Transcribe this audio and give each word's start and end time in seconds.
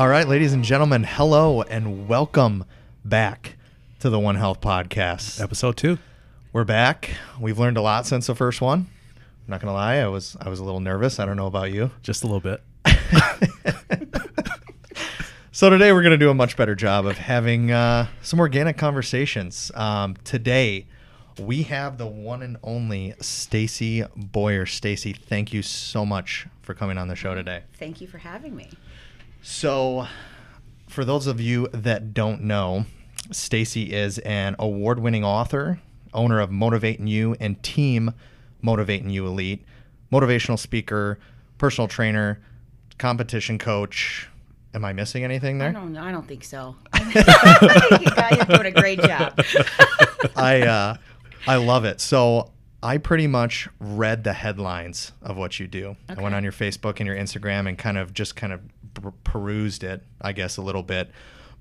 All 0.00 0.08
right, 0.08 0.26
ladies 0.26 0.54
and 0.54 0.64
gentlemen, 0.64 1.04
hello 1.04 1.60
and 1.60 2.08
welcome 2.08 2.64
back 3.04 3.56
to 3.98 4.08
the 4.08 4.18
One 4.18 4.36
Health 4.36 4.62
Podcast. 4.62 5.38
Episode 5.42 5.76
two. 5.76 5.98
We're 6.54 6.64
back. 6.64 7.10
We've 7.38 7.58
learned 7.58 7.76
a 7.76 7.82
lot 7.82 8.06
since 8.06 8.26
the 8.26 8.34
first 8.34 8.62
one. 8.62 8.86
I'm 9.18 9.46
not 9.46 9.60
gonna 9.60 9.74
lie, 9.74 9.96
I 9.96 10.06
was 10.06 10.38
I 10.40 10.48
was 10.48 10.58
a 10.58 10.64
little 10.64 10.80
nervous. 10.80 11.20
I 11.20 11.26
don't 11.26 11.36
know 11.36 11.48
about 11.48 11.70
you. 11.70 11.90
Just 12.02 12.24
a 12.24 12.26
little 12.26 12.40
bit. 12.40 12.62
So 15.52 15.68
today 15.68 15.92
we're 15.92 16.02
gonna 16.02 16.16
do 16.16 16.30
a 16.30 16.34
much 16.34 16.56
better 16.56 16.74
job 16.74 17.04
of 17.04 17.18
having 17.18 17.70
uh, 17.70 18.06
some 18.22 18.40
organic 18.40 18.78
conversations. 18.78 19.70
Um, 19.74 20.16
today 20.24 20.86
we 21.38 21.64
have 21.64 21.98
the 21.98 22.06
one 22.06 22.42
and 22.42 22.56
only 22.62 23.12
Stacy 23.20 24.04
Boyer. 24.16 24.64
Stacy, 24.64 25.12
thank 25.12 25.52
you 25.52 25.60
so 25.60 26.06
much 26.06 26.46
for 26.62 26.72
coming 26.72 26.96
on 26.96 27.08
the 27.08 27.16
show 27.16 27.34
today. 27.34 27.64
Thank 27.74 28.00
you 28.00 28.06
for 28.06 28.16
having 28.16 28.56
me. 28.56 28.70
So, 29.42 30.06
for 30.88 31.04
those 31.04 31.26
of 31.26 31.40
you 31.40 31.68
that 31.72 32.12
don't 32.12 32.42
know, 32.42 32.84
Stacy 33.30 33.92
is 33.92 34.18
an 34.18 34.56
award-winning 34.58 35.24
author, 35.24 35.80
owner 36.12 36.40
of 36.40 36.50
Motivating 36.50 37.06
You 37.06 37.36
and 37.40 37.62
Team 37.62 38.12
Motivating 38.60 39.10
You 39.10 39.26
Elite, 39.26 39.64
motivational 40.12 40.58
speaker, 40.58 41.18
personal 41.58 41.88
trainer, 41.88 42.40
competition 42.98 43.58
coach. 43.58 44.28
Am 44.74 44.84
I 44.84 44.92
missing 44.92 45.24
anything 45.24 45.60
I 45.60 45.64
there? 45.64 45.72
don't 45.72 45.96
I 45.96 46.12
don't 46.12 46.28
think 46.28 46.44
so. 46.44 46.76
I 46.92 47.00
think 47.88 48.02
you 48.02 48.10
guys 48.10 48.38
are 48.40 48.44
doing 48.56 48.66
a 48.66 48.70
great 48.80 49.00
job. 49.00 49.40
I 50.36 50.60
uh, 50.62 50.96
I 51.46 51.56
love 51.56 51.84
it. 51.84 52.00
So 52.00 52.52
I 52.82 52.98
pretty 52.98 53.26
much 53.26 53.68
read 53.80 54.22
the 54.24 54.32
headlines 54.32 55.12
of 55.22 55.36
what 55.36 55.58
you 55.58 55.66
do. 55.66 55.96
I 56.08 56.14
went 56.20 56.34
on 56.34 56.42
your 56.42 56.52
Facebook 56.52 56.98
and 57.00 57.06
your 57.06 57.16
Instagram 57.16 57.68
and 57.68 57.76
kind 57.76 57.98
of 57.98 58.14
just 58.14 58.36
kind 58.36 58.52
of 58.52 58.60
perused 59.24 59.84
it, 59.84 60.02
I 60.20 60.32
guess, 60.32 60.56
a 60.56 60.62
little 60.62 60.82
bit, 60.82 61.10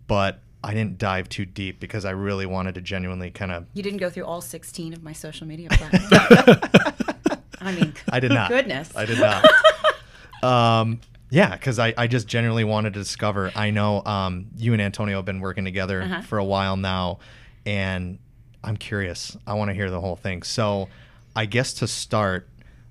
but 0.07 0.39
I 0.63 0.73
didn't 0.73 0.97
dive 0.97 1.29
too 1.29 1.45
deep 1.45 1.79
because 1.79 2.03
I 2.05 2.11
really 2.11 2.45
wanted 2.45 2.75
to 2.75 2.81
genuinely 2.81 3.31
kind 3.31 3.51
of. 3.51 3.65
You 3.73 3.83
didn't 3.83 3.99
go 3.99 4.09
through 4.09 4.25
all 4.25 4.41
16 4.41 4.93
of 4.93 5.03
my 5.03 5.13
social 5.13 5.47
media 5.47 5.69
platforms. 5.71 6.07
I 7.61 7.71
mean, 7.73 7.93
I 8.11 8.19
did 8.19 8.31
not. 8.31 8.49
Goodness. 8.49 8.95
I 8.95 9.05
did 9.05 9.19
not. 9.19 9.45
um, 10.43 10.99
yeah, 11.29 11.51
because 11.51 11.77
I, 11.79 11.93
I 11.97 12.07
just 12.07 12.27
genuinely 12.27 12.63
wanted 12.63 12.93
to 12.93 12.99
discover. 12.99 13.51
I 13.55 13.69
know 13.71 14.03
um, 14.05 14.47
you 14.57 14.73
and 14.73 14.81
Antonio 14.81 15.17
have 15.17 15.25
been 15.25 15.39
working 15.41 15.65
together 15.65 16.01
Uh-huh. 16.01 16.21
for 16.21 16.37
a 16.39 16.45
while 16.45 16.75
now, 16.77 17.19
and 17.65 18.17
I'm 18.63 18.77
curious. 18.77 19.37
I 19.45 19.53
want 19.53 19.69
to 19.69 19.75
hear 19.75 19.89
the 19.91 20.01
whole 20.01 20.15
thing. 20.15 20.43
So, 20.43 20.89
I 21.35 21.45
guess 21.45 21.73
to 21.75 21.87
start, 21.87 22.47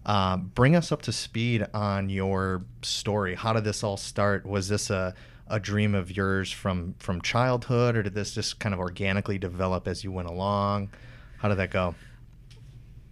uh, 0.09 0.39
bring 0.39 0.75
us 0.75 0.91
up 0.91 1.03
to 1.03 1.13
speed 1.13 1.67
on 1.75 2.09
your 2.09 2.65
story. 2.81 3.35
How 3.35 3.53
did 3.53 3.65
this 3.65 3.85
all 3.85 3.99
start? 3.99 4.47
Was 4.47 4.69
this 4.69 4.91
a 4.91 5.15
a 5.51 5.61
dream 5.61 5.95
of 5.95 6.15
yours 6.15 6.51
from 6.51 6.95
from 6.99 7.21
childhood, 7.21 7.97
or 7.97 8.03
did 8.03 8.15
this 8.15 8.35
just 8.35 8.59
kind 8.59 8.75
of 8.75 8.81
organically 8.81 9.39
develop 9.39 9.87
as 9.87 10.03
you 10.03 10.11
went 10.11 10.29
along? 10.29 10.91
How 11.39 11.49
did 11.49 11.57
that 11.59 11.71
go? 11.71 11.95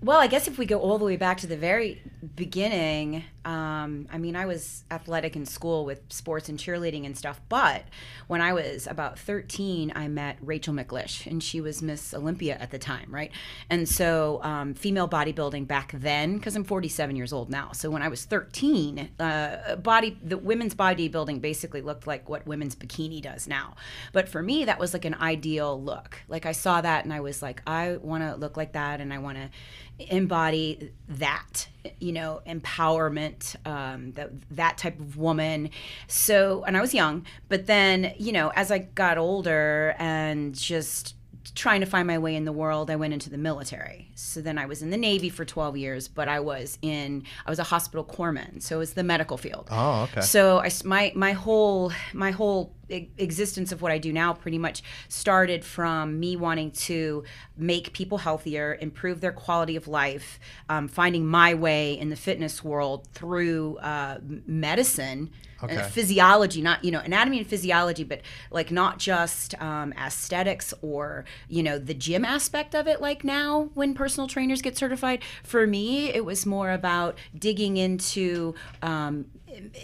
Well, 0.03 0.19
I 0.19 0.27
guess 0.27 0.48
if 0.48 0.58
we 0.58 0.66
go 0.66 0.78
all 0.78 0.98
the 0.98 1.05
way 1.05 1.16
back 1.16 1.38
to 1.38 1.47
the 1.47 1.56
very 1.56 2.03
beginning, 2.34 3.25
um, 3.45 4.09
I 4.12 4.19
mean, 4.19 4.34
I 4.36 4.47
was 4.47 4.84
athletic 4.91 5.36
in 5.36 5.47
school 5.47 5.84
with 5.84 6.00
sports 6.09 6.48
and 6.48 6.59
cheerleading 6.59 7.06
and 7.06 7.17
stuff. 7.17 7.41
But 7.48 7.84
when 8.27 8.41
I 8.41 8.53
was 8.53 8.86
about 8.86 9.19
13, 9.19 9.92
I 9.95 10.09
met 10.09 10.37
Rachel 10.41 10.75
McLish, 10.75 11.27
and 11.27 11.42
she 11.42 11.61
was 11.61 11.83
Miss 11.83 12.12
Olympia 12.12 12.56
at 12.59 12.70
the 12.70 12.78
time, 12.78 13.06
right? 13.11 13.31
And 13.70 13.89
so, 13.89 14.41
um, 14.42 14.75
female 14.75 15.09
bodybuilding 15.09 15.67
back 15.67 15.92
then, 15.92 16.37
because 16.37 16.56
I'm 16.56 16.64
47 16.64 17.14
years 17.17 17.33
old 17.33 17.50
now. 17.50 17.72
So 17.72 17.91
when 17.91 18.03
I 18.03 18.09
was 18.09 18.25
13, 18.25 19.11
uh, 19.20 19.76
body 19.76 20.19
the 20.22 20.38
women's 20.38 20.75
bodybuilding 20.75 21.41
basically 21.41 21.82
looked 21.82 22.06
like 22.06 22.28
what 22.28 22.47
women's 22.47 22.75
bikini 22.75 23.22
does 23.22 23.47
now. 23.47 23.76
But 24.12 24.28
for 24.28 24.43
me, 24.43 24.65
that 24.65 24.78
was 24.78 24.93
like 24.93 25.05
an 25.05 25.15
ideal 25.15 25.81
look. 25.81 26.19
Like 26.28 26.47
I 26.47 26.53
saw 26.53 26.81
that, 26.81 27.05
and 27.05 27.12
I 27.12 27.21
was 27.21 27.43
like, 27.43 27.62
I 27.66 27.97
want 27.97 28.22
to 28.25 28.34
look 28.34 28.56
like 28.56 28.72
that, 28.72 29.00
and 29.00 29.12
I 29.12 29.19
want 29.19 29.38
to 29.38 29.50
embody 29.98 30.92
that 31.08 31.68
you 32.00 32.12
know 32.12 32.40
empowerment 32.46 33.56
um, 33.66 34.12
that 34.12 34.30
that 34.50 34.78
type 34.78 34.98
of 35.00 35.16
woman. 35.16 35.70
So 36.08 36.64
and 36.66 36.76
i 36.76 36.80
was 36.80 36.92
young 36.94 37.24
but 37.48 37.66
then 37.66 38.12
you 38.18 38.32
know 38.32 38.52
as 38.54 38.70
i 38.70 38.78
got 38.78 39.18
older 39.18 39.94
and 39.98 40.54
just 40.54 41.14
trying 41.54 41.80
to 41.80 41.86
find 41.86 42.06
my 42.06 42.18
way 42.18 42.34
in 42.34 42.44
the 42.44 42.52
world 42.52 42.90
i 42.90 42.96
went 42.96 43.14
into 43.14 43.30
the 43.30 43.38
military. 43.38 44.10
So 44.14 44.40
then 44.40 44.58
i 44.58 44.66
was 44.66 44.82
in 44.82 44.90
the 44.90 44.96
navy 44.96 45.28
for 45.28 45.44
12 45.44 45.76
years 45.76 46.08
but 46.08 46.28
i 46.28 46.40
was 46.40 46.78
in 46.82 47.24
i 47.46 47.50
was 47.50 47.58
a 47.58 47.64
hospital 47.64 48.04
corpsman 48.04 48.60
so 48.62 48.76
it 48.76 48.78
was 48.78 48.94
the 48.94 49.04
medical 49.04 49.38
field. 49.38 49.68
Oh, 49.70 50.02
okay. 50.02 50.20
so 50.20 50.58
i 50.58 50.70
my 50.84 51.12
my 51.14 51.32
whole 51.32 51.92
my 52.12 52.32
whole 52.32 52.74
existence 52.88 53.72
of 53.72 53.82
what 53.82 53.92
I 53.92 53.98
do 53.98 54.12
now 54.12 54.32
pretty 54.32 54.58
much 54.58 54.82
started 55.08 55.64
from 55.64 56.20
me 56.20 56.36
wanting 56.36 56.70
to 56.72 57.24
make 57.56 57.92
people 57.92 58.19
healthier, 58.19 58.78
improve 58.80 59.20
their 59.20 59.32
quality 59.32 59.76
of 59.76 59.88
life, 59.88 60.38
um, 60.69 60.88
finding 60.88 61.26
my 61.26 61.54
way 61.54 61.98
in 61.98 62.10
the 62.10 62.16
fitness 62.16 62.62
world 62.62 63.08
through 63.12 63.78
uh, 63.78 64.19
medicine. 64.46 65.30
Okay. 65.62 65.75
And 65.75 65.86
physiology, 65.86 66.60
not 66.60 66.84
you 66.84 66.91
know 66.91 67.00
anatomy 67.00 67.38
and 67.38 67.46
physiology, 67.46 68.04
but 68.04 68.20
like 68.50 68.70
not 68.70 68.98
just 68.98 69.58
um, 69.60 69.94
aesthetics 69.94 70.75
or 70.82 71.25
you 71.48 71.62
know 71.62 71.78
the 71.78 71.94
gym 71.94 72.26
aspect 72.26 72.75
of 72.75 72.86
it. 72.86 73.00
Like 73.00 73.25
now, 73.25 73.70
when 73.72 73.94
personal 73.94 74.28
trainers 74.28 74.60
get 74.60 74.76
certified, 74.76 75.22
for 75.42 75.66
me, 75.66 76.12
it 76.12 76.26
was 76.26 76.44
more 76.44 76.72
about 76.72 77.16
digging 77.38 77.78
into 77.78 78.54
um, 78.82 79.25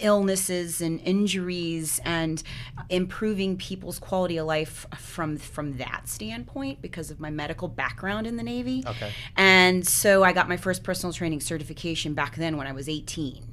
illnesses 0.00 0.80
and 0.80 1.00
injuries 1.00 2.00
and 2.04 2.42
improving 2.88 3.56
people's 3.56 3.98
quality 3.98 4.36
of 4.36 4.46
life 4.46 4.86
from 4.96 5.36
from 5.36 5.76
that 5.78 6.08
standpoint 6.08 6.82
because 6.82 7.10
of 7.10 7.20
my 7.20 7.30
medical 7.30 7.68
background 7.68 8.26
in 8.26 8.36
the 8.36 8.42
Navy. 8.42 8.84
Okay. 8.86 9.10
And 9.36 9.86
so 9.86 10.22
I 10.22 10.32
got 10.32 10.48
my 10.48 10.56
first 10.56 10.82
personal 10.82 11.12
training 11.12 11.40
certification 11.40 12.14
back 12.14 12.36
then 12.36 12.56
when 12.56 12.66
I 12.66 12.72
was 12.72 12.88
18. 12.88 13.44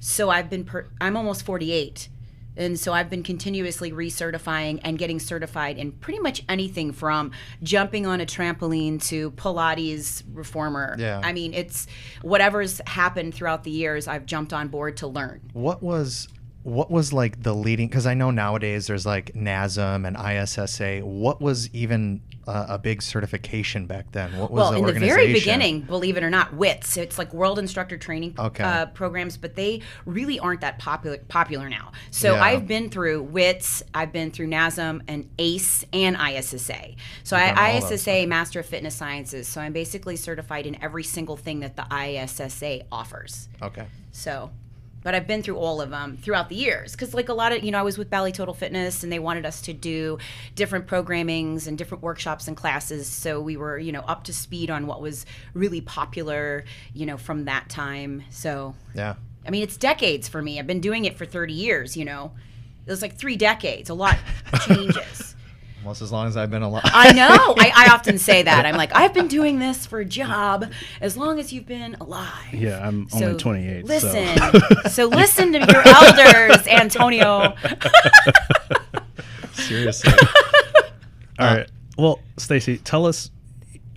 So 0.00 0.30
I've 0.30 0.50
been 0.50 0.64
per- 0.64 0.88
I'm 1.00 1.16
almost 1.16 1.44
48. 1.44 2.08
And 2.56 2.78
so 2.78 2.92
I've 2.92 3.10
been 3.10 3.22
continuously 3.22 3.92
recertifying 3.92 4.80
and 4.82 4.98
getting 4.98 5.18
certified 5.18 5.78
in 5.78 5.92
pretty 5.92 6.20
much 6.20 6.42
anything 6.48 6.92
from 6.92 7.32
jumping 7.62 8.06
on 8.06 8.20
a 8.20 8.26
trampoline 8.26 9.02
to 9.08 9.30
Pilates 9.32 10.22
reformer. 10.32 10.96
Yeah. 10.98 11.20
I 11.22 11.32
mean, 11.32 11.54
it's 11.54 11.86
whatever's 12.22 12.80
happened 12.86 13.34
throughout 13.34 13.64
the 13.64 13.70
years, 13.70 14.08
I've 14.08 14.26
jumped 14.26 14.52
on 14.52 14.68
board 14.68 14.96
to 14.98 15.06
learn. 15.06 15.40
What 15.52 15.82
was 15.82 16.28
what 16.66 16.90
was 16.90 17.12
like 17.12 17.44
the 17.44 17.54
leading? 17.54 17.86
Because 17.86 18.08
I 18.08 18.14
know 18.14 18.32
nowadays 18.32 18.88
there's 18.88 19.06
like 19.06 19.32
NASM 19.34 20.04
and 20.04 20.16
ISSA. 20.16 21.06
What 21.06 21.40
was 21.40 21.72
even 21.72 22.22
uh, 22.46 22.66
a 22.68 22.78
big 22.78 23.02
certification 23.02 23.86
back 23.86 24.12
then? 24.12 24.36
What 24.38 24.50
was 24.50 24.60
well, 24.60 24.72
the 24.72 24.88
in 24.88 25.00
the 25.00 25.06
very 25.06 25.32
beginning, 25.32 25.80
believe 25.82 26.16
it 26.16 26.22
or 26.22 26.30
not, 26.30 26.54
WITS. 26.54 26.96
It's 26.96 27.18
like 27.18 27.32
World 27.34 27.58
Instructor 27.58 27.96
Training 27.96 28.34
Okay. 28.38 28.62
uh, 28.62 28.86
programs, 28.86 29.36
but 29.36 29.56
they 29.56 29.82
really 30.04 30.38
aren't 30.38 30.60
that 30.60 30.78
popular 30.78 31.18
popular 31.28 31.68
now. 31.68 31.92
So 32.10 32.34
Yeah. 32.34 32.42
I've 32.42 32.66
been 32.66 32.88
through 32.88 33.22
WITS, 33.24 33.82
I've 33.94 34.12
been 34.12 34.30
through 34.30 34.48
NASM 34.48 35.02
and 35.08 35.28
ACE 35.38 35.84
and 35.92 36.16
ISSA. 36.16 36.94
So 37.24 37.36
I 37.36 37.78
ISSA 37.78 38.26
Master 38.26 38.60
of 38.60 38.66
Fitness 38.66 38.94
Sciences. 38.94 39.48
So 39.48 39.60
I'm 39.60 39.72
basically 39.72 40.16
certified 40.16 40.66
in 40.66 40.80
every 40.82 41.04
single 41.04 41.36
thing 41.36 41.60
that 41.60 41.76
the 41.76 41.86
ISSA 41.90 42.82
offers. 42.92 43.48
Okay. 43.62 43.86
So, 44.12 44.50
but 45.06 45.14
I've 45.14 45.28
been 45.28 45.40
through 45.40 45.58
all 45.58 45.80
of 45.80 45.90
them 45.90 46.16
throughout 46.16 46.48
the 46.48 46.56
years 46.56 46.90
because, 46.90 47.14
like 47.14 47.28
a 47.28 47.32
lot 47.32 47.52
of, 47.52 47.62
you 47.62 47.70
know, 47.70 47.78
I 47.78 47.82
was 47.82 47.96
with 47.96 48.10
Bally 48.10 48.32
Total 48.32 48.52
Fitness 48.52 49.04
and 49.04 49.12
they 49.12 49.20
wanted 49.20 49.46
us 49.46 49.60
to 49.62 49.72
do 49.72 50.18
different 50.56 50.88
programmings 50.88 51.68
and 51.68 51.78
different 51.78 52.02
workshops 52.02 52.48
and 52.48 52.56
classes. 52.56 53.06
So 53.06 53.40
we 53.40 53.56
were, 53.56 53.78
you 53.78 53.92
know, 53.92 54.00
up 54.00 54.24
to 54.24 54.32
speed 54.32 54.68
on 54.68 54.88
what 54.88 55.00
was 55.00 55.24
really 55.54 55.80
popular, 55.80 56.64
you 56.92 57.06
know, 57.06 57.16
from 57.16 57.44
that 57.44 57.68
time. 57.68 58.24
So, 58.30 58.74
Yeah. 58.96 59.14
I 59.46 59.50
mean, 59.50 59.62
it's 59.62 59.76
decades 59.76 60.26
for 60.26 60.42
me. 60.42 60.58
I've 60.58 60.66
been 60.66 60.80
doing 60.80 61.04
it 61.04 61.16
for 61.16 61.24
30 61.24 61.52
years, 61.52 61.96
you 61.96 62.04
know. 62.04 62.32
It 62.84 62.90
was 62.90 63.00
like 63.00 63.16
three 63.16 63.36
decades. 63.36 63.88
A 63.88 63.94
lot 63.94 64.18
changes. 64.66 65.35
Almost 65.86 66.02
as 66.02 66.10
long 66.10 66.26
as 66.26 66.36
I've 66.36 66.50
been 66.50 66.62
alive. 66.64 66.82
I 66.86 67.12
know. 67.12 67.28
I, 67.60 67.70
I 67.72 67.94
often 67.94 68.18
say 68.18 68.42
that. 68.42 68.66
I'm 68.66 68.74
like, 68.74 68.90
I've 68.92 69.14
been 69.14 69.28
doing 69.28 69.60
this 69.60 69.86
for 69.86 70.00
a 70.00 70.04
job 70.04 70.66
as 71.00 71.16
long 71.16 71.38
as 71.38 71.52
you've 71.52 71.64
been 71.68 71.94
alive. 72.00 72.52
Yeah, 72.52 72.84
I'm 72.84 73.08
So 73.08 73.24
only 73.26 73.38
28. 73.38 73.84
Listen, 73.84 74.36
So. 74.82 74.88
so 74.88 75.04
listen 75.06 75.52
to 75.52 75.60
your 75.60 75.86
elders, 75.86 76.66
Antonio. 76.66 77.54
Seriously. 79.52 80.12
All 81.38 81.54
right. 81.54 81.70
Well, 81.96 82.18
Stacy, 82.36 82.78
tell 82.78 83.06
us. 83.06 83.30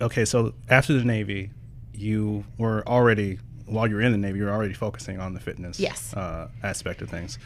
Okay, 0.00 0.24
so 0.24 0.54
after 0.68 0.92
the 0.92 1.04
Navy, 1.04 1.50
you 1.92 2.44
were 2.56 2.86
already 2.86 3.40
while 3.66 3.88
you 3.88 3.96
were 3.96 4.00
in 4.00 4.12
the 4.12 4.18
Navy, 4.18 4.38
you 4.38 4.44
were 4.44 4.52
already 4.52 4.74
focusing 4.74 5.18
on 5.18 5.34
the 5.34 5.40
fitness 5.40 5.80
Yes. 5.80 6.14
uh, 6.14 6.46
aspect 6.62 7.02
of 7.02 7.10
things. 7.10 7.40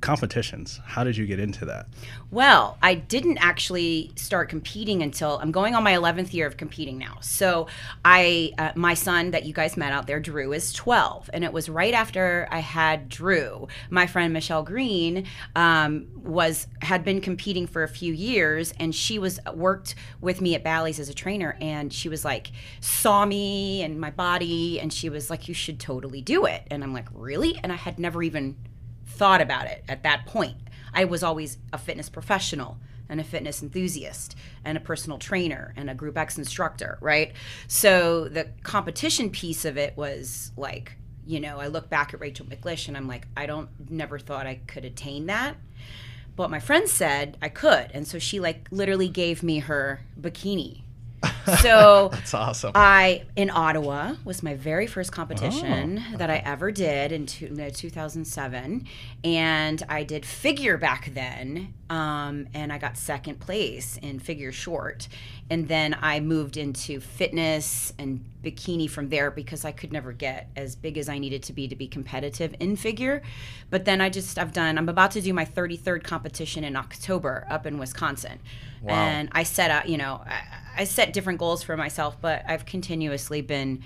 Competitions. 0.00 0.80
How 0.84 1.04
did 1.04 1.16
you 1.16 1.26
get 1.26 1.40
into 1.40 1.64
that? 1.64 1.86
Well, 2.30 2.76
I 2.82 2.94
didn't 2.94 3.38
actually 3.38 4.12
start 4.14 4.50
competing 4.50 5.02
until 5.02 5.38
I'm 5.38 5.50
going 5.50 5.74
on 5.74 5.82
my 5.82 5.94
11th 5.94 6.34
year 6.34 6.46
of 6.46 6.58
competing 6.58 6.98
now. 6.98 7.16
So, 7.20 7.66
I 8.04 8.52
uh, 8.58 8.72
my 8.74 8.92
son 8.92 9.30
that 9.30 9.46
you 9.46 9.54
guys 9.54 9.76
met 9.76 9.92
out 9.92 10.06
there, 10.06 10.20
Drew, 10.20 10.52
is 10.52 10.72
12, 10.74 11.30
and 11.32 11.44
it 11.44 11.52
was 11.52 11.70
right 11.70 11.94
after 11.94 12.46
I 12.50 12.58
had 12.58 13.08
Drew. 13.08 13.68
My 13.88 14.06
friend 14.06 14.32
Michelle 14.32 14.62
Green 14.62 15.26
um, 15.54 16.08
was 16.14 16.66
had 16.82 17.02
been 17.02 17.22
competing 17.22 17.66
for 17.66 17.82
a 17.82 17.88
few 17.88 18.12
years, 18.12 18.74
and 18.78 18.94
she 18.94 19.18
was 19.18 19.40
worked 19.54 19.94
with 20.20 20.42
me 20.42 20.54
at 20.54 20.62
Bally's 20.62 21.00
as 21.00 21.08
a 21.08 21.14
trainer, 21.14 21.56
and 21.60 21.90
she 21.90 22.10
was 22.10 22.24
like 22.24 22.52
saw 22.80 23.24
me 23.24 23.82
and 23.82 23.98
my 23.98 24.10
body, 24.10 24.78
and 24.78 24.92
she 24.92 25.08
was 25.08 25.30
like, 25.30 25.48
"You 25.48 25.54
should 25.54 25.80
totally 25.80 26.20
do 26.20 26.44
it," 26.44 26.64
and 26.70 26.84
I'm 26.84 26.92
like, 26.92 27.08
"Really?" 27.14 27.58
And 27.62 27.72
I 27.72 27.76
had 27.76 27.98
never 27.98 28.22
even 28.22 28.56
thought 29.06 29.40
about 29.40 29.66
it 29.66 29.84
at 29.88 30.02
that 30.02 30.26
point. 30.26 30.56
I 30.92 31.04
was 31.04 31.22
always 31.22 31.58
a 31.72 31.78
fitness 31.78 32.08
professional 32.08 32.78
and 33.08 33.20
a 33.20 33.24
fitness 33.24 33.62
enthusiast 33.62 34.36
and 34.64 34.76
a 34.76 34.80
personal 34.80 35.18
trainer 35.18 35.72
and 35.76 35.88
a 35.88 35.94
group 35.94 36.18
X 36.18 36.38
instructor, 36.38 36.98
right? 37.00 37.32
So 37.68 38.28
the 38.28 38.48
competition 38.62 39.30
piece 39.30 39.64
of 39.64 39.76
it 39.76 39.96
was 39.96 40.52
like, 40.56 40.96
you 41.26 41.40
know, 41.40 41.58
I 41.58 41.68
look 41.68 41.88
back 41.88 42.14
at 42.14 42.20
Rachel 42.20 42.46
McLish 42.46 42.88
and 42.88 42.96
I'm 42.96 43.08
like, 43.08 43.26
I 43.36 43.46
don't 43.46 43.68
never 43.90 44.18
thought 44.18 44.46
I 44.46 44.60
could 44.66 44.84
attain 44.84 45.26
that. 45.26 45.56
But 46.34 46.50
my 46.50 46.60
friend 46.60 46.88
said 46.88 47.36
I 47.40 47.48
could. 47.48 47.90
And 47.94 48.06
so 48.06 48.18
she 48.18 48.40
like 48.40 48.68
literally 48.70 49.08
gave 49.08 49.42
me 49.42 49.60
her 49.60 50.00
bikini 50.20 50.82
so 51.60 52.08
that's 52.12 52.34
awesome. 52.34 52.72
I 52.74 53.24
in 53.36 53.50
Ottawa 53.50 54.14
was 54.24 54.42
my 54.42 54.54
very 54.54 54.86
first 54.86 55.12
competition 55.12 56.02
oh, 56.12 56.16
that 56.16 56.30
I 56.30 56.36
ever 56.38 56.70
did 56.70 57.12
in 57.12 57.26
two, 57.26 57.50
no, 57.50 57.70
2007, 57.70 58.86
and 59.24 59.82
I 59.88 60.04
did 60.04 60.24
figure 60.24 60.76
back 60.76 61.10
then, 61.14 61.74
um, 61.88 62.48
and 62.52 62.72
I 62.72 62.78
got 62.78 62.96
second 62.96 63.38
place 63.38 63.96
in 64.02 64.18
figure 64.18 64.50
short, 64.50 65.08
and 65.48 65.68
then 65.68 65.96
I 66.00 66.18
moved 66.20 66.56
into 66.56 67.00
fitness 67.00 67.92
and 67.98 68.24
bikini 68.42 68.90
from 68.90 69.08
there 69.08 69.30
because 69.30 69.64
I 69.64 69.72
could 69.72 69.92
never 69.92 70.12
get 70.12 70.48
as 70.56 70.74
big 70.74 70.98
as 70.98 71.08
I 71.08 71.18
needed 71.18 71.42
to 71.44 71.52
be 71.52 71.68
to 71.68 71.76
be 71.76 71.86
competitive 71.86 72.54
in 72.58 72.76
figure. 72.76 73.22
But 73.70 73.84
then 73.84 74.00
I 74.00 74.08
just 74.08 74.38
I've 74.38 74.52
done 74.52 74.78
I'm 74.78 74.88
about 74.88 75.12
to 75.12 75.20
do 75.20 75.32
my 75.32 75.44
33rd 75.44 76.02
competition 76.02 76.64
in 76.64 76.76
October 76.76 77.46
up 77.48 77.66
in 77.66 77.78
Wisconsin. 77.78 78.40
Wow. 78.82 78.94
And 78.94 79.28
I 79.32 79.44
set 79.44 79.70
out, 79.70 79.88
you 79.88 79.96
know, 79.96 80.22
I, 80.26 80.82
I 80.82 80.84
set 80.84 81.12
different 81.12 81.38
goals 81.38 81.62
for 81.62 81.76
myself, 81.76 82.20
but 82.20 82.42
I've 82.48 82.66
continuously 82.66 83.42
been 83.42 83.82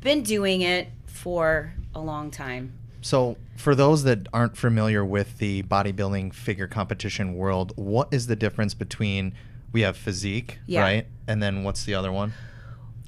been 0.00 0.22
doing 0.22 0.62
it 0.62 0.88
for 1.06 1.74
a 1.94 2.00
long 2.00 2.30
time. 2.30 2.72
So, 3.02 3.36
for 3.56 3.74
those 3.74 4.04
that 4.04 4.28
aren't 4.32 4.56
familiar 4.56 5.04
with 5.04 5.38
the 5.38 5.62
bodybuilding 5.64 6.32
figure 6.32 6.66
competition 6.66 7.34
world, 7.34 7.72
what 7.76 8.08
is 8.12 8.28
the 8.28 8.36
difference 8.36 8.74
between 8.74 9.34
we 9.72 9.82
have 9.82 9.96
physique, 9.96 10.58
yeah. 10.66 10.82
right? 10.82 11.06
And 11.26 11.42
then 11.42 11.64
what's 11.64 11.84
the 11.84 11.94
other 11.94 12.12
one? 12.12 12.32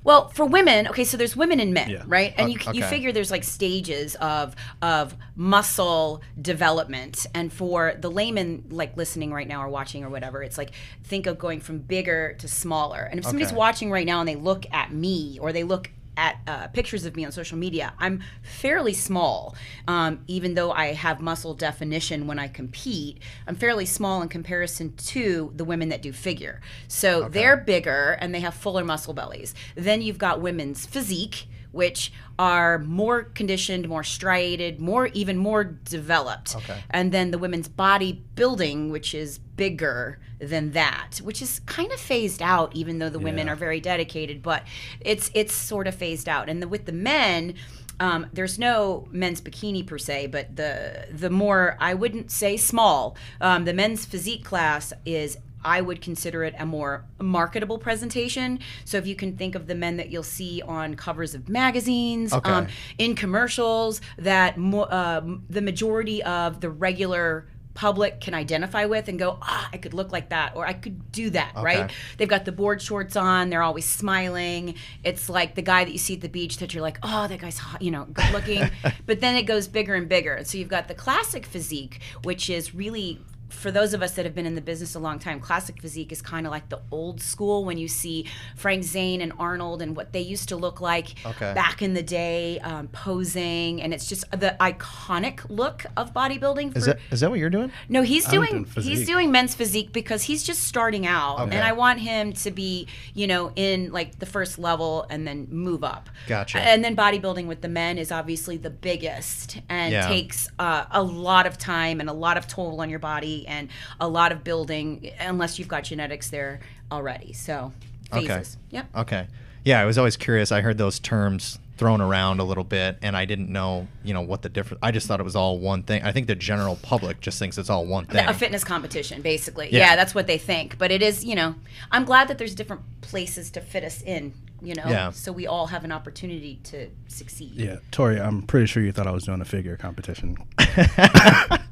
Well, 0.04 0.28
for 0.28 0.44
women, 0.44 0.86
okay, 0.88 1.04
so 1.04 1.16
there's 1.16 1.34
women 1.34 1.60
and 1.60 1.72
men, 1.72 1.88
yeah. 1.88 2.02
right? 2.06 2.34
And 2.36 2.52
you, 2.52 2.58
okay. 2.58 2.76
you 2.76 2.84
figure 2.84 3.10
there's 3.10 3.30
like 3.30 3.42
stages 3.42 4.14
of 4.16 4.54
of 4.82 5.16
muscle 5.34 6.20
development. 6.40 7.26
And 7.34 7.50
for 7.50 7.94
the 7.98 8.10
layman, 8.10 8.66
like 8.68 8.98
listening 8.98 9.32
right 9.32 9.48
now 9.48 9.64
or 9.64 9.68
watching 9.68 10.04
or 10.04 10.10
whatever, 10.10 10.42
it's 10.42 10.58
like 10.58 10.72
think 11.04 11.26
of 11.26 11.38
going 11.38 11.60
from 11.60 11.78
bigger 11.78 12.34
to 12.40 12.48
smaller. 12.48 13.08
And 13.10 13.18
if 13.18 13.24
somebody's 13.24 13.48
okay. 13.48 13.56
watching 13.56 13.90
right 13.90 14.06
now 14.06 14.20
and 14.20 14.28
they 14.28 14.36
look 14.36 14.66
at 14.72 14.92
me 14.92 15.38
or 15.40 15.52
they 15.52 15.64
look 15.64 15.90
at 16.16 16.38
uh, 16.46 16.68
pictures 16.68 17.04
of 17.04 17.16
me 17.16 17.24
on 17.24 17.32
social 17.32 17.58
media, 17.58 17.92
I'm 17.98 18.22
fairly 18.42 18.92
small. 18.92 19.54
Um, 19.88 20.20
even 20.26 20.54
though 20.54 20.72
I 20.72 20.92
have 20.92 21.20
muscle 21.20 21.54
definition 21.54 22.26
when 22.26 22.38
I 22.38 22.48
compete, 22.48 23.18
I'm 23.46 23.56
fairly 23.56 23.86
small 23.86 24.22
in 24.22 24.28
comparison 24.28 24.94
to 24.96 25.52
the 25.54 25.64
women 25.64 25.88
that 25.88 26.02
do 26.02 26.12
figure. 26.12 26.60
So 26.88 27.24
okay. 27.24 27.28
they're 27.40 27.56
bigger 27.56 28.16
and 28.20 28.34
they 28.34 28.40
have 28.40 28.54
fuller 28.54 28.84
muscle 28.84 29.14
bellies. 29.14 29.54
Then 29.74 30.02
you've 30.02 30.18
got 30.18 30.40
women's 30.40 30.86
physique 30.86 31.46
which 31.74 32.12
are 32.38 32.78
more 32.78 33.24
conditioned, 33.24 33.88
more 33.88 34.04
striated, 34.04 34.80
more 34.80 35.08
even 35.08 35.36
more 35.36 35.64
developed. 35.64 36.56
Okay. 36.56 36.82
And 36.90 37.12
then 37.12 37.30
the 37.30 37.38
women's 37.38 37.68
body 37.68 38.24
building, 38.34 38.90
which 38.90 39.14
is 39.14 39.38
bigger 39.38 40.18
than 40.38 40.72
that, 40.72 41.20
which 41.22 41.42
is 41.42 41.60
kind 41.66 41.92
of 41.92 42.00
phased 42.00 42.42
out, 42.42 42.74
even 42.74 42.98
though 42.98 43.08
the 43.08 43.18
yeah. 43.18 43.24
women 43.24 43.48
are 43.48 43.56
very 43.56 43.80
dedicated. 43.80 44.42
But 44.42 44.62
it's 45.00 45.30
it's 45.34 45.54
sort 45.54 45.86
of 45.86 45.94
phased 45.94 46.28
out. 46.28 46.48
And 46.48 46.62
the, 46.62 46.68
with 46.68 46.86
the 46.86 46.92
men. 46.92 47.54
Um, 48.00 48.26
there's 48.32 48.58
no 48.58 49.06
men's 49.12 49.40
bikini 49.40 49.86
per 49.86 49.98
se, 49.98 50.26
but 50.26 50.56
the 50.56 51.06
the 51.12 51.30
more 51.30 51.76
I 51.78 51.94
wouldn't 51.94 52.32
say 52.32 52.56
small. 52.56 53.16
Um, 53.40 53.66
the 53.66 53.72
men's 53.72 54.04
physique 54.04 54.44
class 54.44 54.92
is 55.06 55.38
I 55.64 55.80
would 55.80 56.00
consider 56.00 56.44
it 56.44 56.54
a 56.58 56.66
more 56.66 57.04
marketable 57.18 57.78
presentation. 57.78 58.60
So 58.84 58.98
if 58.98 59.06
you 59.06 59.16
can 59.16 59.36
think 59.36 59.54
of 59.54 59.66
the 59.66 59.74
men 59.74 59.96
that 59.96 60.10
you'll 60.10 60.22
see 60.22 60.62
on 60.62 60.94
covers 60.94 61.34
of 61.34 61.48
magazines, 61.48 62.32
okay. 62.32 62.50
um, 62.50 62.66
in 62.98 63.14
commercials, 63.14 64.00
that 64.18 64.58
mo- 64.58 64.82
uh, 64.82 65.22
the 65.48 65.62
majority 65.62 66.22
of 66.22 66.60
the 66.60 66.70
regular 66.70 67.46
public 67.74 68.20
can 68.20 68.34
identify 68.34 68.84
with 68.84 69.08
and 69.08 69.18
go, 69.18 69.36
ah, 69.42 69.68
I 69.72 69.78
could 69.78 69.94
look 69.94 70.12
like 70.12 70.30
that 70.30 70.54
or 70.54 70.66
I 70.66 70.72
could 70.72 71.10
do 71.10 71.30
that, 71.30 71.52
okay. 71.56 71.64
right? 71.64 71.92
They've 72.16 72.28
got 72.28 72.44
the 72.44 72.52
board 72.52 72.80
shorts 72.80 73.16
on, 73.16 73.50
they're 73.50 73.62
always 73.62 73.84
smiling. 73.84 74.76
It's 75.02 75.28
like 75.28 75.56
the 75.56 75.62
guy 75.62 75.84
that 75.84 75.90
you 75.90 75.98
see 75.98 76.14
at 76.14 76.20
the 76.20 76.28
beach 76.28 76.58
that 76.58 76.72
you're 76.72 76.82
like, 76.82 76.98
oh, 77.02 77.26
that 77.26 77.40
guy's 77.40 77.58
hot, 77.58 77.82
you 77.82 77.90
know, 77.90 78.04
good 78.04 78.32
looking. 78.32 78.70
but 79.06 79.20
then 79.20 79.34
it 79.34 79.42
goes 79.42 79.66
bigger 79.66 79.94
and 79.94 80.08
bigger. 80.08 80.40
So 80.44 80.56
you've 80.56 80.68
got 80.68 80.88
the 80.88 80.94
classic 80.94 81.44
physique, 81.44 82.00
which 82.22 82.48
is 82.48 82.74
really 82.74 83.20
for 83.54 83.70
those 83.70 83.94
of 83.94 84.02
us 84.02 84.12
that 84.12 84.24
have 84.24 84.34
been 84.34 84.46
in 84.46 84.54
the 84.54 84.60
business 84.60 84.94
a 84.94 84.98
long 84.98 85.18
time, 85.18 85.40
classic 85.40 85.80
physique 85.80 86.12
is 86.12 86.20
kind 86.20 86.46
of 86.46 86.50
like 86.50 86.68
the 86.68 86.80
old 86.90 87.20
school 87.20 87.64
when 87.64 87.78
you 87.78 87.88
see 87.88 88.26
Frank 88.56 88.84
Zane 88.84 89.20
and 89.20 89.32
Arnold 89.38 89.80
and 89.80 89.96
what 89.96 90.12
they 90.12 90.20
used 90.20 90.48
to 90.50 90.56
look 90.56 90.80
like 90.80 91.14
okay. 91.24 91.54
back 91.54 91.82
in 91.82 91.94
the 91.94 92.02
day, 92.02 92.58
um, 92.60 92.88
posing, 92.88 93.80
and 93.80 93.94
it's 93.94 94.08
just 94.08 94.30
the 94.30 94.56
iconic 94.60 95.40
look 95.48 95.86
of 95.96 96.12
bodybuilding. 96.12 96.72
For, 96.72 96.78
is 96.78 96.86
that 96.86 96.98
is 97.10 97.20
that 97.20 97.30
what 97.30 97.38
you're 97.38 97.50
doing? 97.50 97.72
No, 97.88 98.02
he's 98.02 98.26
doing 98.26 98.66
he's 98.76 99.06
doing 99.06 99.30
men's 99.30 99.54
physique 99.54 99.92
because 99.92 100.24
he's 100.24 100.42
just 100.42 100.64
starting 100.64 101.06
out, 101.06 101.40
okay. 101.40 101.56
and 101.56 101.64
I 101.64 101.72
want 101.72 102.00
him 102.00 102.32
to 102.32 102.50
be 102.50 102.86
you 103.14 103.26
know 103.26 103.52
in 103.56 103.92
like 103.92 104.18
the 104.18 104.26
first 104.26 104.58
level 104.58 105.06
and 105.10 105.26
then 105.26 105.46
move 105.50 105.84
up. 105.84 106.10
Gotcha. 106.26 106.58
And 106.58 106.84
then 106.84 106.96
bodybuilding 106.96 107.46
with 107.46 107.60
the 107.60 107.68
men 107.68 107.98
is 107.98 108.10
obviously 108.10 108.56
the 108.56 108.70
biggest 108.70 109.60
and 109.68 109.92
yeah. 109.92 110.08
takes 110.08 110.48
uh, 110.58 110.84
a 110.90 111.02
lot 111.02 111.46
of 111.46 111.58
time 111.58 112.00
and 112.00 112.08
a 112.08 112.12
lot 112.12 112.36
of 112.36 112.46
toll 112.46 112.80
on 112.80 112.90
your 112.90 112.98
body 112.98 113.43
and 113.46 113.68
a 114.00 114.08
lot 114.08 114.32
of 114.32 114.44
building 114.44 115.10
unless 115.20 115.58
you've 115.58 115.68
got 115.68 115.84
genetics 115.84 116.30
there 116.30 116.60
already. 116.90 117.32
So 117.32 117.72
phases. 118.12 118.28
Okay. 118.28 118.76
Yep. 118.76 118.96
Okay. 118.96 119.26
Yeah, 119.64 119.80
I 119.80 119.84
was 119.84 119.98
always 119.98 120.16
curious. 120.16 120.52
I 120.52 120.60
heard 120.60 120.78
those 120.78 120.98
terms 120.98 121.58
thrown 121.76 122.00
around 122.00 122.38
a 122.38 122.44
little 122.44 122.62
bit 122.64 122.98
and 123.02 123.16
I 123.16 123.24
didn't 123.24 123.50
know, 123.50 123.88
you 124.04 124.14
know, 124.14 124.20
what 124.20 124.42
the 124.42 124.48
difference 124.48 124.78
I 124.82 124.92
just 124.92 125.08
thought 125.08 125.18
it 125.18 125.24
was 125.24 125.34
all 125.34 125.58
one 125.58 125.82
thing. 125.82 126.02
I 126.02 126.12
think 126.12 126.28
the 126.28 126.36
general 126.36 126.76
public 126.76 127.20
just 127.20 127.38
thinks 127.38 127.58
it's 127.58 127.70
all 127.70 127.84
one 127.84 128.06
thing. 128.06 128.26
A 128.26 128.34
fitness 128.34 128.62
competition 128.62 129.22
basically. 129.22 129.70
Yeah. 129.72 129.80
yeah, 129.80 129.96
that's 129.96 130.14
what 130.14 130.26
they 130.26 130.38
think. 130.38 130.78
But 130.78 130.92
it 130.92 131.02
is, 131.02 131.24
you 131.24 131.34
know, 131.34 131.56
I'm 131.90 132.04
glad 132.04 132.28
that 132.28 132.38
there's 132.38 132.54
different 132.54 132.82
places 133.00 133.50
to 133.52 133.60
fit 133.60 133.82
us 133.82 134.02
in 134.02 134.34
you 134.64 134.74
know 134.74 134.84
yeah. 134.86 135.10
so 135.10 135.30
we 135.30 135.46
all 135.46 135.66
have 135.66 135.84
an 135.84 135.92
opportunity 135.92 136.58
to 136.64 136.88
succeed 137.08 137.52
yeah 137.54 137.76
tori 137.90 138.18
i'm 138.18 138.42
pretty 138.42 138.66
sure 138.66 138.82
you 138.82 138.92
thought 138.92 139.06
i 139.06 139.10
was 139.10 139.24
doing 139.24 139.40
a 139.40 139.44
figure 139.44 139.76
competition 139.76 140.36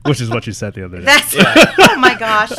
which 0.05 0.21
is 0.21 0.31
what 0.31 0.47
you 0.47 0.53
said 0.53 0.75
the 0.75 0.85
other 0.85 0.99
day. 0.99 1.05
That's 1.05 1.35
yeah. 1.35 1.75
oh 1.79 1.97
my 1.97 2.15
gosh. 2.15 2.53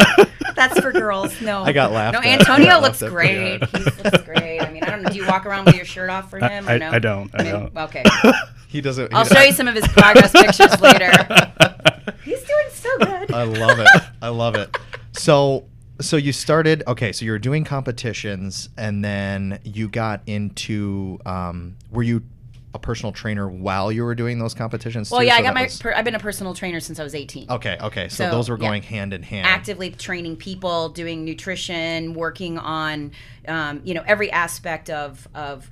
That's 0.55 0.79
for 0.79 0.91
girls. 0.91 1.39
No. 1.41 1.63
I 1.63 1.71
got 1.71 1.91
laughed 1.91 2.13
no 2.13 2.21
antonio 2.21 2.79
looks 2.79 3.01
great. 3.01 3.63
he 3.63 3.77
looks 3.77 4.21
great. 4.23 4.61
I 4.61 4.71
mean 4.71 4.83
i 4.83 4.89
don't 4.89 5.01
know. 5.01 5.09
Do 5.09 5.17
you 5.17 5.27
walk 5.27 5.45
around 5.45 5.65
with 5.65 5.75
your 5.75 5.85
shirt 5.85 6.09
off 6.09 6.29
for 6.29 6.39
him 6.39 6.67
I, 6.67 6.77
no? 6.77 6.91
I, 6.91 6.99
don't. 6.99 7.31
I, 7.33 7.39
I 7.39 7.43
mean, 7.43 7.51
don't. 7.51 7.77
okay. 7.77 8.03
He 8.67 8.81
doesn't 8.81 9.11
he 9.11 9.15
i'll 9.15 9.23
show 9.23 9.39
you 9.39 9.51
some 9.51 9.67
of 9.67 9.75
his 9.75 9.87
progress 9.87 10.31
pictures 10.31 10.81
later. 10.81 11.11
He's 12.23 12.41
doing 12.41 12.69
so 12.71 12.97
good. 12.97 13.31
I 13.31 13.43
love 13.43 13.77
it. 13.79 13.87
I 14.19 14.29
love 14.29 14.55
it. 14.55 14.75
So 15.11 15.65
so 16.01 16.17
you 16.17 16.33
started 16.33 16.81
okay 16.87 17.11
so 17.11 17.23
you 17.23 17.31
were 17.31 17.39
doing 17.39 17.63
competitions 17.63 18.69
and 18.75 19.05
then 19.05 19.59
you 19.63 19.87
got 19.87 20.21
into 20.25 21.19
um, 21.25 21.77
were 21.91 22.01
you 22.01 22.23
a 22.73 22.79
personal 22.79 23.11
trainer 23.11 23.47
while 23.47 23.91
you 23.91 24.03
were 24.03 24.15
doing 24.15 24.39
those 24.39 24.53
competitions 24.53 25.11
well 25.11 25.19
too? 25.19 25.27
yeah 25.27 25.33
so 25.33 25.39
i 25.39 25.41
got 25.43 25.53
my 25.53 25.63
was... 25.63 25.79
per, 25.79 25.93
i've 25.93 26.05
been 26.05 26.15
a 26.15 26.19
personal 26.19 26.53
trainer 26.53 26.79
since 26.79 26.99
i 26.99 27.03
was 27.03 27.13
18 27.13 27.49
okay 27.49 27.77
okay 27.81 28.09
so, 28.09 28.25
so 28.25 28.31
those 28.31 28.49
were 28.49 28.57
going 28.57 28.83
yeah. 28.83 28.89
hand 28.89 29.13
in 29.13 29.23
hand. 29.23 29.47
Actively 29.47 29.91
training 29.91 30.37
people 30.37 30.89
doing 30.89 31.25
nutrition 31.25 32.13
working 32.13 32.57
on 32.57 33.11
um, 33.47 33.81
you 33.83 33.93
know 33.93 34.03
every 34.05 34.31
aspect 34.31 34.89
of 34.89 35.27
of 35.33 35.69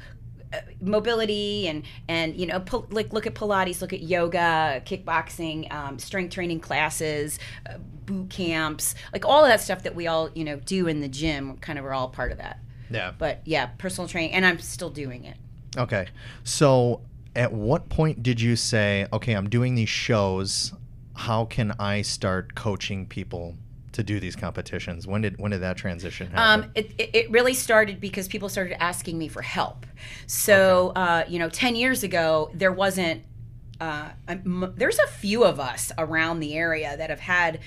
uh, 0.53 0.57
mobility 0.81 1.67
and 1.67 1.83
and 2.07 2.35
you 2.35 2.45
know 2.45 2.59
po- 2.59 2.87
like 2.89 3.13
look 3.13 3.25
at 3.25 3.33
pilates 3.33 3.81
look 3.81 3.93
at 3.93 4.01
yoga 4.01 4.81
kickboxing 4.85 5.71
um, 5.71 5.97
strength 5.99 6.33
training 6.33 6.59
classes 6.59 7.39
uh, 7.69 7.77
boot 8.05 8.29
camps 8.29 8.95
like 9.13 9.25
all 9.25 9.43
of 9.43 9.49
that 9.49 9.61
stuff 9.61 9.83
that 9.83 9.95
we 9.95 10.07
all 10.07 10.29
you 10.33 10.43
know 10.43 10.57
do 10.57 10.87
in 10.87 11.01
the 11.01 11.07
gym 11.07 11.57
kind 11.57 11.79
of 11.79 11.85
are 11.85 11.93
all 11.93 12.09
part 12.09 12.31
of 12.31 12.37
that. 12.37 12.59
Yeah. 12.89 13.13
But 13.17 13.41
yeah 13.45 13.67
personal 13.77 14.07
training 14.07 14.33
and 14.33 14.45
i'm 14.45 14.59
still 14.59 14.89
doing 14.89 15.23
it 15.23 15.37
okay 15.77 16.07
so 16.43 17.01
at 17.35 17.51
what 17.51 17.89
point 17.89 18.21
did 18.21 18.41
you 18.41 18.55
say 18.55 19.07
okay 19.13 19.33
i'm 19.33 19.49
doing 19.49 19.75
these 19.75 19.89
shows 19.89 20.73
how 21.21 21.45
can 21.45 21.73
I 21.79 22.01
start 22.01 22.55
coaching 22.55 23.05
people 23.05 23.55
to 23.91 24.03
do 24.03 24.19
these 24.19 24.35
competitions? 24.35 25.05
When 25.05 25.21
did 25.21 25.39
when 25.39 25.51
did 25.51 25.61
that 25.61 25.77
transition 25.77 26.31
happen? 26.31 26.63
Um, 26.63 26.71
it, 26.75 26.93
it, 26.97 27.31
really 27.31 27.53
started 27.53 27.99
because 27.99 28.27
people 28.27 28.49
started 28.49 28.81
asking 28.81 29.17
me 29.17 29.27
for 29.27 29.41
help. 29.41 29.85
So, 30.27 30.93
uh, 30.95 31.25
you 31.27 31.39
know, 31.39 31.49
10 31.49 31.75
years 31.75 32.03
ago, 32.03 32.49
there 32.53 32.71
wasn't, 32.71 33.23
uh, 33.79 34.09
um, 34.27 34.73
there's 34.77 34.99
a 34.99 35.07
few 35.07 35.43
of 35.43 35.59
us 35.59 35.91
around 35.97 36.39
the 36.39 36.55
area 36.55 36.95
that 36.97 37.09
have 37.09 37.19
had 37.19 37.59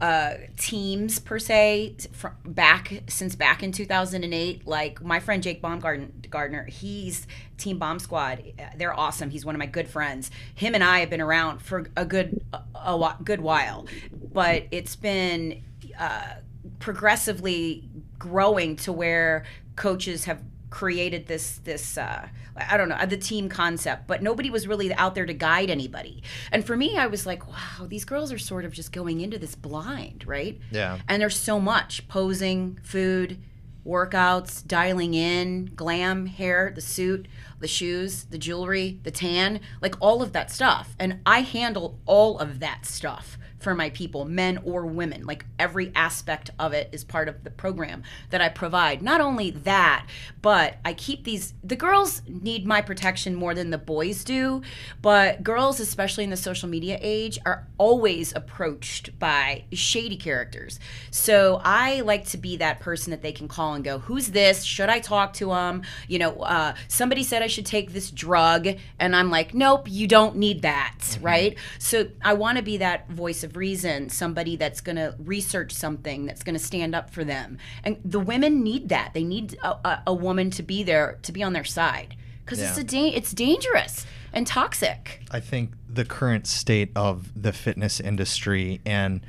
uh, 0.00 0.34
teams 0.56 1.18
per 1.18 1.38
se 1.38 1.96
from 2.12 2.32
back 2.44 3.02
since 3.06 3.34
back 3.34 3.62
in 3.62 3.70
2008 3.70 4.66
like 4.66 5.02
my 5.02 5.20
friend 5.20 5.42
jake 5.42 5.60
baumgardner 5.60 6.68
he's 6.68 7.26
team 7.60 7.78
bomb 7.78 7.98
squad. 7.98 8.42
They're 8.76 8.98
awesome. 8.98 9.30
He's 9.30 9.44
one 9.44 9.54
of 9.54 9.60
my 9.60 9.66
good 9.66 9.88
friends. 9.88 10.30
Him 10.54 10.74
and 10.74 10.82
i 10.82 11.00
have 11.00 11.10
been 11.10 11.20
around 11.20 11.60
for 11.60 11.86
a 11.96 12.04
good 12.04 12.42
a, 12.52 12.60
a 12.74 13.16
good 13.22 13.40
while. 13.40 13.86
But 14.32 14.64
it's 14.70 14.96
been 14.96 15.62
uh, 15.98 16.34
progressively 16.80 17.88
growing 18.18 18.76
to 18.76 18.92
where 18.92 19.44
coaches 19.76 20.24
have 20.24 20.42
created 20.70 21.26
this 21.26 21.58
this 21.64 21.98
uh, 21.98 22.28
I 22.56 22.76
don't 22.76 22.88
know 22.88 23.04
the 23.06 23.16
team 23.16 23.48
concept, 23.48 24.06
but 24.06 24.22
nobody 24.22 24.50
was 24.50 24.66
really 24.66 24.92
out 24.94 25.14
there 25.14 25.26
to 25.26 25.34
guide 25.34 25.70
anybody. 25.70 26.22
And 26.52 26.64
for 26.64 26.76
me, 26.76 26.96
I 26.96 27.06
was 27.06 27.26
like, 27.26 27.46
wow, 27.48 27.86
these 27.86 28.04
girls 28.04 28.32
are 28.32 28.38
sort 28.38 28.64
of 28.64 28.72
just 28.72 28.92
going 28.92 29.20
into 29.20 29.38
this 29.38 29.54
blind, 29.54 30.26
right? 30.26 30.58
Yeah. 30.70 30.98
And 31.08 31.20
there's 31.20 31.38
so 31.38 31.60
much 31.60 32.06
posing, 32.08 32.78
food, 32.82 33.38
workouts, 33.86 34.66
dialing 34.66 35.14
in, 35.14 35.72
glam, 35.74 36.26
hair, 36.26 36.72
the 36.74 36.80
suit, 36.80 37.26
the 37.58 37.68
shoes, 37.68 38.24
the 38.24 38.38
jewelry, 38.38 39.00
the 39.02 39.10
tan, 39.10 39.60
like 39.80 39.94
all 40.00 40.22
of 40.22 40.32
that 40.32 40.50
stuff. 40.50 40.94
And 40.98 41.20
I 41.26 41.40
handle 41.40 41.98
all 42.06 42.38
of 42.38 42.60
that 42.60 42.86
stuff 42.86 43.38
for 43.60 43.74
my 43.74 43.90
people, 43.90 44.24
men 44.24 44.58
or 44.64 44.86
women. 44.86 45.24
Like 45.24 45.44
every 45.58 45.92
aspect 45.94 46.50
of 46.58 46.72
it 46.72 46.88
is 46.92 47.04
part 47.04 47.28
of 47.28 47.44
the 47.44 47.50
program 47.50 48.02
that 48.30 48.40
I 48.40 48.48
provide. 48.48 49.02
Not 49.02 49.20
only 49.20 49.50
that, 49.50 50.06
but 50.42 50.78
I 50.84 50.94
keep 50.94 51.24
these, 51.24 51.54
the 51.62 51.76
girls 51.76 52.22
need 52.26 52.66
my 52.66 52.80
protection 52.80 53.34
more 53.34 53.54
than 53.54 53.70
the 53.70 53.78
boys 53.78 54.24
do, 54.24 54.62
but 55.02 55.42
girls, 55.42 55.78
especially 55.78 56.24
in 56.24 56.30
the 56.30 56.36
social 56.36 56.68
media 56.68 56.98
age, 57.00 57.38
are 57.44 57.66
always 57.78 58.34
approached 58.34 59.18
by 59.18 59.64
shady 59.72 60.16
characters. 60.16 60.80
So 61.10 61.60
I 61.62 62.00
like 62.00 62.26
to 62.28 62.38
be 62.38 62.56
that 62.56 62.80
person 62.80 63.10
that 63.10 63.22
they 63.22 63.32
can 63.32 63.48
call 63.48 63.74
and 63.74 63.84
go, 63.84 63.98
Who's 63.98 64.28
this? 64.28 64.64
Should 64.64 64.88
I 64.88 65.00
talk 65.00 65.34
to 65.34 65.46
them? 65.46 65.82
You 66.08 66.18
know, 66.18 66.36
uh, 66.40 66.74
somebody 66.88 67.22
said 67.22 67.42
I 67.42 67.46
should 67.46 67.66
take 67.66 67.92
this 67.92 68.10
drug, 68.10 68.68
and 68.98 69.14
I'm 69.14 69.30
like, 69.30 69.52
Nope, 69.54 69.86
you 69.90 70.06
don't 70.06 70.36
need 70.36 70.62
that, 70.62 70.96
mm-hmm. 71.00 71.24
right? 71.24 71.58
So 71.78 72.08
I 72.22 72.34
want 72.34 72.56
to 72.56 72.62
be 72.62 72.78
that 72.78 73.10
voice 73.10 73.44
of 73.44 73.49
of 73.50 73.56
reason, 73.56 74.08
somebody 74.08 74.56
that's 74.56 74.80
going 74.80 74.96
to 74.96 75.14
research 75.18 75.72
something, 75.72 76.26
that's 76.26 76.42
going 76.42 76.54
to 76.54 76.64
stand 76.64 76.94
up 76.94 77.10
for 77.10 77.24
them. 77.24 77.58
And 77.84 77.98
the 78.04 78.20
women 78.20 78.62
need 78.62 78.88
that. 78.88 79.12
They 79.12 79.24
need 79.24 79.58
a, 79.62 79.70
a, 79.86 80.02
a 80.08 80.14
woman 80.14 80.50
to 80.52 80.62
be 80.62 80.82
there, 80.82 81.18
to 81.22 81.32
be 81.32 81.42
on 81.42 81.52
their 81.52 81.64
side, 81.64 82.16
because 82.44 82.60
yeah. 82.60 82.70
it's 82.70 82.78
a 82.78 82.84
da- 82.84 83.14
it's 83.14 83.32
dangerous 83.32 84.06
and 84.32 84.46
toxic. 84.46 85.22
I 85.30 85.40
think 85.40 85.72
the 85.88 86.04
current 86.04 86.46
state 86.46 86.90
of 86.94 87.30
the 87.40 87.52
fitness 87.52 88.00
industry 88.00 88.80
and 88.86 89.20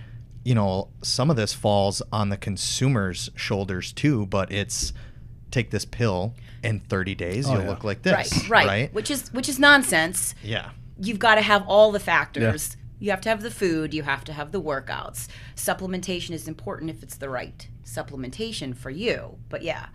you 0.43 0.55
know 0.55 0.89
some 1.03 1.29
of 1.29 1.35
this 1.35 1.53
falls 1.53 2.01
on 2.11 2.29
the 2.29 2.37
consumer's 2.37 3.29
shoulders 3.35 3.93
too 3.93 4.25
but 4.25 4.51
it's 4.51 4.91
take 5.51 5.69
this 5.69 5.85
pill 5.85 6.33
in 6.63 6.79
30 6.79 7.13
days 7.13 7.47
oh, 7.47 7.53
you'll 7.53 7.61
yeah. 7.63 7.69
look 7.69 7.83
like 7.83 8.01
this 8.01 8.33
right, 8.47 8.49
right 8.49 8.67
right 8.67 8.93
which 8.93 9.11
is 9.11 9.31
which 9.33 9.47
is 9.47 9.59
nonsense 9.59 10.33
yeah 10.43 10.71
you've 10.99 11.19
got 11.19 11.35
to 11.35 11.41
have 11.41 11.63
all 11.67 11.91
the 11.91 11.99
factors 11.99 12.75
you 13.01 13.10
have 13.10 13.20
to 13.22 13.29
have 13.29 13.41
the 13.41 13.51
food, 13.51 13.93
you 13.93 14.03
have 14.03 14.24
to 14.25 14.31
have 14.31 14.51
the 14.51 14.62
workouts. 14.62 15.27
Supplementation 15.55 16.31
is 16.31 16.48
important 16.48 16.91
if 16.91 17.01
it's 17.01 17.17
the 17.17 17.29
right 17.29 17.67
supplementation 17.84 18.77
for 18.77 18.91
you. 18.91 19.38
But 19.50 19.63
yeah. 19.63 19.88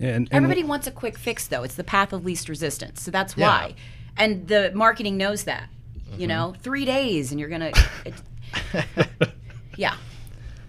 and, 0.00 0.16
and 0.16 0.32
Everybody 0.32 0.64
wants 0.64 0.88
a 0.88 0.90
quick 0.90 1.16
fix 1.16 1.46
though. 1.46 1.62
It's 1.62 1.76
the 1.76 1.84
path 1.84 2.12
of 2.12 2.24
least 2.24 2.48
resistance. 2.48 3.00
So 3.00 3.12
that's 3.12 3.36
yeah. 3.36 3.46
why. 3.46 3.74
And 4.16 4.48
the 4.48 4.72
marketing 4.74 5.16
knows 5.16 5.44
that. 5.44 5.70
Mm-hmm. 5.96 6.20
You 6.20 6.26
know, 6.26 6.54
3 6.60 6.84
days 6.84 7.30
and 7.30 7.38
you're 7.38 7.48
going 7.48 7.72
to 7.72 9.32
Yeah. 9.76 9.94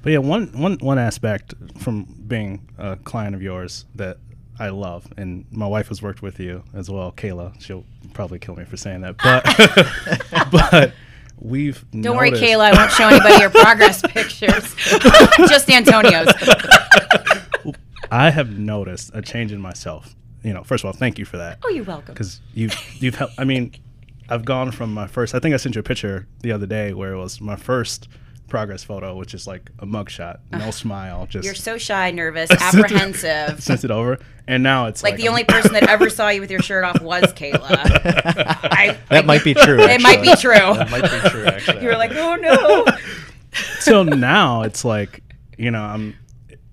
But 0.03 0.11
yeah, 0.11 0.19
one, 0.19 0.47
one, 0.53 0.77
one 0.79 0.99
aspect 0.99 1.55
from 1.79 2.03
being 2.27 2.69
a 2.77 2.97
client 2.97 3.33
of 3.35 3.41
yours 3.41 3.85
that 3.95 4.17
I 4.59 4.69
love, 4.69 5.11
and 5.17 5.45
my 5.49 5.65
wife 5.65 5.87
has 5.87 6.03
worked 6.03 6.21
with 6.21 6.39
you 6.39 6.63
as 6.73 6.89
well, 6.89 7.11
Kayla. 7.11 7.59
She'll 7.59 7.85
probably 8.13 8.37
kill 8.37 8.55
me 8.55 8.65
for 8.65 8.77
saying 8.77 9.01
that, 9.01 9.17
but 9.17 10.51
but 10.51 10.93
we've 11.43 11.83
don't 11.91 12.01
noticed... 12.01 12.41
worry, 12.41 12.49
Kayla. 12.49 12.73
I 12.73 12.77
won't 12.77 12.91
show 12.91 13.07
anybody 13.07 13.35
your 13.35 13.49
progress 13.49 14.01
pictures. 14.07 14.75
Just 15.49 15.69
Antonio's. 15.69 16.27
I 18.11 18.29
have 18.29 18.57
noticed 18.57 19.11
a 19.13 19.21
change 19.21 19.51
in 19.51 19.61
myself. 19.61 20.15
You 20.43 20.53
know, 20.53 20.63
first 20.63 20.83
of 20.83 20.87
all, 20.87 20.93
thank 20.93 21.19
you 21.19 21.25
for 21.25 21.37
that. 21.37 21.59
Oh, 21.63 21.69
you're 21.69 21.83
welcome. 21.83 22.13
Because 22.13 22.41
you've 22.53 22.75
you've 23.01 23.15
helped. 23.15 23.33
I 23.37 23.43
mean, 23.43 23.73
I've 24.29 24.45
gone 24.45 24.71
from 24.71 24.93
my 24.93 25.07
first. 25.07 25.35
I 25.35 25.39
think 25.39 25.53
I 25.53 25.57
sent 25.57 25.75
you 25.75 25.79
a 25.79 25.83
picture 25.83 26.27
the 26.41 26.51
other 26.51 26.65
day 26.65 26.93
where 26.93 27.13
it 27.13 27.17
was 27.17 27.39
my 27.41 27.55
first 27.55 28.07
progress 28.47 28.83
photo, 28.83 29.15
which 29.15 29.33
is 29.33 29.47
like 29.47 29.71
a 29.79 29.85
mugshot, 29.85 30.39
no 30.51 30.71
smile, 30.71 31.25
just 31.27 31.45
you're 31.45 31.55
so 31.55 31.77
shy, 31.77 32.11
nervous, 32.11 32.49
apprehensive. 32.59 33.61
Sent 33.61 33.83
it 33.83 33.91
over, 33.91 34.19
and 34.47 34.63
now 34.63 34.87
it's 34.87 35.03
like, 35.03 35.13
like 35.13 35.21
the 35.21 35.27
only 35.29 35.43
person 35.43 35.73
that 35.73 35.83
ever 35.89 36.09
saw 36.09 36.29
you 36.29 36.41
with 36.41 36.51
your 36.51 36.61
shirt 36.61 36.83
off 36.83 37.01
was 37.01 37.23
Kayla. 37.33 37.61
I, 38.71 38.97
that 39.09 39.23
I, 39.23 39.25
might 39.25 39.43
be 39.43 39.53
true. 39.53 39.81
It 39.81 40.01
might 40.01 40.21
be 40.21 40.35
true. 40.35 40.53
That 40.53 40.91
might 40.91 41.03
be 41.03 41.29
true. 41.29 41.45
Actually, 41.45 41.81
you 41.81 41.87
were 41.87 41.97
like, 41.97 42.11
oh 42.11 42.35
no. 42.35 42.85
so 43.79 44.03
now 44.03 44.63
it's 44.63 44.85
like, 44.85 45.23
you 45.57 45.71
know, 45.71 45.81
I'm 45.81 46.15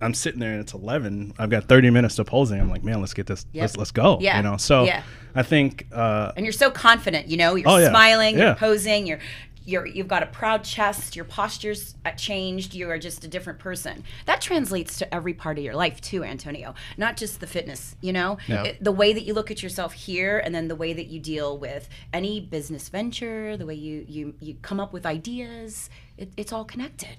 I'm 0.02 0.14
sitting 0.14 0.40
there 0.40 0.52
and 0.52 0.60
it's 0.60 0.72
11. 0.72 1.34
I've 1.38 1.50
got 1.50 1.64
30 1.64 1.90
minutes 1.90 2.16
to 2.16 2.24
posing. 2.24 2.58
I'm 2.58 2.70
like, 2.70 2.82
man, 2.82 3.00
let's 3.00 3.12
get 3.12 3.26
this. 3.26 3.44
Yep. 3.52 3.62
Let's 3.62 3.76
let's 3.76 3.90
go. 3.90 4.18
Yeah. 4.20 4.38
You 4.38 4.42
know. 4.42 4.56
So 4.56 4.84
yeah. 4.84 5.02
I 5.34 5.42
think. 5.42 5.86
Uh, 5.92 6.32
and 6.36 6.46
you're 6.46 6.52
so 6.52 6.70
confident. 6.70 7.28
You 7.28 7.36
know, 7.36 7.54
you're 7.54 7.68
oh, 7.68 7.88
smiling. 7.88 8.38
Yeah. 8.38 8.46
You're 8.46 8.54
posing. 8.54 9.06
You're 9.06 9.20
you're 9.64 9.86
you've 9.86 10.08
got 10.08 10.22
a 10.22 10.26
proud 10.26 10.64
chest 10.64 11.16
your 11.16 11.24
posture's 11.24 11.94
changed 12.16 12.74
you 12.74 12.90
are 12.90 12.98
just 12.98 13.24
a 13.24 13.28
different 13.28 13.58
person. 13.58 14.04
That 14.26 14.40
translates 14.40 14.98
to 14.98 15.14
every 15.14 15.34
part 15.34 15.58
of 15.58 15.64
your 15.64 15.74
life 15.74 16.00
too 16.00 16.24
antonio. 16.24 16.74
Not 16.96 17.16
just 17.16 17.40
the 17.40 17.46
fitness 17.46 17.96
you 18.00 18.12
know? 18.12 18.38
It, 18.48 18.82
the 18.82 18.92
way 18.92 19.12
that 19.12 19.22
you 19.22 19.34
look 19.34 19.50
at 19.50 19.62
yourself 19.62 19.92
here 19.92 20.38
and 20.38 20.54
then 20.54 20.68
the 20.68 20.76
way 20.76 20.92
that 20.92 21.06
you 21.06 21.20
deal 21.20 21.58
with 21.58 21.88
any 22.12 22.40
business 22.40 22.88
venture 22.88 23.56
the 23.56 23.66
way 23.66 23.74
you 23.74 24.04
you, 24.08 24.34
you 24.40 24.56
come 24.62 24.80
up 24.80 24.92
with 24.92 25.06
ideas 25.06 25.90
it, 26.16 26.32
it's 26.36 26.52
all 26.52 26.64
connected. 26.64 27.16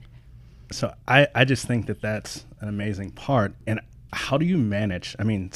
So 0.71 0.93
I, 1.07 1.27
I 1.35 1.43
just 1.43 1.65
think 1.65 1.87
that 1.87 2.01
that's 2.01 2.45
an 2.61 2.69
amazing 2.69 3.11
part. 3.11 3.53
And 3.67 3.81
how 4.13 4.37
do 4.37 4.45
you 4.45 4.57
manage 4.57 5.15
i 5.19 5.23
mean 5.23 5.51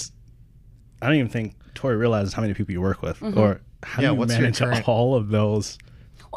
i 1.02 1.08
don't 1.08 1.16
even 1.16 1.30
think 1.30 1.56
tori 1.74 1.96
realizes 1.96 2.34
how 2.34 2.42
many 2.42 2.54
people 2.54 2.72
you 2.72 2.82
work 2.82 3.02
with 3.02 3.20
mm-hmm. 3.20 3.38
or 3.38 3.62
how 3.84 4.02
yeah, 4.02 4.10
do 4.10 4.16
you 4.16 4.26
manage 4.26 4.62
all 4.88 5.16
of 5.16 5.30
those 5.30 5.78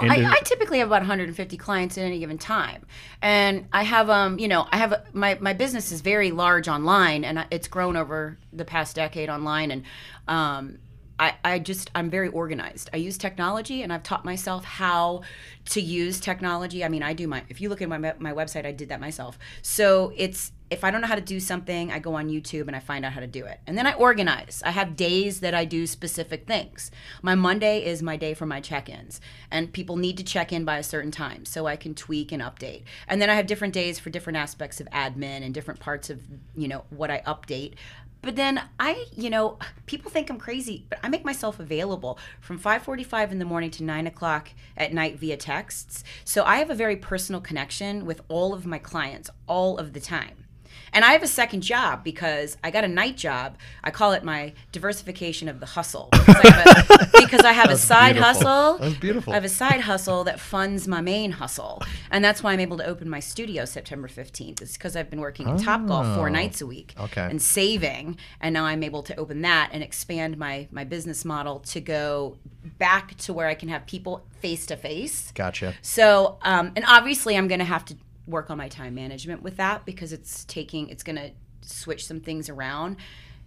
well, 0.01 0.11
I, 0.11 0.31
I, 0.31 0.41
typically 0.45 0.79
have 0.79 0.89
about 0.89 1.03
150 1.03 1.57
clients 1.57 1.99
at 1.99 2.05
any 2.05 2.19
given 2.19 2.39
time, 2.39 2.87
and 3.23 3.67
I 3.73 3.83
have 3.83 4.11
um, 4.11 4.39
you 4.39 4.49
know, 4.49 4.67
I 4.71 4.77
have 4.79 5.07
my 5.13 5.37
my 5.41 5.53
business 5.53 5.93
is 5.93 6.01
very 6.01 6.31
large 6.31 6.69
online, 6.69 7.25
and 7.25 7.47
it's 7.51 7.69
grown 7.69 7.97
over 7.97 8.39
the 8.53 8.65
past 8.65 8.97
decade 8.97 9.29
online, 9.29 9.71
and 9.71 9.83
um, 10.27 10.79
I, 11.19 11.35
I 11.45 11.59
just 11.59 11.91
I'm 11.95 12.11
very 12.11 12.29
organized. 12.29 12.91
I 12.93 12.99
use 12.99 13.19
technology 13.19 13.83
and 13.83 13.93
I've 13.93 14.03
taught 14.03 14.25
myself 14.25 14.65
how 14.65 15.23
to 15.71 15.81
use 15.81 16.21
technology. 16.21 16.85
I 16.85 16.89
mean, 16.89 17.03
I 17.03 17.13
do 17.13 17.27
my 17.27 17.43
if 17.49 17.61
you 17.61 17.69
look 17.69 17.83
at 17.83 17.89
my 17.89 17.99
my 17.99 18.33
website, 18.33 18.65
I 18.65 18.73
did 18.73 18.91
that 18.91 19.01
myself. 19.01 19.39
So 19.63 20.13
it's 20.17 20.53
if 20.71 20.85
I 20.85 20.91
don't 20.91 21.01
know 21.01 21.07
how 21.07 21.15
to 21.15 21.21
do 21.21 21.41
something, 21.41 21.91
I 21.91 21.99
go 21.99 22.15
on 22.15 22.29
YouTube 22.29 22.67
and 22.67 22.77
I 22.77 22.81
find 22.81 23.05
out 23.05 23.13
how 23.13 23.21
to 23.21 23.27
do 23.27 23.45
it. 23.45 23.61
And 23.67 23.79
then 23.79 23.87
I 23.87 23.95
organize. 23.95 24.63
I 24.65 24.71
have 24.71 24.97
days 24.97 25.41
that 25.41 25.55
I 25.55 25.65
do 25.65 25.87
specific 25.87 26.47
things. 26.47 26.91
My 27.23 27.35
Monday 27.35 27.85
is 27.85 28.03
my 28.03 28.17
day 28.17 28.35
for 28.35 28.47
my 28.47 28.61
check 28.61 28.89
ins, 28.89 29.21
and 29.51 29.73
people 29.73 29.97
need 29.97 30.17
to 30.19 30.25
check 30.25 30.53
in 30.53 30.65
by 30.65 30.79
a 30.79 30.83
certain 30.83 31.11
time 31.11 31.45
so 31.45 31.67
I 31.67 31.77
can 31.77 31.95
tweak 31.95 32.33
and 32.33 32.43
update. 32.43 32.83
And 33.07 33.21
then 33.21 33.31
I 33.31 33.35
have 33.35 33.47
different 33.47 33.75
days 33.75 33.99
for 33.99 34.11
different 34.11 34.37
aspects 34.37 34.81
of 34.81 34.89
admin 34.91 35.43
and 35.43 35.55
different 35.55 35.81
parts 35.81 36.11
of, 36.11 36.21
you 36.55 36.69
know, 36.69 36.85
what 36.91 37.11
I 37.11 37.21
update. 37.21 37.75
But 38.21 38.37
then 38.37 38.61
I, 38.81 39.07
you 39.15 39.31
know, 39.31 39.59
people 39.87 40.11
think 40.11 40.29
I'm 40.29 40.39
crazy, 40.39 40.85
but 40.91 40.99
I 41.03 41.09
make 41.09 41.25
myself 41.25 41.61
available 41.61 42.19
from 42.41 42.59
5:45 42.59 43.31
in 43.31 43.39
the 43.39 43.45
morning 43.45 43.71
to 43.71 43.85
9 43.85 44.07
o'clock 44.07 44.51
at 44.77 44.93
night 44.93 45.19
via 45.19 45.37
texts. 45.37 46.03
So 46.25 46.45
I 46.45 46.57
have 46.57 46.69
a 46.69 46.75
very 46.75 46.97
personal 46.97 47.41
connection 47.41 48.05
with 48.05 48.21
all 48.29 48.53
of 48.53 48.67
my 48.67 48.79
clients 48.79 49.31
all 49.47 49.79
of 49.79 49.93
the 49.93 50.01
time. 50.01 50.48
And 50.93 51.05
I 51.05 51.13
have 51.13 51.23
a 51.23 51.27
second 51.29 51.63
job 51.63 52.03
because 52.05 52.57
I 52.65 52.71
got 52.71 52.85
a 52.85 52.89
night 52.89 53.17
job. 53.17 53.57
I 53.85 53.91
call 53.91 54.13
it 54.13 54.25
my 54.25 54.53
diversification 54.73 55.49
of 55.49 55.61
the 55.61 55.67
hustle 55.67 56.09
because 56.13 56.37
I 56.45 56.51
have 56.51 56.91
a, 56.91 57.09
because 57.21 57.41
I 57.43 57.53
have 57.53 57.71
a 57.71 57.77
side 57.77 58.15
beautiful. 58.15 58.25
hustle. 58.49 58.79
That's 58.79 58.95
beautiful. 58.99 59.33
I 59.33 59.37
have 59.37 59.45
a 59.45 59.49
side 59.49 59.81
hustle 59.81 60.25
that 60.25 60.41
funds 60.41 60.89
my 60.89 61.01
main 61.01 61.33
hustle, 61.33 61.83
and 62.11 62.25
that's 62.25 62.43
why 62.43 62.53
I'm 62.53 62.61
able 62.61 62.79
to 62.79 62.87
open 62.87 63.09
my 63.09 63.21
studio 63.21 63.65
September 63.65 64.09
15th. 64.09 64.63
It's 64.63 64.75
because 64.77 64.97
I've 64.97 65.11
been 65.11 65.21
working 65.21 65.49
in 65.49 65.57
Topgolf 65.57 66.15
four 66.17 66.31
nights 66.31 66.61
a 66.61 66.67
week 66.67 66.95
Okay. 66.99 67.23
and 67.31 67.41
saving, 67.41 68.17
and 68.41 68.53
now 68.55 68.65
I'm 68.65 68.83
able 68.83 69.03
to 69.05 69.17
open 69.17 69.43
that 69.43 69.71
and 69.73 69.83
expand 69.83 70.39
my 70.39 70.69
my 70.71 70.85
business 70.85 71.25
model 71.25 71.61
to 71.61 71.81
go 71.81 72.37
back 72.79 73.15
to 73.17 73.33
where 73.33 73.47
I 73.49 73.55
can 73.55 73.69
have 73.69 73.87
people 73.87 74.25
face 74.41 74.67
to 74.67 74.77
face. 74.77 75.33
Gotcha. 75.35 75.75
So, 75.83 76.39
um, 76.43 76.73
and 76.77 76.85
obviously, 76.87 77.37
I'm 77.37 77.49
going 77.49 77.59
to 77.61 77.65
have 77.65 77.85
to 77.87 77.97
work 78.29 78.51
on 78.51 78.59
my 78.59 78.69
time 78.69 78.95
management 78.95 79.43
with 79.43 79.57
that 79.57 79.85
because 79.85 80.13
it's 80.13 80.45
taking, 80.45 80.89
it's 80.89 81.03
going 81.03 81.17
to 81.17 81.31
switch 81.63 82.07
some 82.07 82.21
things 82.21 82.49
around. 82.49 82.97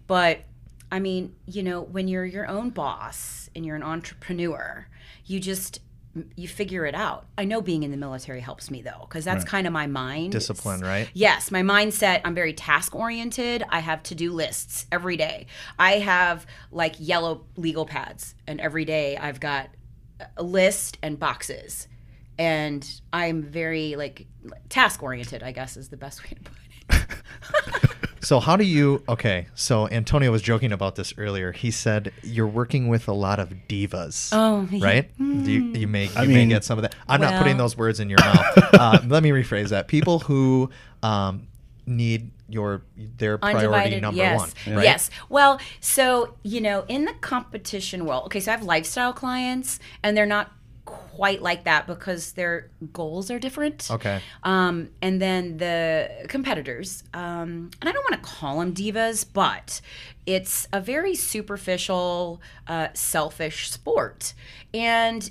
But 0.07 0.41
I 0.91 0.99
mean, 0.99 1.35
you 1.45 1.63
know, 1.63 1.81
when 1.81 2.07
you're 2.07 2.25
your 2.25 2.47
own 2.47 2.71
boss 2.71 3.49
and 3.55 3.65
you're 3.65 3.75
an 3.77 3.83
entrepreneur, 3.83 4.87
you 5.25 5.39
just, 5.39 5.79
you 6.35 6.47
figure 6.47 6.85
it 6.85 6.93
out. 6.93 7.27
I 7.37 7.45
know 7.45 7.61
being 7.61 7.83
in 7.83 7.91
the 7.91 7.95
military 7.95 8.41
helps 8.41 8.69
me 8.69 8.81
though, 8.81 9.07
because 9.07 9.23
that's 9.23 9.45
kind 9.45 9.65
of 9.65 9.71
my 9.71 9.87
mind. 9.87 10.33
Discipline, 10.33 10.81
right? 10.81 11.09
Yes, 11.13 11.51
my 11.51 11.61
mindset, 11.61 12.19
I'm 12.25 12.35
very 12.35 12.51
task 12.51 12.93
oriented. 12.93 13.63
I 13.69 13.79
have 13.79 14.03
to 14.03 14.15
do 14.15 14.33
lists 14.33 14.87
every 14.91 15.15
day. 15.15 15.47
I 15.79 15.99
have 15.99 16.45
like 16.69 16.95
yellow 16.99 17.45
legal 17.55 17.85
pads, 17.85 18.35
and 18.45 18.59
every 18.59 18.83
day 18.83 19.15
I've 19.15 19.39
got 19.39 19.69
a 20.35 20.43
list 20.43 20.97
and 21.01 21.17
boxes. 21.17 21.87
And 22.41 23.01
I'm 23.13 23.43
very 23.43 23.95
like 23.95 24.25
task 24.69 25.03
oriented, 25.03 25.43
I 25.43 25.51
guess 25.51 25.77
is 25.77 25.89
the 25.89 25.97
best 25.97 26.23
way 26.23 26.31
to 26.31 26.41
put 26.41 26.57
it. 26.57 27.91
So 28.23 28.39
how 28.39 28.55
do 28.55 28.63
you? 28.63 29.03
Okay, 29.09 29.47
so 29.55 29.89
Antonio 29.89 30.31
was 30.31 30.43
joking 30.43 30.71
about 30.71 30.95
this 30.95 31.11
earlier. 31.17 31.51
He 31.51 31.71
said 31.71 32.13
you're 32.21 32.47
working 32.47 32.87
with 32.87 33.07
a 33.07 33.13
lot 33.13 33.39
of 33.39 33.49
divas. 33.67 34.29
Oh, 34.31 34.67
yeah. 34.71 34.85
right? 34.85 35.17
Do 35.17 35.51
you, 35.51 35.73
you 35.73 35.87
may 35.87 36.05
you 36.05 36.11
I 36.15 36.27
may 36.27 36.35
mean- 36.35 36.49
get 36.49 36.63
some 36.63 36.77
of 36.77 36.83
that. 36.83 36.95
I'm 37.07 37.19
not 37.19 37.41
putting 37.41 37.57
those 37.57 37.75
words 37.75 37.99
in 37.99 38.09
your 38.09 38.19
mouth. 38.19 38.73
uh, 38.73 38.99
let 39.07 39.23
me 39.23 39.31
rephrase 39.31 39.69
that. 39.69 39.87
People 39.87 40.19
who 40.19 40.69
um, 41.01 41.47
need 41.87 42.31
your 42.47 42.83
their 42.95 43.37
priority 43.39 43.99
number 43.99 44.17
yes. 44.17 44.39
one. 44.39 44.75
Right? 44.75 44.83
Yes. 44.83 45.09
Well, 45.29 45.59
so, 45.79 46.35
you 46.43 46.61
know, 46.61 46.85
in 46.87 47.05
the 47.05 47.13
competition 47.21 48.05
world, 48.05 48.25
okay, 48.25 48.39
so 48.39 48.51
I 48.51 48.55
have 48.55 48.63
lifestyle 48.63 49.13
clients 49.13 49.79
and 50.03 50.15
they're 50.15 50.25
not 50.25 50.51
quite 51.15 51.41
like 51.41 51.65
that 51.65 51.87
because 51.87 52.33
their 52.33 52.69
goals 52.93 53.29
are 53.29 53.39
different. 53.39 53.89
Okay. 53.91 54.21
Um, 54.43 54.89
and 55.01 55.21
then 55.21 55.57
the 55.57 56.25
competitors, 56.27 57.03
um, 57.13 57.71
and 57.79 57.89
I 57.89 57.91
don't 57.91 58.03
want 58.09 58.23
to 58.23 58.29
call 58.29 58.59
them 58.59 58.73
divas, 58.73 59.25
but 59.31 59.81
it's 60.25 60.67
a 60.71 60.79
very 60.79 61.15
superficial, 61.15 62.41
uh, 62.67 62.89
selfish 62.93 63.69
sport. 63.71 64.33
And 64.73 65.29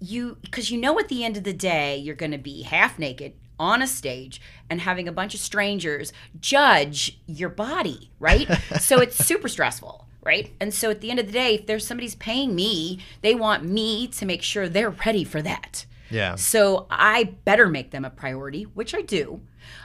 you, 0.00 0.36
because 0.42 0.70
you 0.70 0.78
know 0.78 0.98
at 0.98 1.08
the 1.08 1.24
end 1.24 1.36
of 1.36 1.44
the 1.44 1.52
day, 1.52 1.96
you're 1.96 2.14
going 2.14 2.32
to 2.32 2.38
be 2.38 2.62
half 2.62 2.98
naked 2.98 3.34
on 3.58 3.80
a 3.80 3.86
stage 3.86 4.40
and 4.68 4.80
having 4.80 5.08
a 5.08 5.12
bunch 5.12 5.34
of 5.34 5.40
strangers 5.40 6.12
judge 6.40 7.18
your 7.26 7.48
body, 7.48 8.10
right? 8.18 8.48
so 8.80 9.00
it's 9.00 9.16
super 9.16 9.48
stressful. 9.48 10.06
Right. 10.26 10.52
And 10.60 10.74
so 10.74 10.90
at 10.90 11.00
the 11.00 11.10
end 11.10 11.20
of 11.20 11.26
the 11.26 11.32
day, 11.32 11.54
if 11.54 11.66
there's 11.66 11.86
somebody's 11.86 12.16
paying 12.16 12.54
me, 12.56 12.98
they 13.22 13.36
want 13.36 13.64
me 13.64 14.08
to 14.08 14.26
make 14.26 14.42
sure 14.42 14.68
they're 14.68 14.90
ready 14.90 15.22
for 15.22 15.40
that. 15.40 15.86
Yeah. 16.10 16.34
So 16.34 16.86
I 16.90 17.34
better 17.44 17.68
make 17.68 17.92
them 17.92 18.04
a 18.04 18.10
priority, 18.10 18.64
which 18.64 18.92
I 18.92 19.02
do. 19.02 19.40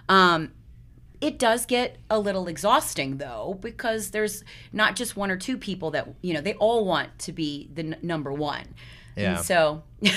Um, 0.09 0.51
it 1.21 1.37
does 1.37 1.67
get 1.67 1.97
a 2.09 2.19
little 2.19 2.47
exhausting 2.47 3.17
though, 3.17 3.59
because 3.61 4.09
there's 4.09 4.43
not 4.73 4.95
just 4.95 5.15
one 5.15 5.29
or 5.29 5.37
two 5.37 5.57
people 5.59 5.91
that, 5.91 6.07
you 6.21 6.33
know, 6.33 6.41
they 6.41 6.55
all 6.55 6.85
want 6.85 7.19
to 7.19 7.31
be 7.31 7.69
the 7.73 7.83
n- 7.83 7.97
number 8.01 8.33
one. 8.33 8.65
Yeah. 9.15 9.37
And 9.37 9.45
so, 9.45 9.83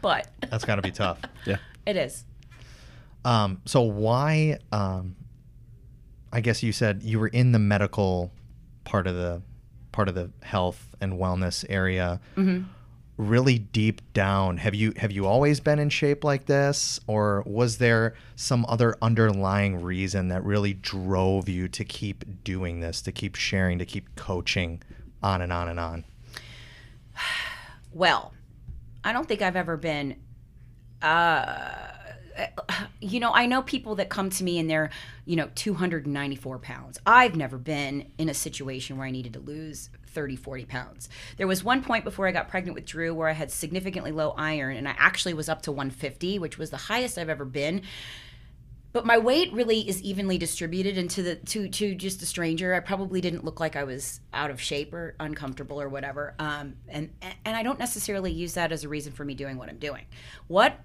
but 0.00 0.28
That's 0.48 0.64
got 0.64 0.76
to 0.76 0.82
be 0.82 0.92
tough. 0.92 1.18
Yeah. 1.46 1.56
it 1.84 1.96
is. 1.96 2.24
Um, 3.24 3.60
so 3.64 3.82
why? 3.82 4.58
Um, 4.70 5.16
I 6.32 6.40
guess 6.40 6.62
you 6.62 6.70
said 6.72 7.02
you 7.02 7.18
were 7.18 7.28
in 7.28 7.50
the 7.50 7.58
medical 7.58 8.30
part 8.90 9.06
of 9.06 9.14
the 9.14 9.40
part 9.92 10.08
of 10.08 10.16
the 10.16 10.30
health 10.42 10.96
and 11.00 11.12
wellness 11.14 11.64
area. 11.68 12.20
Mm-hmm. 12.36 12.64
Really 13.16 13.58
deep 13.58 14.00
down, 14.14 14.56
have 14.56 14.74
you 14.74 14.94
have 14.96 15.12
you 15.12 15.26
always 15.26 15.60
been 15.60 15.78
in 15.78 15.90
shape 15.90 16.24
like 16.24 16.46
this, 16.46 16.98
or 17.06 17.42
was 17.46 17.76
there 17.76 18.14
some 18.34 18.64
other 18.66 18.96
underlying 19.02 19.82
reason 19.82 20.28
that 20.28 20.42
really 20.42 20.72
drove 20.72 21.46
you 21.46 21.68
to 21.68 21.84
keep 21.84 22.24
doing 22.42 22.80
this, 22.80 23.02
to 23.02 23.12
keep 23.12 23.34
sharing, 23.36 23.78
to 23.78 23.84
keep 23.84 24.16
coaching, 24.16 24.82
on 25.22 25.42
and 25.42 25.52
on 25.52 25.68
and 25.68 25.78
on? 25.78 26.04
Well, 27.92 28.32
I 29.02 29.12
don't 29.12 29.26
think 29.26 29.42
I've 29.42 29.56
ever 29.56 29.76
been. 29.76 30.14
Uh, 31.02 31.88
you 33.00 33.20
know, 33.20 33.32
I 33.32 33.46
know 33.46 33.62
people 33.62 33.94
that 33.96 34.08
come 34.08 34.30
to 34.30 34.44
me 34.44 34.58
and 34.58 34.68
they're, 34.68 34.90
you 35.24 35.36
know, 35.36 35.50
294 35.54 36.58
pounds. 36.58 36.98
I've 37.06 37.36
never 37.36 37.58
been 37.58 38.10
in 38.18 38.28
a 38.28 38.34
situation 38.34 38.96
where 38.96 39.06
I 39.06 39.10
needed 39.10 39.34
to 39.34 39.40
lose 39.40 39.90
30, 40.08 40.36
40 40.36 40.64
pounds. 40.64 41.08
There 41.36 41.46
was 41.46 41.62
one 41.62 41.82
point 41.82 42.04
before 42.04 42.26
I 42.26 42.32
got 42.32 42.48
pregnant 42.48 42.74
with 42.74 42.84
Drew 42.84 43.14
where 43.14 43.28
I 43.28 43.32
had 43.32 43.50
significantly 43.50 44.12
low 44.12 44.30
iron 44.36 44.76
and 44.76 44.88
I 44.88 44.94
actually 44.98 45.34
was 45.34 45.48
up 45.48 45.62
to 45.62 45.72
150, 45.72 46.38
which 46.38 46.58
was 46.58 46.70
the 46.70 46.76
highest 46.76 47.18
I've 47.18 47.28
ever 47.28 47.44
been 47.44 47.82
but 48.92 49.06
my 49.06 49.18
weight 49.18 49.52
really 49.52 49.88
is 49.88 50.02
evenly 50.02 50.36
distributed 50.36 50.98
and 50.98 51.08
to 51.10 51.22
the 51.22 51.36
to 51.36 51.68
to 51.68 51.94
just 51.94 52.22
a 52.22 52.26
stranger. 52.26 52.74
I 52.74 52.80
probably 52.80 53.20
didn't 53.20 53.44
look 53.44 53.60
like 53.60 53.76
I 53.76 53.84
was 53.84 54.20
out 54.32 54.50
of 54.50 54.60
shape 54.60 54.92
or 54.92 55.14
uncomfortable 55.20 55.80
or 55.80 55.88
whatever. 55.88 56.34
Um, 56.38 56.74
and 56.88 57.10
and 57.44 57.56
I 57.56 57.62
don't 57.62 57.78
necessarily 57.78 58.32
use 58.32 58.54
that 58.54 58.72
as 58.72 58.84
a 58.84 58.88
reason 58.88 59.12
for 59.12 59.24
me 59.24 59.34
doing 59.34 59.58
what 59.58 59.68
I'm 59.68 59.78
doing. 59.78 60.06
What 60.48 60.76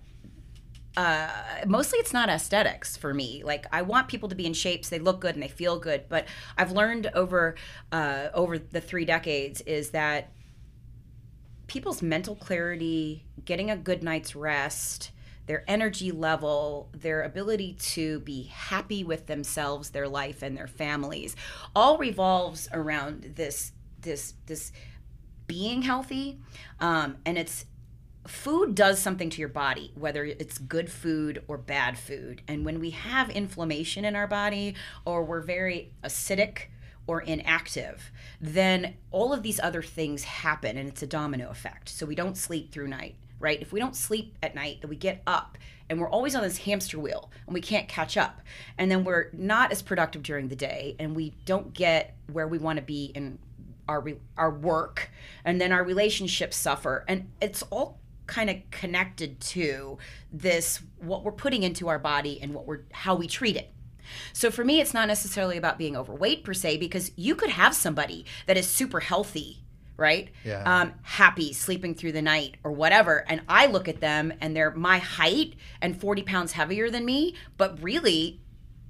uh, 0.97 1.29
mostly 1.65 1.99
it's 1.99 2.13
not 2.13 2.29
aesthetics 2.29 2.95
for 2.95 3.13
me. 3.13 3.43
Like 3.43 3.65
I 3.71 3.81
want 3.81 4.07
people 4.07 4.29
to 4.29 4.35
be 4.35 4.45
in 4.45 4.53
shapes, 4.53 4.89
so 4.89 4.95
they 4.95 5.01
look 5.01 5.19
good 5.19 5.35
and 5.35 5.43
they 5.43 5.47
feel 5.47 5.79
good. 5.79 6.05
But 6.09 6.27
I've 6.57 6.71
learned 6.71 7.11
over 7.13 7.55
uh, 7.91 8.29
over 8.33 8.57
the 8.57 8.81
three 8.81 9.05
decades 9.05 9.61
is 9.61 9.91
that 9.91 10.31
people's 11.67 12.01
mental 12.01 12.35
clarity, 12.35 13.25
getting 13.43 13.71
a 13.71 13.77
good 13.77 14.03
night's 14.03 14.35
rest, 14.35 15.11
their 15.47 15.63
energy 15.67 16.11
level, 16.11 16.89
their 16.93 17.23
ability 17.23 17.73
to 17.73 18.19
be 18.21 18.43
happy 18.43 19.03
with 19.03 19.27
themselves, 19.27 19.89
their 19.91 20.07
life, 20.07 20.41
and 20.41 20.57
their 20.57 20.67
families, 20.67 21.35
all 21.75 21.97
revolves 21.97 22.67
around 22.71 23.33
this 23.35 23.71
this 24.01 24.33
this 24.45 24.71
being 25.47 25.81
healthy, 25.83 26.39
um, 26.79 27.17
and 27.25 27.37
it's 27.37 27.65
food 28.27 28.75
does 28.75 28.99
something 28.99 29.29
to 29.29 29.39
your 29.39 29.49
body, 29.49 29.91
whether 29.95 30.23
it's 30.25 30.57
good 30.57 30.91
food 30.91 31.43
or 31.47 31.57
bad 31.57 31.97
food. 31.97 32.41
And 32.47 32.65
when 32.65 32.79
we 32.79 32.91
have 32.91 33.29
inflammation 33.29 34.05
in 34.05 34.15
our 34.15 34.27
body 34.27 34.75
or 35.05 35.23
we're 35.23 35.41
very 35.41 35.91
acidic 36.03 36.67
or 37.07 37.21
inactive, 37.21 38.11
then 38.41 38.95
all 39.11 39.31
of 39.31 39.43
these 39.43 39.59
other 39.59 39.81
things 39.81 40.23
happen 40.23 40.77
and 40.77 40.89
it's 40.89 41.03
a 41.03 41.07
domino 41.07 41.49
effect. 41.49 41.89
So 41.89 42.05
we 42.05 42.15
don't 42.15 42.37
sleep 42.37 42.71
through 42.71 42.87
night, 42.87 43.15
right? 43.39 43.61
If 43.61 43.71
we 43.71 43.79
don't 43.79 43.95
sleep 43.95 44.37
at 44.41 44.55
night, 44.55 44.79
then 44.81 44.89
we 44.89 44.95
get 44.95 45.21
up 45.27 45.57
and 45.89 45.99
we're 45.99 46.09
always 46.09 46.35
on 46.35 46.41
this 46.41 46.57
hamster 46.57 46.99
wheel 46.99 47.29
and 47.45 47.53
we 47.53 47.61
can't 47.61 47.87
catch 47.87 48.17
up. 48.17 48.41
And 48.77 48.89
then 48.89 49.03
we're 49.03 49.29
not 49.33 49.71
as 49.71 49.83
productive 49.83 50.23
during 50.23 50.47
the 50.47 50.55
day 50.55 50.95
and 50.99 51.15
we 51.15 51.33
don't 51.45 51.73
get 51.73 52.15
where 52.31 52.47
we 52.47 52.57
want 52.57 52.77
to 52.77 52.83
be 52.83 53.11
in 53.13 53.37
our 53.87 54.01
re- 54.01 54.19
our 54.35 54.49
work 54.49 55.11
and 55.43 55.61
then 55.61 55.71
our 55.71 55.83
relationships 55.83 56.57
suffer 56.57 57.05
and 57.07 57.29
it's 57.39 57.61
all 57.63 57.99
kind 58.27 58.49
of 58.49 58.57
connected 58.71 59.39
to 59.39 59.97
this 60.31 60.81
what 60.99 61.23
we're 61.23 61.31
putting 61.31 61.63
into 61.63 61.87
our 61.87 61.99
body 61.99 62.39
and 62.41 62.53
what 62.53 62.65
we're 62.65 62.81
how 62.91 63.15
we 63.15 63.27
treat 63.27 63.55
it 63.55 63.71
so 64.33 64.51
for 64.51 64.63
me 64.63 64.79
it's 64.81 64.93
not 64.93 65.07
necessarily 65.07 65.57
about 65.57 65.77
being 65.77 65.95
overweight 65.95 66.43
per 66.43 66.53
se 66.53 66.77
because 66.77 67.11
you 67.15 67.35
could 67.35 67.49
have 67.51 67.73
somebody 67.75 68.25
that 68.47 68.57
is 68.57 68.67
super 68.67 68.99
healthy 68.99 69.59
right 69.97 70.29
Yeah. 70.43 70.63
um, 70.81 70.93
happy 71.03 71.53
sleeping 71.53 71.95
through 71.95 72.11
the 72.11 72.21
night 72.21 72.55
or 72.63 72.71
whatever 72.71 73.23
and 73.27 73.41
i 73.47 73.65
look 73.65 73.87
at 73.87 74.01
them 74.01 74.33
and 74.41 74.55
they're 74.55 74.71
my 74.71 74.97
height 74.97 75.53
and 75.81 75.99
40 75.99 76.23
pounds 76.23 76.51
heavier 76.53 76.89
than 76.89 77.05
me 77.05 77.35
but 77.57 77.81
really 77.81 78.41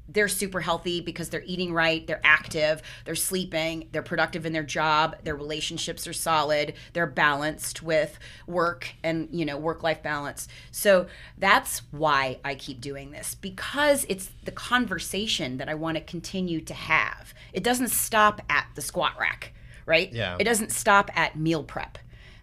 they're 0.08 0.28
super 0.28 0.62
healthy 0.62 1.02
because 1.02 1.30
they're 1.30 1.44
eating 1.46 1.74
right, 1.74 2.06
they're 2.06 2.22
active, 2.24 2.82
they're 3.06 3.16
sleeping, 3.16 3.90
they're 3.92 4.02
productive 4.02 4.46
in 4.46 4.54
their 4.54 4.64
job, 4.64 5.16
their 5.24 5.36
relationships 5.36 6.08
are 6.08 6.14
solid, 6.14 6.74
they're 6.94 7.08
balanced 7.08 7.82
with 7.82 8.20
work 8.48 8.90
and, 9.04 9.30
you 9.32 9.46
know, 9.46 9.58
work-life 9.58 10.04
balance. 10.04 10.48
So 10.72 11.08
that's 11.38 11.82
why 11.92 12.40
I 12.44 12.56
keep 12.56 12.82
doing 12.82 13.12
this 13.12 13.36
because 13.36 14.06
it's 14.10 14.30
the 14.44 14.52
conversation 14.52 15.58
that 15.58 15.70
I 15.70 15.74
want 15.74 15.98
to 15.98 16.04
continue 16.04 16.62
to 16.62 16.74
have. 16.74 17.34
It 17.54 17.64
doesn't 17.64 17.90
stop 17.90 18.42
at 18.50 18.68
the 18.76 18.82
squat 18.82 19.14
rack, 19.20 19.54
right? 19.86 20.12
Yeah. 20.14 20.38
It 20.40 20.44
doesn't 20.44 20.72
stop 20.72 21.10
at 21.16 21.38
meal 21.38 21.64
prep. 21.64 21.98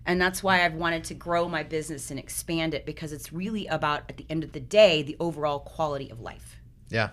And 0.04 0.20
that's 0.20 0.42
why 0.42 0.64
I've 0.64 0.74
wanted 0.74 1.04
to 1.04 1.14
grow 1.14 1.48
my 1.48 1.62
business 1.62 2.10
and 2.10 2.18
expand 2.18 2.74
it 2.74 2.84
because 2.84 3.12
it's 3.12 3.32
really 3.32 3.68
about 3.68 4.02
at 4.08 4.16
the 4.16 4.26
end 4.28 4.42
of 4.42 4.50
the 4.50 4.60
day 4.60 5.02
the 5.02 5.16
overall 5.20 5.60
quality 5.60 6.10
of 6.10 6.20
life. 6.20 6.56
Yeah, 6.88 7.10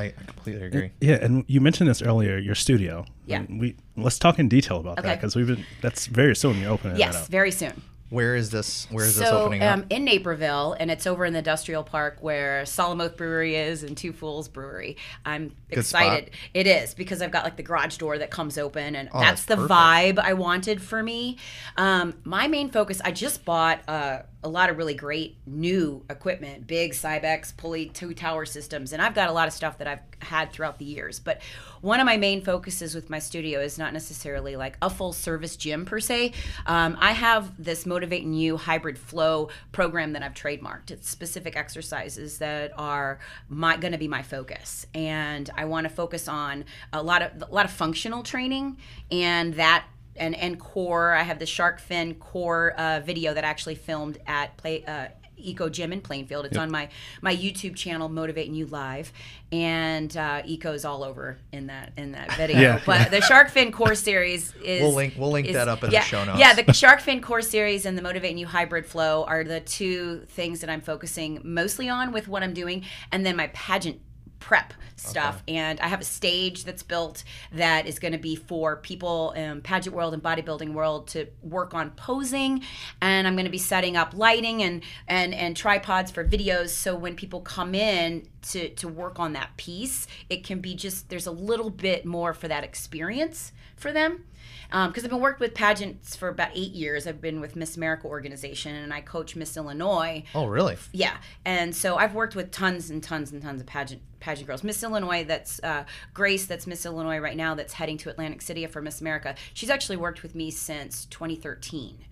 I, 0.00 0.04
I 0.06 0.24
completely 0.26 0.64
agree. 0.66 0.90
Yeah, 1.00 1.16
and 1.24 1.44
you 1.46 1.60
mentioned 1.60 1.88
this 1.88 2.02
earlier, 2.02 2.38
your 2.38 2.54
studio. 2.54 3.04
Yeah. 3.26 3.38
And 3.40 3.60
we 3.60 3.76
let's 3.96 4.18
talk 4.18 4.38
in 4.38 4.48
detail 4.48 4.78
about 4.78 4.96
that 5.02 5.16
because 5.18 5.36
we've 5.36 5.46
been 5.46 5.64
that's 5.80 6.06
very 6.06 6.34
soon 6.34 6.58
you're 6.60 6.72
opening 6.72 6.94
that 6.94 7.00
Yes, 7.00 7.16
up. 7.16 7.26
very 7.28 7.50
soon. 7.52 7.82
Where 8.08 8.34
is 8.34 8.50
this? 8.50 8.88
Where 8.90 9.04
is 9.06 9.14
this 9.16 9.28
so 9.28 9.42
opening 9.42 9.62
um, 9.62 9.82
up? 9.82 9.86
in 9.88 10.04
Naperville, 10.04 10.74
and 10.80 10.90
it's 10.90 11.06
over 11.06 11.24
in 11.24 11.32
the 11.32 11.38
industrial 11.38 11.84
park 11.84 12.18
where 12.20 12.66
Solemn 12.66 13.00
Oath 13.00 13.16
Brewery 13.16 13.54
is 13.54 13.84
and 13.84 13.96
Two 13.96 14.12
Fools 14.12 14.48
Brewery. 14.48 14.96
I'm 15.24 15.52
Good 15.70 15.84
spot. 15.86 16.02
excited. 16.02 16.30
It 16.52 16.66
is 16.66 16.92
because 16.94 17.22
I've 17.22 17.30
got 17.30 17.44
like 17.44 17.56
the 17.56 17.62
garage 17.62 17.98
door 17.98 18.18
that 18.18 18.30
comes 18.32 18.58
open, 18.58 18.96
and 18.96 19.08
Oh, 19.12 19.20
that's 19.20 19.44
that's 19.44 19.60
the 19.62 19.68
vibe 19.68 20.18
I 20.18 20.32
wanted 20.32 20.82
for 20.82 21.00
me. 21.04 21.36
Um, 21.76 22.14
my 22.24 22.48
main 22.48 22.70
focus. 22.70 23.00
I 23.04 23.12
just 23.12 23.44
bought 23.44 23.80
uh, 23.88 24.22
a 24.42 24.48
lot 24.48 24.70
of 24.70 24.78
really 24.78 24.94
great 24.94 25.36
new 25.46 26.02
equipment, 26.08 26.66
big 26.66 26.92
Cybex 26.92 27.54
pulley 27.54 27.86
two 27.86 28.14
tower 28.14 28.46
systems, 28.46 28.92
and 28.92 29.02
I've 29.02 29.14
got 29.14 29.28
a 29.28 29.32
lot 29.32 29.48
of 29.48 29.54
stuff 29.54 29.78
that 29.78 29.86
I've 29.86 30.00
had 30.20 30.52
throughout 30.52 30.78
the 30.78 30.84
years. 30.84 31.20
But 31.20 31.42
one 31.82 32.00
of 32.00 32.06
my 32.06 32.16
main 32.16 32.42
focuses 32.42 32.94
with 32.94 33.10
my 33.10 33.18
studio 33.18 33.60
is 33.60 33.78
not 33.78 33.92
necessarily 33.92 34.56
like 34.56 34.78
a 34.80 34.88
full 34.88 35.12
service 35.12 35.56
gym 35.56 35.84
per 35.84 36.00
se. 36.00 36.32
Um, 36.66 36.96
I 37.00 37.12
have 37.12 37.62
this 37.62 37.84
Motivating 37.84 38.32
You 38.32 38.56
hybrid 38.56 38.98
flow 38.98 39.50
program 39.72 40.14
that 40.14 40.22
I've 40.22 40.34
trademarked. 40.34 40.90
It's 40.90 41.08
specific 41.08 41.56
exercises 41.56 42.38
that 42.38 42.72
are 42.78 43.18
my 43.48 43.76
going 43.76 43.92
to 43.92 43.98
be 43.98 44.08
my 44.08 44.22
focus, 44.22 44.86
and 44.94 45.50
I 45.54 45.66
want 45.66 45.84
to 45.84 45.92
focus 45.92 46.28
on 46.28 46.64
a 46.92 47.02
lot 47.02 47.20
of 47.20 47.42
a 47.42 47.54
lot 47.54 47.66
of 47.66 47.72
functional 47.72 48.22
training 48.22 48.78
and 49.10 49.54
that 49.54 49.84
and 50.20 50.36
and 50.36 50.60
core. 50.60 51.12
I 51.14 51.22
have 51.24 51.38
the 51.40 51.46
shark 51.46 51.80
fin 51.80 52.14
core 52.14 52.72
uh, 52.78 53.00
video 53.00 53.34
that 53.34 53.44
I 53.44 53.48
actually 53.48 53.74
filmed 53.74 54.18
at 54.26 54.56
play. 54.56 54.84
Uh, 54.84 55.08
Eco 55.42 55.70
Gym 55.70 55.90
in 55.90 56.02
Plainfield. 56.02 56.44
It's 56.44 56.58
on 56.58 56.70
my 56.70 56.90
my 57.22 57.34
YouTube 57.34 57.74
channel, 57.74 58.10
Motivating 58.10 58.54
You 58.54 58.66
Live, 58.66 59.10
and 59.50 60.14
uh, 60.14 60.42
Eco's 60.44 60.84
all 60.84 61.02
over 61.02 61.38
in 61.50 61.68
that 61.68 61.92
in 61.96 62.12
that 62.12 62.30
video. 62.36 62.58
Yeah. 62.60 62.80
But 62.84 63.10
the 63.10 63.22
Shark 63.22 63.48
Fin 63.48 63.72
Core 63.72 63.94
series 63.94 64.54
is 64.62 64.82
We'll 64.82 64.92
link- 64.92 65.14
we'll 65.16 65.30
link 65.30 65.46
is- 65.48 65.54
that 65.54 65.66
up 65.66 65.82
in 65.82 65.88
the 65.88 66.00
show 66.02 66.24
notes. 66.26 66.38
Yeah, 66.38 66.52
the 66.52 66.70
Shark 66.74 67.00
Fin 67.00 67.22
Core 67.22 67.40
series 67.40 67.86
and 67.86 67.96
the 67.96 68.02
Motivating 68.02 68.36
You 68.36 68.48
Hybrid 68.48 68.84
Flow 68.84 69.24
are 69.24 69.42
the 69.42 69.60
two 69.60 70.26
things 70.28 70.60
that 70.60 70.68
I'm 70.68 70.82
focusing 70.82 71.40
mostly 71.42 71.88
on 71.88 72.12
with 72.12 72.28
what 72.28 72.42
I'm 72.42 72.52
doing, 72.52 72.84
and 73.10 73.24
then 73.24 73.34
my 73.34 73.46
pageant 73.54 74.00
prep 74.40 74.74
stuff. 74.96 75.42
And 75.48 75.80
i 75.80 75.88
have 75.88 76.00
a 76.00 76.04
stage 76.04 76.64
that's 76.64 76.82
built 76.82 77.24
that 77.52 77.86
is 77.86 77.98
going 77.98 78.12
to 78.12 78.18
be 78.18 78.36
for 78.36 78.76
people 78.76 79.32
in 79.32 79.62
pageant 79.62 79.94
world 79.94 80.12
and 80.12 80.22
bodybuilding 80.22 80.72
world 80.72 81.08
to 81.08 81.26
work 81.42 81.74
on 81.74 81.90
posing. 81.92 82.62
And 83.00 83.26
i'm 83.26 83.34
going 83.34 83.46
to 83.46 83.50
be 83.50 83.58
setting 83.58 83.96
up 83.96 84.12
lighting 84.14 84.62
and 84.62 84.82
and 85.06 85.34
and 85.34 85.56
tripods 85.56 86.10
for 86.10 86.24
videos. 86.24 86.70
So 86.70 86.96
when 86.96 87.16
people 87.16 87.40
come 87.40 87.74
in 87.74 88.26
to 88.42 88.68
to 88.70 88.88
work 88.88 89.18
on 89.18 89.34
that 89.34 89.56
piece 89.56 90.06
it 90.28 90.44
can 90.44 90.60
be 90.60 90.74
just 90.74 91.10
there's 91.10 91.26
a 91.26 91.30
little 91.30 91.70
bit 91.70 92.04
more 92.06 92.32
for 92.32 92.48
that 92.48 92.64
experience 92.64 93.52
for 93.76 93.92
them 93.92 94.24
because 94.70 95.04
I've 95.04 95.10
been 95.10 95.20
worked 95.20 95.40
with 95.40 95.54
pageants 95.54 96.14
for 96.16 96.28
about 96.28 96.50
eight 96.54 96.72
years. 96.72 97.06
I've 97.06 97.20
been 97.20 97.40
with 97.40 97.56
Miss 97.56 97.76
America 97.76 98.06
organization, 98.06 98.74
and 98.74 98.92
I 98.92 99.00
coach 99.00 99.36
Miss 99.36 99.56
Illinois. 99.56 100.24
Oh, 100.34 100.46
really? 100.46 100.76
Yeah, 100.92 101.16
and 101.44 101.74
so 101.74 101.96
I've 101.96 102.14
worked 102.14 102.36
with 102.36 102.50
tons 102.50 102.90
and 102.90 103.02
tons 103.02 103.32
and 103.32 103.42
tons 103.42 103.60
of 103.60 103.66
pageant 103.66 104.02
pageant 104.20 104.46
girls. 104.46 104.62
Miss 104.62 104.82
Illinois, 104.82 105.24
that's 105.24 105.60
uh, 105.62 105.84
Grace, 106.14 106.46
that's 106.46 106.66
Miss 106.66 106.84
Illinois 106.86 107.18
right 107.18 107.36
now, 107.36 107.54
that's 107.54 107.72
heading 107.72 107.96
to 107.98 108.10
Atlantic 108.10 108.42
City 108.42 108.66
for 108.66 108.82
Miss 108.82 109.00
America. 109.00 109.34
She's 109.54 109.70
actually 109.70 109.96
worked 109.96 110.22
with 110.22 110.34
me 110.34 110.50
since 110.50 111.06
2013. 111.06 112.04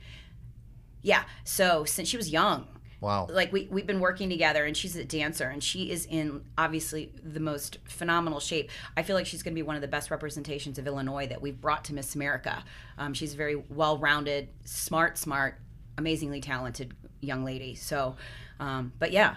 Yeah, 1.02 1.24
so 1.44 1.84
since 1.84 2.08
she 2.08 2.16
was 2.16 2.30
young, 2.30 2.66
Wow. 3.00 3.28
like 3.30 3.52
we 3.52 3.68
we've 3.70 3.86
been 3.86 4.00
working 4.00 4.28
together 4.28 4.64
and 4.64 4.76
she's 4.76 4.96
a 4.96 5.04
dancer 5.04 5.48
and 5.48 5.62
she 5.62 5.90
is 5.90 6.04
in 6.06 6.44
obviously 6.56 7.12
the 7.22 7.40
most 7.40 7.78
phenomenal 7.84 8.40
shape. 8.40 8.70
I 8.96 9.02
feel 9.02 9.14
like 9.14 9.26
she's 9.26 9.42
going 9.42 9.54
to 9.54 9.58
be 9.58 9.62
one 9.62 9.76
of 9.76 9.82
the 9.82 9.88
best 9.88 10.10
representations 10.10 10.78
of 10.78 10.86
illinois 10.86 11.26
that 11.28 11.40
we've 11.40 11.60
brought 11.60 11.84
to 11.84 11.94
miss 11.94 12.14
america. 12.14 12.64
Um, 12.96 13.14
she's 13.14 13.34
a 13.34 13.36
very 13.36 13.56
well-rounded 13.56 14.48
smart 14.64 15.16
smart 15.16 15.60
amazingly 15.96 16.40
talented 16.40 16.94
young 17.20 17.44
lady. 17.44 17.74
So 17.74 18.16
um, 18.60 18.92
but 18.98 19.12
yeah 19.12 19.36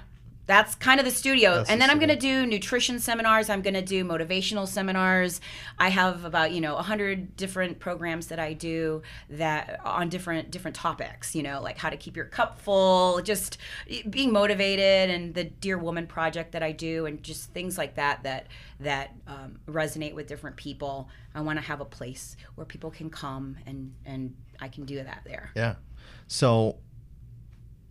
that's 0.51 0.75
kind 0.75 0.99
of 0.99 1.05
the 1.05 1.11
studio. 1.11 1.55
That's 1.55 1.69
and 1.69 1.79
the 1.79 1.83
then 1.83 1.89
i'm 1.89 1.97
going 1.97 2.09
to 2.09 2.15
do 2.15 2.45
nutrition 2.45 2.99
seminars. 2.99 3.49
I'm 3.49 3.61
going 3.61 3.73
to 3.73 3.81
do 3.81 4.03
motivational 4.03 4.67
seminars. 4.67 5.39
I 5.79 5.87
have 5.89 6.25
about 6.25 6.51
you 6.51 6.59
know 6.59 6.75
100 6.75 7.37
different 7.37 7.79
programs 7.79 8.27
that 8.27 8.39
i 8.39 8.51
do 8.53 9.01
that 9.29 9.79
on 9.85 10.09
different 10.09 10.51
different 10.51 10.75
topics 10.75 11.33
you 11.35 11.43
know 11.43 11.61
like 11.61 11.77
how 11.77 11.89
to 11.89 11.97
keep 11.97 12.15
your 12.15 12.25
cup 12.25 12.59
full 12.59 13.21
just 13.21 13.57
being 14.09 14.33
motivated 14.33 15.09
and 15.09 15.33
the 15.33 15.45
dear 15.45 15.77
woman 15.77 16.05
project 16.05 16.51
that 16.51 16.63
i 16.63 16.71
do 16.71 17.05
and 17.05 17.23
just 17.23 17.51
things 17.51 17.77
like 17.77 17.95
that 17.95 18.23
that 18.23 18.47
that 18.81 19.13
um, 19.27 19.59
resonate 19.67 20.13
with 20.13 20.27
different 20.27 20.55
people. 20.55 21.09
I 21.33 21.41
want 21.41 21.59
to 21.59 21.65
have 21.65 21.79
a 21.79 21.85
place 21.85 22.35
where 22.55 22.65
people 22.65 22.91
can 22.91 23.09
come 23.09 23.57
and 23.65 23.93
and 24.05 24.35
i 24.59 24.67
can 24.67 24.85
do 24.85 24.95
that 24.95 25.21
there. 25.25 25.51
Yeah. 25.55 25.75
So 26.27 26.77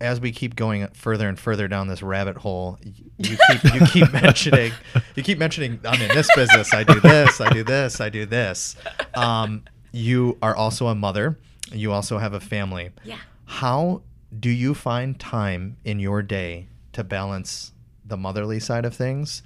as 0.01 0.19
we 0.19 0.31
keep 0.31 0.55
going 0.55 0.87
further 0.89 1.29
and 1.29 1.39
further 1.39 1.67
down 1.67 1.87
this 1.87 2.01
rabbit 2.01 2.37
hole, 2.37 2.77
you 3.17 3.37
keep 3.37 3.73
you 3.73 3.85
keep 3.87 4.13
mentioning 4.21 4.73
you 5.15 5.23
keep 5.23 5.37
mentioning 5.37 5.79
I'm 5.85 6.01
in 6.01 6.09
this 6.09 6.29
business, 6.35 6.73
I 6.73 6.83
do 6.83 6.99
this, 6.99 7.39
I 7.39 7.49
do 7.53 7.63
this, 7.63 8.01
I 8.01 8.09
do 8.09 8.25
this. 8.25 8.75
Um, 9.13 9.63
you 9.91 10.37
are 10.41 10.55
also 10.55 10.87
a 10.87 10.95
mother. 10.95 11.37
You 11.71 11.91
also 11.91 12.17
have 12.17 12.33
a 12.33 12.39
family. 12.39 12.89
yeah 13.03 13.19
How 13.45 14.01
do 14.37 14.49
you 14.49 14.73
find 14.73 15.19
time 15.19 15.77
in 15.83 15.99
your 15.99 16.21
day 16.21 16.67
to 16.93 17.03
balance 17.03 17.73
the 18.05 18.17
motherly 18.17 18.59
side 18.59 18.85
of 18.85 18.93
things 18.95 19.43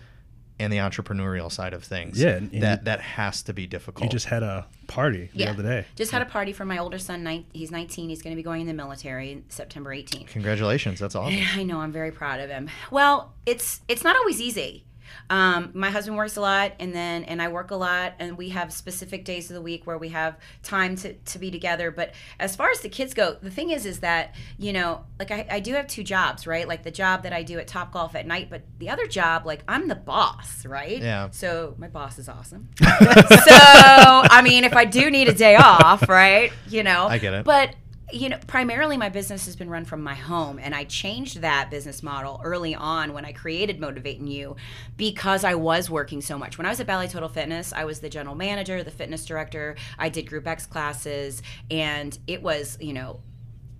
and 0.59 0.71
the 0.71 0.77
entrepreneurial 0.77 1.51
side 1.51 1.73
of 1.73 1.83
things? 1.83 2.19
Yeah, 2.21 2.29
and- 2.37 2.51
and 2.53 2.63
that 2.63 2.79
you- 2.81 2.85
that 2.85 3.01
has 3.01 3.41
to 3.43 3.53
be 3.53 3.67
difficult. 3.67 4.03
You 4.05 4.09
just 4.09 4.27
had 4.27 4.43
a 4.43 4.65
party 4.87 5.29
the 5.33 5.39
Yeah. 5.39 5.49
other 5.51 5.63
day. 5.63 5.85
Just 5.95 6.11
had 6.11 6.21
a 6.21 6.25
party 6.25 6.53
for 6.53 6.65
my 6.65 6.77
older 6.77 6.97
son. 6.99 7.45
He's 7.53 7.71
19. 7.71 8.09
He's 8.09 8.21
going 8.21 8.33
to 8.33 8.39
be 8.39 8.43
going 8.43 8.61
in 8.61 8.67
the 8.67 8.73
military 8.73 9.43
September 9.49 9.91
18th. 9.93 10.27
Congratulations, 10.27 10.99
that's 10.99 11.15
awesome. 11.15 11.39
I 11.55 11.63
know. 11.63 11.79
I'm 11.79 11.91
very 11.91 12.11
proud 12.11 12.39
of 12.39 12.49
him. 12.49 12.69
Well, 12.91 13.33
it's 13.45 13.81
it's 13.87 14.03
not 14.03 14.15
always 14.15 14.39
easy. 14.41 14.85
Um, 15.29 15.71
my 15.73 15.89
husband 15.89 16.17
works 16.17 16.37
a 16.37 16.41
lot, 16.41 16.73
and 16.79 16.93
then 16.93 17.23
and 17.25 17.41
I 17.41 17.47
work 17.47 17.71
a 17.71 17.75
lot, 17.75 18.13
and 18.19 18.37
we 18.37 18.49
have 18.49 18.71
specific 18.71 19.25
days 19.25 19.49
of 19.49 19.55
the 19.55 19.61
week 19.61 19.85
where 19.85 19.97
we 19.97 20.09
have 20.09 20.37
time 20.63 20.95
to, 20.97 21.13
to 21.13 21.39
be 21.39 21.51
together. 21.51 21.91
But 21.91 22.13
as 22.39 22.55
far 22.55 22.69
as 22.69 22.81
the 22.81 22.89
kids 22.89 23.13
go, 23.13 23.37
the 23.41 23.51
thing 23.51 23.71
is, 23.71 23.85
is 23.85 23.99
that 23.99 24.35
you 24.57 24.73
know, 24.73 25.05
like 25.19 25.31
I, 25.31 25.47
I 25.49 25.59
do 25.59 25.73
have 25.73 25.87
two 25.87 26.03
jobs, 26.03 26.45
right? 26.47 26.67
Like 26.67 26.83
the 26.83 26.91
job 26.91 27.23
that 27.23 27.33
I 27.33 27.43
do 27.43 27.59
at 27.59 27.67
Top 27.67 27.91
Golf 27.91 28.15
at 28.15 28.27
night, 28.27 28.49
but 28.49 28.61
the 28.79 28.89
other 28.89 29.07
job, 29.07 29.45
like 29.45 29.63
I'm 29.67 29.87
the 29.87 29.95
boss, 29.95 30.65
right? 30.65 31.01
Yeah. 31.01 31.29
So 31.31 31.75
my 31.77 31.87
boss 31.87 32.19
is 32.19 32.29
awesome. 32.29 32.69
so 32.79 32.85
I 32.87 34.41
mean, 34.43 34.63
if 34.63 34.75
I 34.75 34.85
do 34.85 35.09
need 35.09 35.27
a 35.27 35.33
day 35.33 35.55
off, 35.55 36.07
right? 36.09 36.51
You 36.67 36.83
know, 36.83 37.07
I 37.07 37.17
get 37.17 37.33
it. 37.33 37.45
But 37.45 37.75
you 38.11 38.29
know, 38.29 38.37
primarily 38.47 38.97
my 38.97 39.09
business 39.09 39.45
has 39.45 39.55
been 39.55 39.69
run 39.69 39.85
from 39.85 40.01
my 40.03 40.13
home, 40.13 40.59
and 40.59 40.75
I 40.75 40.83
changed 40.83 41.41
that 41.41 41.71
business 41.71 42.03
model 42.03 42.39
early 42.43 42.75
on 42.75 43.13
when 43.13 43.25
I 43.25 43.31
created 43.31 43.79
Motivating 43.79 44.27
You 44.27 44.55
because 44.95 45.43
I 45.43 45.55
was 45.55 45.89
working 45.89 46.21
so 46.21 46.37
much. 46.37 46.57
When 46.57 46.65
I 46.65 46.69
was 46.69 46.79
at 46.79 46.87
Bally 46.87 47.07
Total 47.07 47.29
Fitness, 47.29 47.73
I 47.73 47.85
was 47.85 47.99
the 47.99 48.09
general 48.09 48.35
manager, 48.35 48.83
the 48.83 48.91
fitness 48.91 49.25
director. 49.25 49.75
I 49.97 50.09
did 50.09 50.29
Group 50.29 50.47
X 50.47 50.65
classes, 50.65 51.41
and 51.71 52.17
it 52.27 52.43
was, 52.43 52.77
you 52.79 52.93
know, 52.93 53.21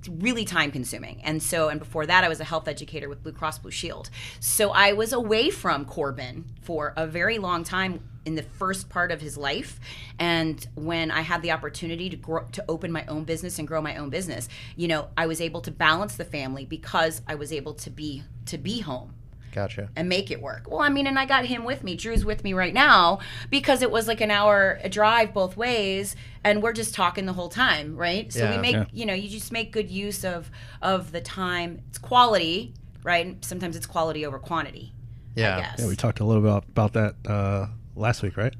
really 0.09 0.45
time 0.45 0.71
consuming. 0.71 1.21
And 1.23 1.41
so, 1.41 1.69
and 1.69 1.79
before 1.79 2.05
that, 2.05 2.23
I 2.23 2.29
was 2.29 2.39
a 2.39 2.43
health 2.43 2.67
educator 2.67 3.09
with 3.09 3.23
Blue 3.23 3.31
Cross 3.31 3.59
Blue 3.59 3.71
Shield. 3.71 4.09
So 4.39 4.71
I 4.71 4.93
was 4.93 5.13
away 5.13 5.49
from 5.49 5.85
Corbin 5.85 6.45
for 6.61 6.93
a 6.95 7.07
very 7.07 7.37
long 7.37 7.63
time 7.63 8.01
in 8.25 8.35
the 8.35 8.43
first 8.43 8.89
part 8.89 9.11
of 9.11 9.21
his 9.21 9.37
life. 9.37 9.79
And 10.19 10.65
when 10.75 11.11
I 11.11 11.21
had 11.21 11.41
the 11.41 11.51
opportunity 11.51 12.09
to 12.09 12.15
grow, 12.15 12.45
to 12.53 12.65
open 12.67 12.91
my 12.91 13.05
own 13.07 13.23
business 13.23 13.59
and 13.59 13.67
grow 13.67 13.81
my 13.81 13.97
own 13.97 14.09
business, 14.09 14.49
you 14.75 14.87
know, 14.87 15.09
I 15.15 15.27
was 15.27 15.41
able 15.41 15.61
to 15.61 15.71
balance 15.71 16.15
the 16.15 16.25
family 16.25 16.65
because 16.65 17.21
I 17.27 17.35
was 17.35 17.51
able 17.51 17.73
to 17.75 17.89
be 17.89 18.23
to 18.47 18.57
be 18.57 18.79
home 18.79 19.14
Gotcha. 19.55 19.89
and 19.95 20.09
make 20.09 20.29
it 20.29 20.41
work. 20.41 20.67
Well, 20.69 20.81
I 20.81 20.89
mean, 20.89 21.07
and 21.07 21.17
I 21.17 21.25
got 21.25 21.45
him 21.45 21.63
with 21.63 21.81
me. 21.83 21.95
Drew's 21.95 22.25
with 22.25 22.43
me 22.43 22.53
right 22.53 22.73
now 22.73 23.19
because 23.49 23.81
it 23.81 23.89
was 23.89 24.07
like 24.07 24.19
an 24.21 24.29
hour 24.29 24.79
a 24.83 24.89
drive 24.89 25.33
both 25.33 25.55
ways, 25.55 26.15
and 26.43 26.61
we're 26.61 26.73
just 26.73 26.93
talking 26.93 27.25
the 27.25 27.33
whole 27.33 27.47
time, 27.49 27.95
right? 27.95 28.31
So 28.33 28.39
Yeah. 28.43 28.55
we 28.55 28.61
make, 28.61 28.73
Yeah. 28.75 28.85
you 28.91 29.05
know, 29.05 29.13
you 29.13 29.29
just 29.29 29.51
make 29.53 29.71
good 29.71 29.89
use 29.89 30.25
of 30.25 30.51
of 30.81 31.11
the 31.13 31.21
time. 31.21 31.79
It's 31.89 31.97
quality, 31.97 32.73
right? 33.03 33.25
And 33.25 33.43
sometimes 33.45 33.75
it's 33.77 33.85
quality 33.87 34.25
over 34.25 34.37
quantity. 34.39 34.93
I 35.37 35.39
Yeah. 35.39 35.59
guess. 35.61 35.79
Yeah, 35.79 35.87
we 35.87 35.95
talked 35.95 36.19
a 36.19 36.25
little 36.25 36.41
bit 36.41 36.49
about, 36.49 36.65
about 36.69 36.93
that 36.93 37.15
uh, 37.31 37.67
last 37.95 38.21
week, 38.21 38.35
right? 38.37 38.53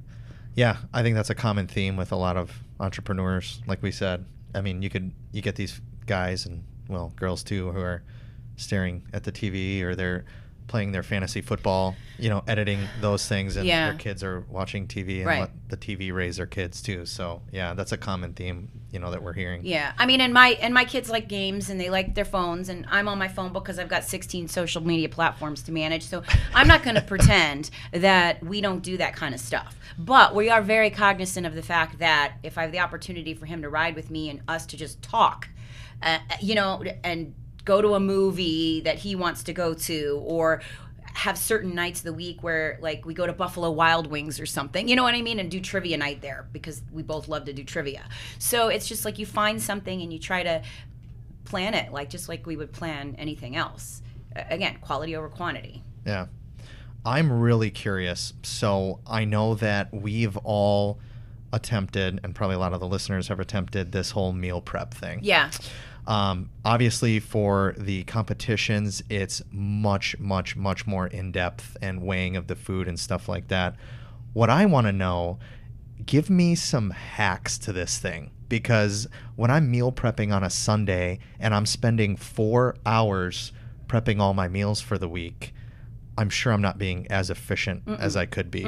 Yeah, 0.56 0.78
I 0.94 1.04
think 1.04 1.16
that's 1.16 1.30
a 1.30 1.36
common 1.36 1.68
theme 1.68 1.98
with 1.98 2.12
a 2.14 2.16
lot 2.16 2.38
of 2.38 2.64
entrepreneurs. 2.80 3.62
Like 3.68 3.84
we 3.84 3.92
said, 3.92 4.26
I 4.54 4.62
mean, 4.62 4.82
you 4.82 4.90
could 4.90 5.12
you 5.34 5.42
get 5.42 5.56
these 5.58 5.82
guys 6.06 6.46
and 6.46 6.64
well, 6.88 7.12
girls 7.18 7.44
too, 7.44 7.72
who 7.72 7.80
are 7.82 8.04
staring 8.58 9.04
at 9.12 9.24
the 9.24 9.32
TV 9.32 9.82
or 9.82 9.96
they're 9.96 10.24
playing 10.68 10.92
their 10.92 11.04
fantasy 11.04 11.42
football, 11.42 11.96
you 12.18 12.28
know, 12.30 12.44
editing 12.48 12.80
those 13.00 13.28
things, 13.28 13.56
and 13.56 13.68
Yeah. 13.68 13.90
their 13.92 13.98
kids 14.00 14.24
are 14.24 14.42
watching 14.50 14.88
TV 14.88 15.18
and 15.20 15.28
Right. 15.28 15.40
let 15.42 15.52
the 15.70 15.78
TV 15.78 16.12
raise 16.12 16.38
their 16.38 16.48
kids 16.48 16.82
too. 16.82 17.06
So 17.06 17.42
yeah, 17.52 17.74
that's 17.76 17.92
a 17.92 17.98
common 17.98 18.34
theme, 18.34 18.70
you 18.92 19.00
know, 19.00 19.12
that 19.12 19.22
we're 19.22 19.34
hearing. 19.34 19.62
Yeah, 19.64 19.92
I 19.98 20.06
mean, 20.08 20.22
and 20.22 20.34
my 20.34 20.50
and 20.62 20.74
my 20.74 20.84
kids 20.86 21.10
like 21.10 21.28
games 21.28 21.70
and 21.70 21.80
they 21.80 21.90
like 21.92 22.16
their 22.16 22.26
phones, 22.26 22.70
and 22.70 22.86
I'm 22.90 23.08
on 23.08 23.20
my 23.20 23.28
phone 23.28 23.54
because 23.54 23.78
I've 23.78 23.88
got 23.90 24.04
16 24.06 24.48
social 24.48 24.82
media 24.82 25.08
platforms 25.10 25.62
to 25.64 25.72
manage. 25.72 26.04
So 26.04 26.24
I'm 26.54 26.68
not 26.68 26.82
going 26.84 26.96
to 27.02 27.02
pretend 27.02 27.70
that 27.92 28.44
we 28.44 28.60
don't 28.62 28.82
do 28.82 28.98
that 28.98 29.16
kind 29.16 29.36
of 29.36 29.40
stuff. 29.42 29.76
But 30.00 30.34
we 30.34 30.50
are 30.50 30.62
very 30.62 30.90
cognizant 30.90 31.46
of 31.46 31.54
the 31.54 31.62
fact 31.64 32.00
that 32.00 32.34
if 32.44 32.58
I 32.58 32.64
have 32.64 32.72
the 32.72 32.80
opportunity 32.80 33.34
for 33.34 33.46
him 33.46 33.62
to 33.62 33.70
ride 33.70 33.96
with 33.96 34.10
me 34.10 34.30
and 34.30 34.42
us 34.48 34.66
to 34.68 34.78
just 34.78 35.02
talk, 35.04 35.48
uh, 36.02 36.18
you 36.42 36.56
know, 36.56 36.84
and 37.04 37.34
go 37.66 37.82
to 37.82 37.96
a 37.96 38.00
movie 38.00 38.82
that 38.82 39.00
he 39.00 39.16
wants 39.16 39.44
to 39.44 39.54
go 39.54 39.74
to, 39.74 40.22
or 40.24 40.62
have 41.14 41.38
certain 41.38 41.74
nights 41.74 42.02
of 42.02 42.06
the 42.06 42.14
week 42.14 42.44
where 42.44 42.78
like 42.82 43.06
we 43.06 43.14
go 43.14 43.26
to 43.26 43.34
Buffalo 43.34 43.72
Wild 43.72 44.08
Wings 44.08 44.40
or 44.40 44.46
something, 44.46 44.88
you 44.88 44.96
know 44.96 45.04
what 45.04 45.16
I 45.16 45.22
mean, 45.22 45.40
and 45.40 45.50
do 45.50 45.62
trivia 45.62 45.98
night 45.98 46.22
there 46.22 46.48
because 46.52 46.82
we 46.92 47.04
both 47.04 47.28
love 47.28 47.46
to 47.46 47.54
do 47.54 47.64
trivia. 47.64 48.04
So 48.38 48.68
it's 48.68 48.88
just 48.88 49.06
like 49.06 49.18
you 49.18 49.26
find 49.26 49.62
something 49.62 50.02
and 50.02 50.12
you 50.12 50.20
try 50.20 50.44
to 50.44 50.62
plan 51.46 51.74
it 51.74 51.94
like 51.94 52.10
just 52.10 52.28
like 52.28 52.46
we 52.46 52.58
would 52.58 52.74
plan 52.74 53.16
anything 53.18 53.56
else. 53.56 54.02
Again, 54.36 54.78
quality 54.82 55.16
over 55.16 55.30
quantity. 55.30 55.84
Yeah. 56.06 56.26
I'm 57.06 57.32
really 57.32 57.72
curious. 57.72 58.34
So 58.44 59.00
I 59.08 59.24
know 59.24 59.56
that 59.56 59.94
we've 59.94 60.36
all 60.38 61.00
attempted, 61.54 62.20
and 62.24 62.36
probably 62.36 62.58
a 62.58 62.60
lot 62.60 62.74
of 62.74 62.82
the 62.82 62.88
listeners 62.88 63.30
have 63.30 63.40
attempted 63.40 63.94
this 63.94 64.12
whole 64.12 64.34
meal 64.34 64.60
prep 64.60 64.94
thing. 64.94 65.20
Yeah. 65.22 65.52
Um, 66.08 66.52
obviously, 66.64 67.20
for 67.20 67.74
the 67.78 68.04
competitions, 68.04 69.04
it's 69.10 69.42
much, 69.52 70.18
much, 70.20 70.56
much 70.56 70.86
more 70.86 71.08
in 71.08 71.32
depth 71.32 71.78
and 71.82 72.02
weighing 72.02 72.36
of 72.36 72.48
the 72.48 72.56
food 72.56 72.88
and 72.88 73.00
stuff 73.00 73.28
like 73.28 73.48
that. 73.48 73.76
What 74.34 74.50
I 74.50 74.66
want 74.66 74.86
to 74.88 74.94
know, 74.94 75.40
give 76.06 76.30
me 76.30 76.56
some 76.56 76.92
hacks 76.92 77.58
to 77.60 77.74
this 77.74 77.98
thing 77.98 78.32
because 78.50 79.08
when 79.36 79.50
I'm 79.50 79.72
meal 79.72 79.92
prepping 79.92 80.34
on 80.34 80.44
a 80.44 80.50
Sunday 80.50 81.20
and 81.40 81.56
I'm 81.56 81.66
spending 81.66 82.16
four 82.16 82.76
hours 82.86 83.52
prepping 83.88 84.20
all 84.20 84.34
my 84.34 84.48
meals 84.48 84.82
for 84.82 84.98
the 84.98 85.10
week, 85.10 85.54
I'm 86.18 86.30
sure 86.30 86.54
I'm 86.54 86.62
not 86.62 86.78
being 86.78 87.08
as 87.10 87.30
efficient 87.30 87.84
as 88.00 88.16
I 88.16 88.26
could 88.26 88.52
be. 88.52 88.64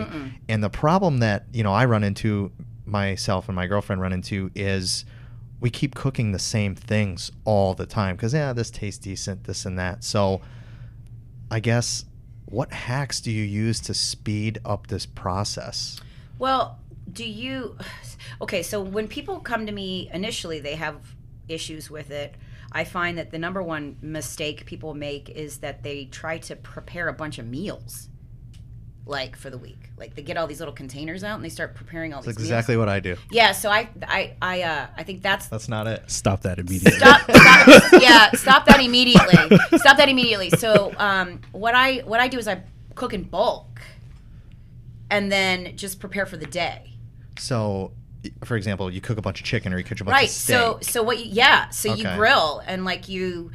And 0.49 0.63
the 0.63 0.69
problem 0.69 1.19
that, 1.19 1.45
you 1.53 1.63
know, 1.63 1.73
I 1.73 1.85
run 1.85 2.03
into 2.03 2.51
myself 2.85 3.47
and 3.47 3.55
my 3.55 3.67
girlfriend 3.67 4.01
run 4.01 4.13
into 4.13 4.49
is 4.55 5.05
we 5.59 5.69
keep 5.69 5.95
cooking 5.95 6.31
the 6.31 6.39
same 6.39 6.75
things 6.75 7.31
all 7.45 7.73
the 7.73 7.85
time 7.85 8.15
because 8.15 8.33
yeah, 8.33 8.53
this 8.53 8.69
tastes 8.69 8.99
decent, 8.99 9.45
this 9.45 9.65
and 9.65 9.77
that. 9.79 10.03
So 10.03 10.41
I 11.49 11.59
guess 11.59 12.05
what 12.45 12.71
hacks 12.71 13.19
do 13.19 13.31
you 13.31 13.43
use 13.43 13.79
to 13.81 13.93
speed 13.93 14.59
up 14.63 14.87
this 14.87 15.05
process? 15.05 15.99
Well, 16.39 16.79
do 17.11 17.27
you 17.27 17.77
Okay, 18.41 18.61
so 18.61 18.81
when 18.81 19.07
people 19.07 19.39
come 19.39 19.65
to 19.65 19.71
me 19.71 20.09
initially 20.13 20.59
they 20.59 20.75
have 20.75 20.97
issues 21.47 21.89
with 21.89 22.11
it. 22.11 22.35
I 22.71 22.83
find 22.83 23.17
that 23.17 23.31
the 23.31 23.39
number 23.39 23.63
one 23.63 23.97
mistake 24.01 24.65
people 24.65 24.93
make 24.93 25.29
is 25.29 25.59
that 25.59 25.83
they 25.83 26.05
try 26.05 26.37
to 26.39 26.55
prepare 26.55 27.07
a 27.07 27.13
bunch 27.13 27.39
of 27.39 27.47
meals 27.47 28.09
like 29.07 29.35
for 29.35 29.49
the 29.49 29.57
week. 29.57 29.89
Like 29.97 30.15
they 30.15 30.21
get 30.21 30.37
all 30.37 30.47
these 30.47 30.59
little 30.59 30.73
containers 30.73 31.23
out 31.23 31.35
and 31.35 31.43
they 31.43 31.49
start 31.49 31.75
preparing 31.75 32.13
all 32.13 32.21
That's 32.21 32.37
these 32.37 32.45
exactly 32.45 32.77
what 32.77 32.89
I 32.89 32.99
do. 32.99 33.15
Yeah, 33.31 33.51
so 33.53 33.69
I 33.69 33.89
I 34.07 34.35
I 34.41 34.61
uh 34.61 34.87
I 34.97 35.03
think 35.03 35.21
that's 35.21 35.47
That's 35.47 35.69
not 35.69 35.87
it. 35.87 36.03
Stop 36.11 36.41
that 36.41 36.59
immediately. 36.59 36.99
stop, 36.99 37.21
stop 37.21 38.01
yeah 38.01 38.31
stop 38.33 38.65
that 38.65 38.79
immediately 38.81 39.57
stop 39.77 39.97
that 39.97 40.09
immediately 40.09 40.49
so 40.51 40.93
um, 40.97 41.41
what 41.51 41.73
i 41.75 41.97
what 41.99 42.19
i 42.19 42.27
do 42.27 42.37
is 42.37 42.47
i 42.47 42.61
cook 42.95 43.13
in 43.13 43.23
bulk 43.23 43.81
and 45.09 45.31
then 45.31 45.75
just 45.75 45.99
prepare 45.99 46.25
for 46.25 46.37
the 46.37 46.45
day 46.45 46.93
So, 47.39 47.91
for 48.43 48.57
example, 48.57 48.91
you 48.91 48.99
cook 49.01 49.17
a 49.17 49.21
bunch 49.21 49.39
of 49.39 49.45
chicken 49.45 49.73
or 49.73 49.77
you 49.77 49.83
cook 49.83 49.99
a 50.01 50.03
bunch 50.03 50.13
right 50.13 50.25
of 50.25 50.31
steak. 50.31 50.55
Right. 50.57 50.83
So 50.85 50.91
so 50.91 51.03
what 51.03 51.17
you 51.19 51.25
yeah 51.29 51.69
so 51.69 51.93
you 51.93 52.03
grill 52.15 52.61
and 52.65 52.83
like 52.85 53.07
you 53.07 53.51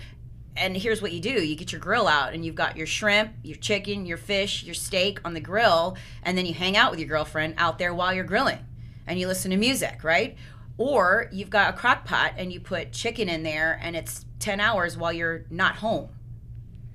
and 0.57 0.77
here's 0.77 1.01
what 1.01 1.13
you 1.13 1.21
do 1.21 1.31
you 1.31 1.57
get 1.57 1.73
your 1.73 1.81
grill 1.81 2.07
out 2.07 2.33
and 2.33 2.45
you've 2.45 2.55
got 2.55 2.77
your 2.77 2.87
shrimp 2.87 3.33
your 3.43 3.57
chicken 3.57 4.07
your 4.07 4.17
fish 4.17 4.63
your 4.65 4.75
steak 4.75 5.19
on 5.25 5.35
the 5.35 5.41
grill 5.41 5.97
and 6.23 6.37
then 6.37 6.47
you 6.47 6.55
hang 6.55 6.77
out 6.77 6.91
with 6.91 7.01
your 7.01 7.09
girlfriend 7.09 7.55
out 7.59 7.79
there 7.79 7.95
while 7.95 8.13
you're 8.13 8.25
grilling 8.25 8.59
and 9.07 9.19
you 9.19 9.27
listen 9.27 9.51
to 9.51 9.57
music 9.57 10.05
right 10.05 10.37
or 10.79 11.29
you've 11.33 11.51
got 11.51 11.75
a 11.75 11.77
crock 11.77 12.05
pot 12.05 12.33
and 12.37 12.53
you 12.53 12.61
put 12.61 12.93
chicken 12.93 13.29
in 13.29 13.43
there 13.43 13.79
and 13.83 13.97
it's 13.97 14.25
10 14.39 14.61
hours 14.61 14.97
while 14.97 15.13
you're 15.13 15.45
not 15.51 15.77
home 15.77 16.09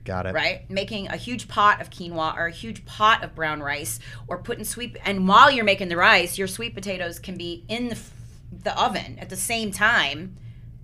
Got 0.04 0.26
it. 0.26 0.34
right? 0.34 0.70
Making 0.70 1.10
a 1.10 1.18
huge 1.18 1.50
pot 1.50 1.82
of 1.82 1.90
quinoa 1.90 2.38
or 2.38 2.48
a 2.48 2.52
huge 2.52 2.86
pot 2.86 3.26
of 3.26 3.36
brown 3.36 3.62
rice, 3.62 4.00
or 4.30 4.38
putting 4.38 4.64
sweet. 4.64 4.96
And 5.04 5.28
while 5.28 5.52
you're 5.52 5.66
making 5.66 5.90
the 5.90 5.98
rice, 5.98 6.38
your 6.38 6.48
sweet 6.48 6.74
potatoes 6.74 7.20
can 7.20 7.36
be 7.36 7.66
in 7.68 7.90
the 7.90 8.00
the 8.64 8.82
oven 8.82 9.20
at 9.20 9.30
the 9.30 9.36
same 9.36 9.72
time 9.72 10.38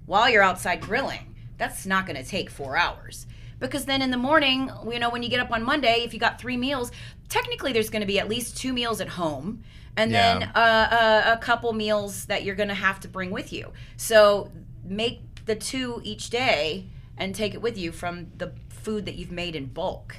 while 0.05 0.29
you're 0.29 0.43
outside 0.43 0.81
grilling. 0.81 1.32
That's 1.63 1.85
not 1.85 2.05
going 2.05 2.21
to 2.21 2.29
take 2.29 2.49
four 2.49 2.75
hours. 2.75 3.25
Because 3.59 3.85
then 3.85 4.01
in 4.01 4.11
the 4.11 4.17
morning, 4.17 4.69
you 4.91 4.99
know, 4.99 5.09
when 5.09 5.23
you 5.23 5.29
get 5.29 5.39
up 5.39 5.49
on 5.51 5.63
Monday, 5.63 6.03
if 6.03 6.13
you 6.13 6.19
got 6.19 6.39
three 6.39 6.57
meals, 6.57 6.91
technically 7.29 7.71
there's 7.71 7.89
going 7.89 8.01
to 8.01 8.05
be 8.07 8.19
at 8.19 8.27
least 8.27 8.57
two 8.57 8.73
meals 8.73 8.99
at 8.99 9.07
home, 9.07 9.63
and 9.95 10.13
then 10.13 10.41
Yeah. 10.41 10.51
uh, 10.53 11.31
a, 11.31 11.33
a 11.33 11.37
couple 11.37 11.71
meals 11.71 12.25
that 12.25 12.43
you're 12.43 12.55
going 12.55 12.67
to 12.69 12.75
have 12.75 12.99
to 13.01 13.07
bring 13.07 13.31
with 13.31 13.53
you. 13.53 13.71
So 13.95 14.51
make 14.83 15.21
the 15.45 15.55
two 15.55 16.01
each 16.03 16.29
day 16.29 16.87
and 17.17 17.33
take 17.33 17.53
it 17.53 17.61
with 17.61 17.77
you 17.77 17.91
from 17.93 18.27
the 18.37 18.51
food 18.69 19.05
that 19.05 19.15
you've 19.15 19.31
made 19.31 19.55
in 19.55 19.67
bulk. 19.67 20.17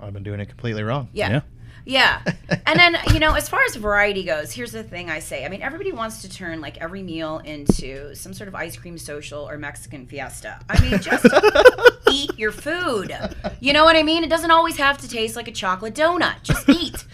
I've 0.00 0.12
been 0.12 0.24
doing 0.24 0.40
it 0.40 0.48
completely 0.48 0.82
wrong. 0.82 1.08
Yeah. 1.12 1.30
Yeah. 1.30 1.40
Yeah. 1.84 2.22
and 2.66 2.78
then, 2.78 2.96
you 3.12 3.18
know, 3.18 3.34
as 3.34 3.48
far 3.48 3.60
as 3.68 3.76
variety 3.76 4.24
goes, 4.24 4.52
here's 4.52 4.72
the 4.72 4.82
thing 4.82 5.10
I 5.10 5.18
say. 5.18 5.44
I 5.44 5.48
mean, 5.48 5.62
everybody 5.62 5.92
wants 5.92 6.22
to 6.22 6.28
turn 6.30 6.60
like 6.60 6.78
every 6.78 7.02
meal 7.02 7.38
into 7.44 8.14
some 8.14 8.32
sort 8.34 8.48
of 8.48 8.54
ice 8.54 8.76
cream 8.76 8.98
social 8.98 9.48
or 9.48 9.58
Mexican 9.58 10.06
fiesta. 10.06 10.60
I 10.68 10.80
mean, 10.80 11.00
just 11.00 11.26
eat 12.10 12.38
your 12.38 12.52
food. 12.52 13.16
You 13.60 13.72
know 13.72 13.84
what 13.84 13.96
I 13.96 14.02
mean? 14.02 14.24
It 14.24 14.30
doesn't 14.30 14.50
always 14.50 14.76
have 14.76 14.98
to 14.98 15.08
taste 15.08 15.36
like 15.36 15.48
a 15.48 15.52
chocolate 15.52 15.94
donut. 15.94 16.42
Just 16.42 16.68
eat 16.68 17.04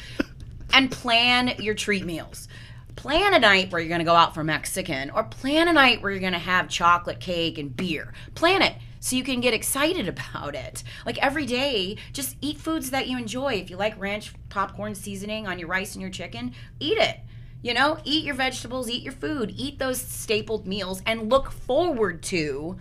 and 0.73 0.91
plan 0.91 1.55
your 1.59 1.75
treat 1.75 2.05
meals. 2.05 2.49
Plan 2.97 3.35
a 3.35 3.39
night 3.39 3.71
where 3.71 3.81
you're 3.81 3.89
going 3.89 4.01
to 4.01 4.05
go 4.05 4.15
out 4.15 4.35
for 4.35 4.43
Mexican 4.43 5.11
or 5.11 5.23
plan 5.25 5.69
a 5.69 5.73
night 5.73 6.03
where 6.03 6.11
you're 6.11 6.21
going 6.21 6.33
to 6.33 6.39
have 6.39 6.69
chocolate 6.69 7.21
cake 7.21 7.59
and 7.59 7.77
beer. 7.77 8.13
Plan 8.35 8.63
it 8.63 8.75
so 9.07 9.15
you 9.15 9.23
can 9.23 9.41
get 9.41 9.55
excited 9.55 10.09
about 10.17 10.57
it. 10.57 10.83
Like 11.05 11.17
every 11.19 11.47
day, 11.47 11.97
just 12.13 12.37
eat 12.41 12.59
foods 12.59 12.91
that 12.91 13.07
you 13.07 13.17
enjoy. 13.17 13.55
If 13.55 13.71
you 13.71 13.77
like 13.77 13.97
ranch 14.01 14.33
popcorn 14.49 14.97
seasoning 14.97 15.47
on 15.47 15.61
your 15.61 15.69
rice 15.69 15.95
and 15.95 16.03
your 16.03 16.11
chicken, 16.11 16.53
eat 16.81 16.99
it. 16.99 17.21
You 17.63 17.73
know, 17.73 17.99
eat 18.05 18.25
your 18.25 18.35
vegetables, 18.35 18.91
eat 18.91 19.03
your 19.05 19.13
food, 19.13 19.53
eat 19.57 19.79
those 19.79 20.01
stapled 20.01 20.67
meals, 20.67 21.03
and 21.07 21.31
look 21.31 21.53
forward 21.53 22.23
to 22.25 22.79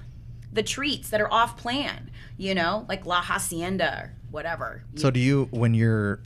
the 0.51 0.63
treats 0.63 1.09
that 1.11 1.21
are 1.21 1.31
off 1.31 1.57
plan, 1.57 2.09
you 2.37 2.55
know, 2.55 2.85
like 2.89 3.05
La 3.05 3.21
Hacienda 3.21 4.01
or 4.05 4.13
whatever. 4.31 4.83
So 4.95 5.11
do 5.11 5.19
you 5.19 5.47
when 5.51 5.75
you're 5.75 6.19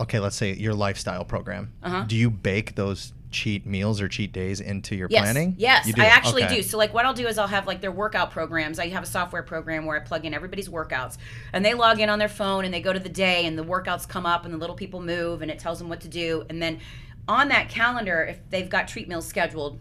okay, 0.00 0.18
let's 0.18 0.36
say 0.36 0.54
your 0.54 0.74
lifestyle 0.74 1.24
program, 1.24 1.72
Uh-huh. 1.84 2.04
do 2.06 2.16
you 2.16 2.30
bake 2.30 2.74
those 2.74 3.12
cheat 3.36 3.66
meals 3.66 4.00
or 4.00 4.08
cheat 4.08 4.32
days 4.32 4.60
into 4.60 4.96
your 4.96 5.08
Yes. 5.10 5.20
planning? 5.20 5.54
Yes? 5.58 5.92
I 5.98 6.06
actually 6.06 6.44
Okay. 6.44 6.56
do. 6.56 6.62
So 6.62 6.78
like 6.78 6.94
what 6.94 7.04
I'll 7.04 7.12
do 7.12 7.26
is 7.26 7.36
I'll 7.36 7.46
have 7.46 7.66
like 7.66 7.82
their 7.82 7.92
workout 7.92 8.30
programs. 8.30 8.78
I 8.78 8.88
have 8.88 9.02
a 9.02 9.06
software 9.06 9.42
program 9.42 9.84
where 9.84 10.00
I 10.00 10.00
plug 10.00 10.24
in 10.24 10.32
everybody's 10.32 10.70
workouts 10.70 11.18
and 11.52 11.62
they 11.64 11.74
log 11.74 12.00
in 12.00 12.08
on 12.08 12.18
their 12.18 12.28
phone 12.30 12.64
and 12.64 12.72
they 12.72 12.80
go 12.80 12.94
to 12.94 12.98
the 12.98 13.10
day 13.10 13.44
and 13.44 13.58
the 13.58 13.62
workouts 13.64 14.08
come 14.08 14.24
up 14.24 14.46
and 14.46 14.54
the 14.54 14.58
little 14.58 14.74
people 14.74 15.00
move 15.00 15.42
and 15.42 15.50
it 15.50 15.58
tells 15.58 15.78
them 15.78 15.90
what 15.90 16.00
to 16.00 16.08
do. 16.08 16.46
And 16.48 16.62
then 16.62 16.80
on 17.28 17.48
that 17.48 17.68
calendar, 17.68 18.24
if 18.24 18.38
they've 18.48 18.70
got 18.70 18.88
treat 18.88 19.06
meals 19.06 19.26
scheduled, 19.26 19.78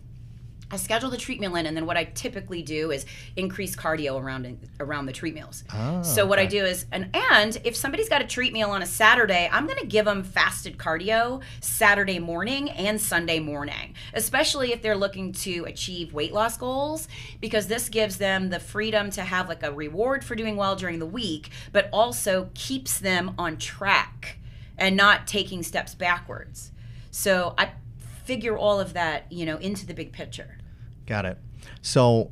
I 0.71 0.78
schedule 0.78 1.10
the 1.10 1.17
treat 1.17 1.39
meal 1.39 1.56
in, 1.56 1.65
and 1.65 1.78
then 1.78 1.86
what 1.86 1.95
I 1.95 2.06
typically 2.06 2.63
do 2.63 2.91
is 2.91 3.06
increase 3.36 3.75
cardio 3.75 4.19
around 4.19 4.58
around 4.80 5.06
the 5.06 5.13
treat 5.13 5.36
meals. 5.36 5.63
Ah, 5.69 6.01
so 6.01 6.25
what 6.25 6.39
I 6.39 6.45
do 6.45 6.65
is, 6.65 6.86
and 6.91 7.10
and 7.13 7.58
if 7.63 7.75
somebody's 7.75 8.10
got 8.10 8.21
a 8.21 8.25
treat 8.25 8.51
meal 8.51 8.71
on 8.71 8.82
a 8.82 8.86
Saturday, 8.86 9.47
I'm 9.51 9.67
going 9.67 9.80
to 9.80 9.86
give 9.86 10.06
them 10.06 10.23
fasted 10.23 10.78
cardio 10.78 11.41
Saturday 11.62 12.19
morning 12.19 12.69
and 12.71 12.99
Sunday 12.99 13.39
morning, 13.39 13.93
especially 14.13 14.73
if 14.73 14.82
they're 14.82 14.97
looking 14.97 15.34
to 15.34 15.65
achieve 15.65 16.13
weight 16.13 16.34
loss 16.34 16.58
goals, 16.58 17.08
because 17.39 17.67
this 17.67 17.88
gives 17.88 18.17
them 18.17 18.49
the 18.49 18.60
freedom 18.60 19.12
to 19.12 19.21
have 19.21 19.47
like 19.47 19.63
a 19.63 19.71
reward 19.71 20.23
for 20.23 20.36
doing 20.36 20.56
well 20.56 20.75
during 20.75 20.99
the 20.99 21.06
week, 21.06 21.51
but 21.71 21.89
also 21.93 22.49
keeps 22.56 22.99
them 22.99 23.36
on 23.38 23.58
track 23.58 24.39
and 24.78 24.97
not 24.97 25.28
taking 25.28 25.63
steps 25.63 25.93
backwards. 25.93 26.71
So 27.12 27.54
I 27.58 27.69
figure 28.26 28.58
all 28.58 28.80
of 28.80 28.94
that, 28.94 29.32
you 29.32 29.46
know, 29.46 29.58
into 29.58 29.86
the 29.86 29.94
big 29.94 30.12
picture. 30.12 30.58
Got 31.06 31.26
it. 31.26 31.38
So 31.82 32.32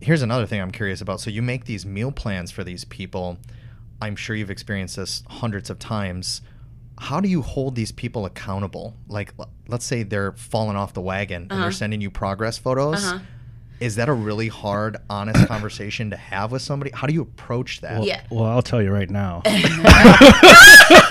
here's 0.00 0.22
another 0.22 0.46
thing 0.46 0.60
I'm 0.60 0.70
curious 0.70 1.00
about. 1.00 1.20
So 1.20 1.30
you 1.30 1.42
make 1.42 1.64
these 1.64 1.84
meal 1.86 2.12
plans 2.12 2.50
for 2.50 2.64
these 2.64 2.84
people. 2.84 3.38
I'm 4.00 4.16
sure 4.16 4.36
you've 4.36 4.50
experienced 4.50 4.96
this 4.96 5.22
hundreds 5.28 5.70
of 5.70 5.78
times. 5.78 6.42
How 6.98 7.20
do 7.20 7.28
you 7.28 7.42
hold 7.42 7.74
these 7.74 7.90
people 7.90 8.24
accountable? 8.26 8.94
Like, 9.08 9.32
let's 9.66 9.84
say 9.84 10.02
they're 10.04 10.32
falling 10.32 10.76
off 10.76 10.92
the 10.92 11.00
wagon 11.00 11.42
and 11.42 11.52
Uh-huh. 11.52 11.62
they're 11.62 11.72
sending 11.72 12.00
you 12.00 12.10
progress 12.10 12.56
photos. 12.58 13.04
Uh-huh. 13.04 13.18
Is 13.80 13.96
that 13.96 14.08
a 14.08 14.12
really 14.12 14.46
hard, 14.48 14.98
honest 15.10 15.46
conversation 15.48 16.10
to 16.10 16.16
have 16.16 16.52
with 16.52 16.62
somebody? 16.62 16.92
How 16.94 17.08
do 17.08 17.12
you 17.14 17.22
approach 17.22 17.80
that? 17.80 17.98
Well, 17.98 18.06
Yeah. 18.06 18.20
well, 18.30 18.44
I'll 18.44 18.62
tell 18.62 18.80
you 18.80 18.90
right 18.92 19.10
now. 19.10 19.42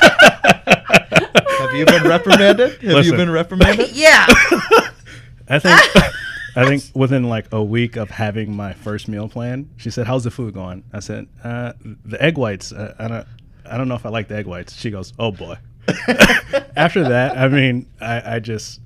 Have 1.73 1.79
you 1.79 1.85
been 1.85 2.03
reprimanded? 2.07 2.81
Have 2.83 3.05
you 3.05 3.15
been 3.15 3.31
reprimanded? 3.31 3.91
yeah. 3.93 4.25
I 5.49 5.57
think 5.59 5.81
I 6.55 6.65
think 6.67 6.83
within 6.93 7.23
like 7.23 7.47
a 7.51 7.63
week 7.63 7.95
of 7.95 8.11
having 8.11 8.55
my 8.55 8.73
first 8.73 9.07
meal 9.07 9.27
plan, 9.27 9.69
she 9.77 9.89
said, 9.89 10.05
"How's 10.05 10.23
the 10.23 10.29
food 10.29 10.53
going?" 10.53 10.83
I 10.93 10.99
said, 10.99 11.27
uh, 11.43 11.73
"The 12.05 12.21
egg 12.21 12.37
whites. 12.37 12.71
Uh, 12.71 12.93
I 12.99 13.07
don't. 13.07 13.27
I 13.65 13.77
don't 13.77 13.87
know 13.87 13.95
if 13.95 14.05
I 14.05 14.09
like 14.09 14.27
the 14.27 14.35
egg 14.35 14.45
whites." 14.45 14.75
She 14.75 14.91
goes, 14.91 15.13
"Oh 15.17 15.31
boy." 15.31 15.57
After 16.75 17.03
that, 17.09 17.37
I 17.37 17.47
mean, 17.47 17.87
I, 17.99 18.35
I 18.35 18.39
just. 18.39 18.79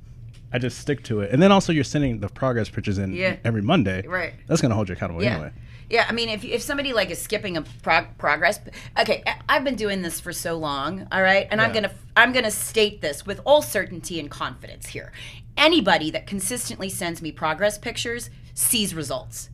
I 0.54 0.60
just 0.60 0.80
stick 0.80 1.04
to 1.04 1.20
it, 1.20 1.32
and 1.32 1.42
then 1.42 1.52
also 1.52 1.74
you're 1.74 1.84
sending 1.84 2.22
the 2.22 2.30
progress 2.30 2.70
pictures 2.70 3.00
in 3.00 3.12
Yeah. 3.12 3.36
every 3.44 3.62
Monday. 3.62 4.08
Right. 4.08 4.34
That's 4.48 4.62
gonna 4.62 4.76
hold 4.76 4.88
you 4.88 4.94
accountable 4.94 5.22
Yeah. 5.22 5.34
anyway. 5.34 5.52
Yeah, 5.90 6.06
I 6.08 6.12
mean, 6.12 6.28
if, 6.30 6.44
if 6.44 6.62
somebody 6.62 6.92
like 6.92 7.10
is 7.12 7.22
skipping 7.22 7.56
a 7.56 7.62
prog- 7.82 8.18
progress, 8.18 8.60
okay, 9.00 9.24
I've 9.48 9.64
been 9.64 9.76
doing 9.76 10.02
this 10.02 10.20
for 10.20 10.34
so 10.34 10.58
long, 10.58 11.08
all 11.12 11.22
right, 11.22 11.48
and 11.50 11.62
I'm 11.62 11.72
gonna 11.72 11.92
I'm 12.16 12.34
gonna 12.34 12.52
state 12.52 13.02
this 13.02 13.26
with 13.26 13.40
all 13.46 13.62
certainty 13.62 14.20
and 14.20 14.30
confidence 14.30 14.88
here. 14.88 15.14
Anybody 15.56 16.12
that 16.12 16.28
consistently 16.28 16.90
sends 16.90 17.22
me 17.22 17.32
progress 17.32 17.78
pictures 17.78 18.30
sees 18.54 18.94
results, 18.94 19.50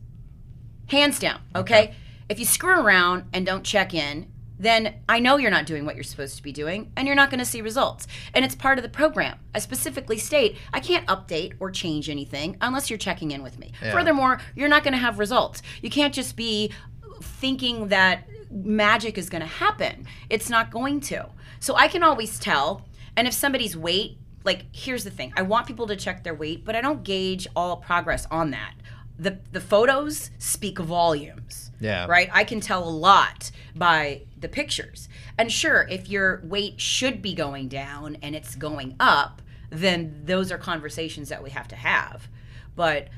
hands 0.88 1.20
down. 1.20 1.40
Okay, 1.54 1.94
if 2.28 2.40
you 2.40 2.44
screw 2.44 2.80
around 2.80 3.24
and 3.32 3.46
don't 3.46 3.62
check 3.64 3.94
in, 3.94 4.26
then 4.58 4.94
I 5.08 5.18
know 5.18 5.36
you're 5.36 5.50
not 5.50 5.66
doing 5.66 5.84
what 5.84 5.94
you're 5.94 6.04
supposed 6.04 6.36
to 6.36 6.42
be 6.42 6.52
doing, 6.52 6.92
and 6.96 7.06
you're 7.06 7.16
not 7.16 7.30
going 7.30 7.40
to 7.40 7.44
see 7.44 7.60
results. 7.60 8.06
And 8.34 8.44
it's 8.44 8.54
part 8.54 8.78
of 8.78 8.82
the 8.82 8.88
program. 8.88 9.38
I 9.54 9.58
specifically 9.58 10.18
state 10.18 10.56
I 10.72 10.80
can't 10.80 11.06
update 11.06 11.54
or 11.60 11.70
change 11.70 12.08
anything 12.08 12.56
unless 12.60 12.90
you're 12.90 12.98
checking 12.98 13.30
in 13.32 13.42
with 13.42 13.58
me. 13.58 13.72
Yeah. 13.82 13.92
Furthermore, 13.92 14.40
you're 14.54 14.68
not 14.68 14.84
going 14.84 14.92
to 14.92 14.98
have 14.98 15.18
results. 15.18 15.62
You 15.82 15.90
can't 15.90 16.14
just 16.14 16.36
be 16.36 16.72
thinking 17.20 17.88
that 17.88 18.28
magic 18.50 19.18
is 19.18 19.28
going 19.28 19.42
to 19.42 19.48
happen. 19.48 20.06
It's 20.30 20.48
not 20.48 20.70
going 20.70 21.00
to. 21.00 21.28
So 21.60 21.74
I 21.74 21.88
can 21.88 22.02
always 22.02 22.38
tell. 22.38 22.86
And 23.16 23.26
if 23.26 23.34
somebody's 23.34 23.76
weight, 23.76 24.18
like 24.44 24.66
here's 24.72 25.04
the 25.04 25.10
thing, 25.10 25.32
I 25.36 25.42
want 25.42 25.66
people 25.66 25.86
to 25.86 25.96
check 25.96 26.22
their 26.22 26.34
weight, 26.34 26.64
but 26.64 26.76
I 26.76 26.80
don't 26.80 27.02
gauge 27.02 27.46
all 27.56 27.78
progress 27.78 28.26
on 28.30 28.50
that. 28.50 28.74
The 29.18 29.38
the 29.52 29.60
photos 29.60 30.30
speak 30.38 30.78
volumes. 30.78 31.70
Yeah. 31.80 32.06
Right? 32.06 32.28
I 32.32 32.44
can 32.44 32.60
tell 32.60 32.88
a 32.88 32.90
lot 32.90 33.50
by 33.74 34.22
the 34.38 34.48
pictures. 34.48 35.08
And 35.36 35.50
sure, 35.50 35.86
if 35.90 36.08
your 36.08 36.40
weight 36.44 36.80
should 36.80 37.20
be 37.20 37.34
going 37.34 37.68
down 37.68 38.16
and 38.22 38.34
it's 38.34 38.54
going 38.54 38.96
up, 39.00 39.42
then 39.70 40.22
those 40.24 40.52
are 40.52 40.58
conversations 40.58 41.28
that 41.28 41.42
we 41.42 41.50
have 41.50 41.68
to 41.68 41.76
have. 41.76 42.28
But 42.76 43.08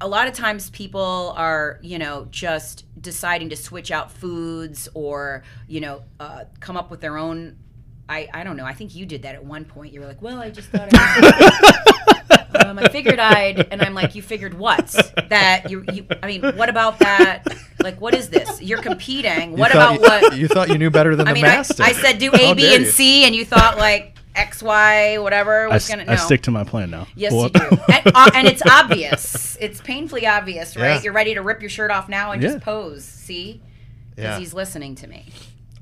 a 0.00 0.08
lot 0.08 0.26
of 0.26 0.34
times 0.34 0.68
people 0.70 1.32
are, 1.36 1.78
you 1.82 1.98
know, 1.98 2.26
just 2.30 2.84
deciding 3.00 3.48
to 3.50 3.56
switch 3.56 3.90
out 3.90 4.10
foods 4.10 4.88
or, 4.94 5.44
you 5.68 5.80
know, 5.80 6.02
uh, 6.18 6.44
come 6.60 6.76
up 6.76 6.90
with 6.90 7.00
their 7.00 7.16
own. 7.16 7.56
I, 8.08 8.28
I 8.34 8.44
don't 8.44 8.56
know. 8.56 8.66
I 8.66 8.74
think 8.74 8.94
you 8.94 9.06
did 9.06 9.22
that 9.22 9.36
at 9.36 9.44
one 9.44 9.64
point. 9.64 9.92
You 9.92 10.00
were 10.00 10.06
like, 10.06 10.20
well, 10.20 10.40
I 10.40 10.50
just 10.50 10.68
thought 10.68 10.88
I. 10.92 12.18
um, 12.66 12.78
I 12.78 12.88
figured 12.88 13.18
I'd, 13.18 13.68
and 13.72 13.82
I'm 13.82 13.94
like, 13.94 14.14
you 14.14 14.22
figured 14.22 14.54
what? 14.54 14.88
That 15.28 15.70
you, 15.70 15.84
you, 15.92 16.06
I 16.22 16.26
mean, 16.26 16.42
what 16.56 16.68
about 16.68 16.98
that? 17.00 17.46
Like, 17.82 18.00
what 18.00 18.14
is 18.14 18.28
this? 18.28 18.60
You're 18.62 18.80
competing. 18.82 19.56
What 19.56 19.72
thought 19.72 19.96
about 19.96 20.22
you, 20.22 20.28
what? 20.30 20.36
You 20.38 20.48
thought 20.48 20.68
you 20.68 20.78
knew 20.78 20.90
better 20.90 21.16
than 21.16 21.26
I 21.26 21.30
the 21.30 21.34
mean, 21.34 21.44
I, 21.44 21.48
master. 21.56 21.82
I 21.82 21.92
said 21.92 22.18
do 22.18 22.30
How 22.30 22.38
A, 22.52 22.54
B, 22.54 22.74
and 22.74 22.84
you. 22.84 22.90
C, 22.90 23.24
and 23.24 23.34
you 23.34 23.44
thought 23.44 23.78
like 23.78 24.16
X, 24.34 24.62
Y, 24.62 25.18
whatever 25.18 25.64
I, 25.64 25.74
was 25.74 25.90
s- 25.90 25.96
gonna. 25.96 26.10
I 26.10 26.16
stick 26.16 26.42
to 26.42 26.50
my 26.50 26.64
plan 26.64 26.90
now. 26.90 27.06
Yes, 27.14 27.32
Well- 27.32 27.44
you 27.44 27.50
do, 27.50 27.68
and, 27.92 28.12
uh, 28.14 28.30
and 28.34 28.46
it's 28.46 28.62
obvious. 28.70 29.56
It's 29.60 29.80
painfully 29.80 30.26
obvious, 30.26 30.76
right? 30.76 30.94
Yeah. 30.96 31.02
You're 31.02 31.12
ready 31.12 31.34
to 31.34 31.42
rip 31.42 31.60
your 31.60 31.70
shirt 31.70 31.90
off 31.90 32.08
now 32.08 32.32
and 32.32 32.42
Yeah. 32.42 32.52
just 32.52 32.64
pose. 32.64 33.04
See, 33.04 33.60
because 34.10 34.24
Yeah. 34.24 34.38
he's 34.38 34.54
listening 34.54 34.94
to 34.96 35.06
me. 35.06 35.26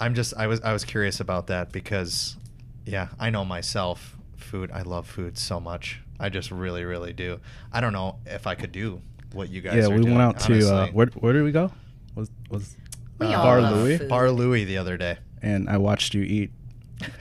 I'm 0.00 0.14
just 0.14 0.32
I 0.36 0.46
was 0.46 0.60
I 0.62 0.72
was 0.72 0.84
curious 0.84 1.20
about 1.20 1.48
that 1.48 1.70
because 1.72 2.36
yeah, 2.86 3.08
I 3.18 3.28
know 3.30 3.44
myself. 3.44 4.16
Food, 4.36 4.70
I 4.72 4.82
love 4.82 5.06
food 5.06 5.36
so 5.38 5.60
much. 5.60 6.00
I 6.20 6.28
just 6.28 6.50
really, 6.50 6.84
really 6.84 7.12
do. 7.12 7.40
I 7.72 7.80
don't 7.80 7.92
know 7.92 8.18
if 8.26 8.46
I 8.46 8.54
could 8.54 8.72
do 8.72 9.00
what 9.32 9.48
you 9.48 9.60
guys 9.60 9.76
yeah, 9.76 9.86
are 9.86 9.90
we 9.90 10.02
doing, 10.02 10.16
went 10.16 10.20
out 10.20 10.40
to 10.40 10.74
uh, 10.74 10.86
where? 10.88 11.06
Where 11.06 11.32
did 11.32 11.42
we 11.42 11.52
go? 11.52 11.72
Was 12.14 12.30
was 12.50 12.76
We 13.18 13.26
uh, 13.26 13.42
Bar 13.42 13.60
love 13.62 13.76
Louis? 13.76 13.98
Bar 13.98 14.30
Louie 14.30 14.64
the 14.64 14.78
other 14.78 14.96
day. 14.96 15.18
And 15.42 15.70
I 15.70 15.78
watched 15.78 16.12
you 16.14 16.22
eat, 16.22 16.50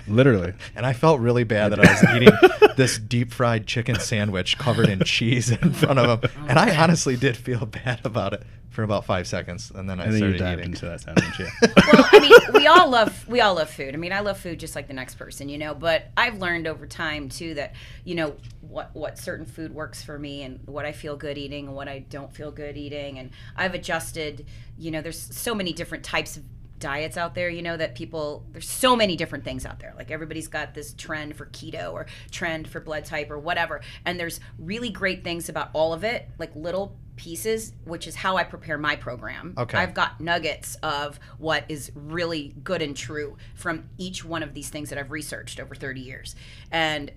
literally. 0.07 0.53
And 0.75 0.85
I 0.85 0.93
felt 0.93 1.19
really 1.19 1.43
bad 1.43 1.71
that 1.71 1.79
I 1.79 1.91
was 1.91 2.03
eating 2.15 2.75
this 2.77 2.97
deep 2.97 3.33
fried 3.33 3.67
chicken 3.67 3.99
sandwich 3.99 4.57
covered 4.57 4.87
in 4.87 5.01
cheese 5.03 5.49
in 5.49 5.73
front 5.73 5.99
of 5.99 6.23
him. 6.23 6.31
And 6.47 6.57
I 6.57 6.75
honestly 6.75 7.17
did 7.17 7.35
feel 7.35 7.65
bad 7.65 7.99
about 8.05 8.33
it 8.33 8.43
for 8.69 8.83
about 8.83 9.03
five 9.03 9.27
seconds. 9.27 9.71
And 9.75 9.89
then 9.89 9.99
I 9.99 10.05
and 10.05 10.13
then 10.13 10.21
you 10.21 10.37
started 10.37 10.39
dived 10.39 10.59
eating. 10.61 10.71
into 10.71 10.85
that 10.85 11.01
sandwich. 11.01 11.39
Yeah. 11.39 11.49
well, 11.91 12.07
I 12.11 12.19
mean, 12.19 12.53
we 12.53 12.67
all 12.67 12.89
love 12.89 13.27
we 13.27 13.41
all 13.41 13.55
love 13.55 13.69
food. 13.69 13.93
I 13.93 13.97
mean, 13.97 14.13
I 14.13 14.21
love 14.21 14.39
food 14.39 14.59
just 14.59 14.75
like 14.75 14.87
the 14.87 14.93
next 14.93 15.15
person, 15.15 15.49
you 15.49 15.57
know. 15.57 15.73
But 15.73 16.05
I've 16.15 16.39
learned 16.39 16.65
over 16.65 16.87
time 16.87 17.27
too 17.27 17.55
that 17.55 17.75
you 18.05 18.15
know 18.15 18.35
what 18.61 18.91
what 18.95 19.17
certain 19.17 19.45
food 19.45 19.73
works 19.73 20.01
for 20.01 20.17
me 20.17 20.43
and 20.43 20.59
what 20.65 20.85
I 20.85 20.93
feel 20.93 21.17
good 21.17 21.37
eating 21.37 21.67
and 21.67 21.75
what 21.75 21.89
I 21.89 21.99
don't 21.99 22.33
feel 22.33 22.51
good 22.51 22.77
eating, 22.77 23.19
and 23.19 23.31
I've 23.55 23.73
adjusted. 23.73 24.45
You 24.77 24.91
know, 24.91 25.01
there's 25.01 25.19
so 25.19 25.53
many 25.53 25.73
different 25.73 26.05
types 26.05 26.37
of 26.37 26.43
diets 26.79 27.17
out 27.17 27.35
there 27.35 27.49
you 27.49 27.61
know 27.61 27.75
that 27.77 27.95
people 27.95 28.45
there's 28.51 28.69
so 28.69 28.95
many 28.95 29.15
different 29.15 29.43
things 29.43 29.65
out 29.65 29.79
there 29.79 29.93
like 29.97 30.11
everybody's 30.11 30.47
got 30.47 30.73
this 30.73 30.93
trend 30.93 31.35
for 31.35 31.45
keto 31.47 31.91
or 31.93 32.05
trend 32.31 32.67
for 32.67 32.79
blood 32.79 33.05
type 33.05 33.29
or 33.29 33.37
whatever 33.37 33.81
and 34.05 34.19
there's 34.19 34.39
really 34.57 34.89
great 34.89 35.23
things 35.23 35.49
about 35.49 35.69
all 35.73 35.93
of 35.93 36.03
it 36.03 36.27
like 36.37 36.55
little 36.55 36.95
pieces 37.17 37.73
which 37.83 38.07
is 38.07 38.15
how 38.15 38.37
i 38.37 38.43
prepare 38.43 38.77
my 38.77 38.95
program 38.95 39.53
Okay. 39.57 39.77
i've 39.77 39.93
got 39.93 40.21
nuggets 40.21 40.75
of 40.81 41.19
what 41.37 41.65
is 41.67 41.91
really 41.93 42.55
good 42.63 42.81
and 42.81 42.95
true 42.95 43.35
from 43.55 43.89
each 43.97 44.23
one 44.23 44.41
of 44.41 44.53
these 44.53 44.69
things 44.69 44.89
that 44.89 44.97
I've 44.97 45.11
researched 45.11 45.59
over 45.59 45.75
30 45.75 45.99
years. 45.99 46.35
And 46.71 47.11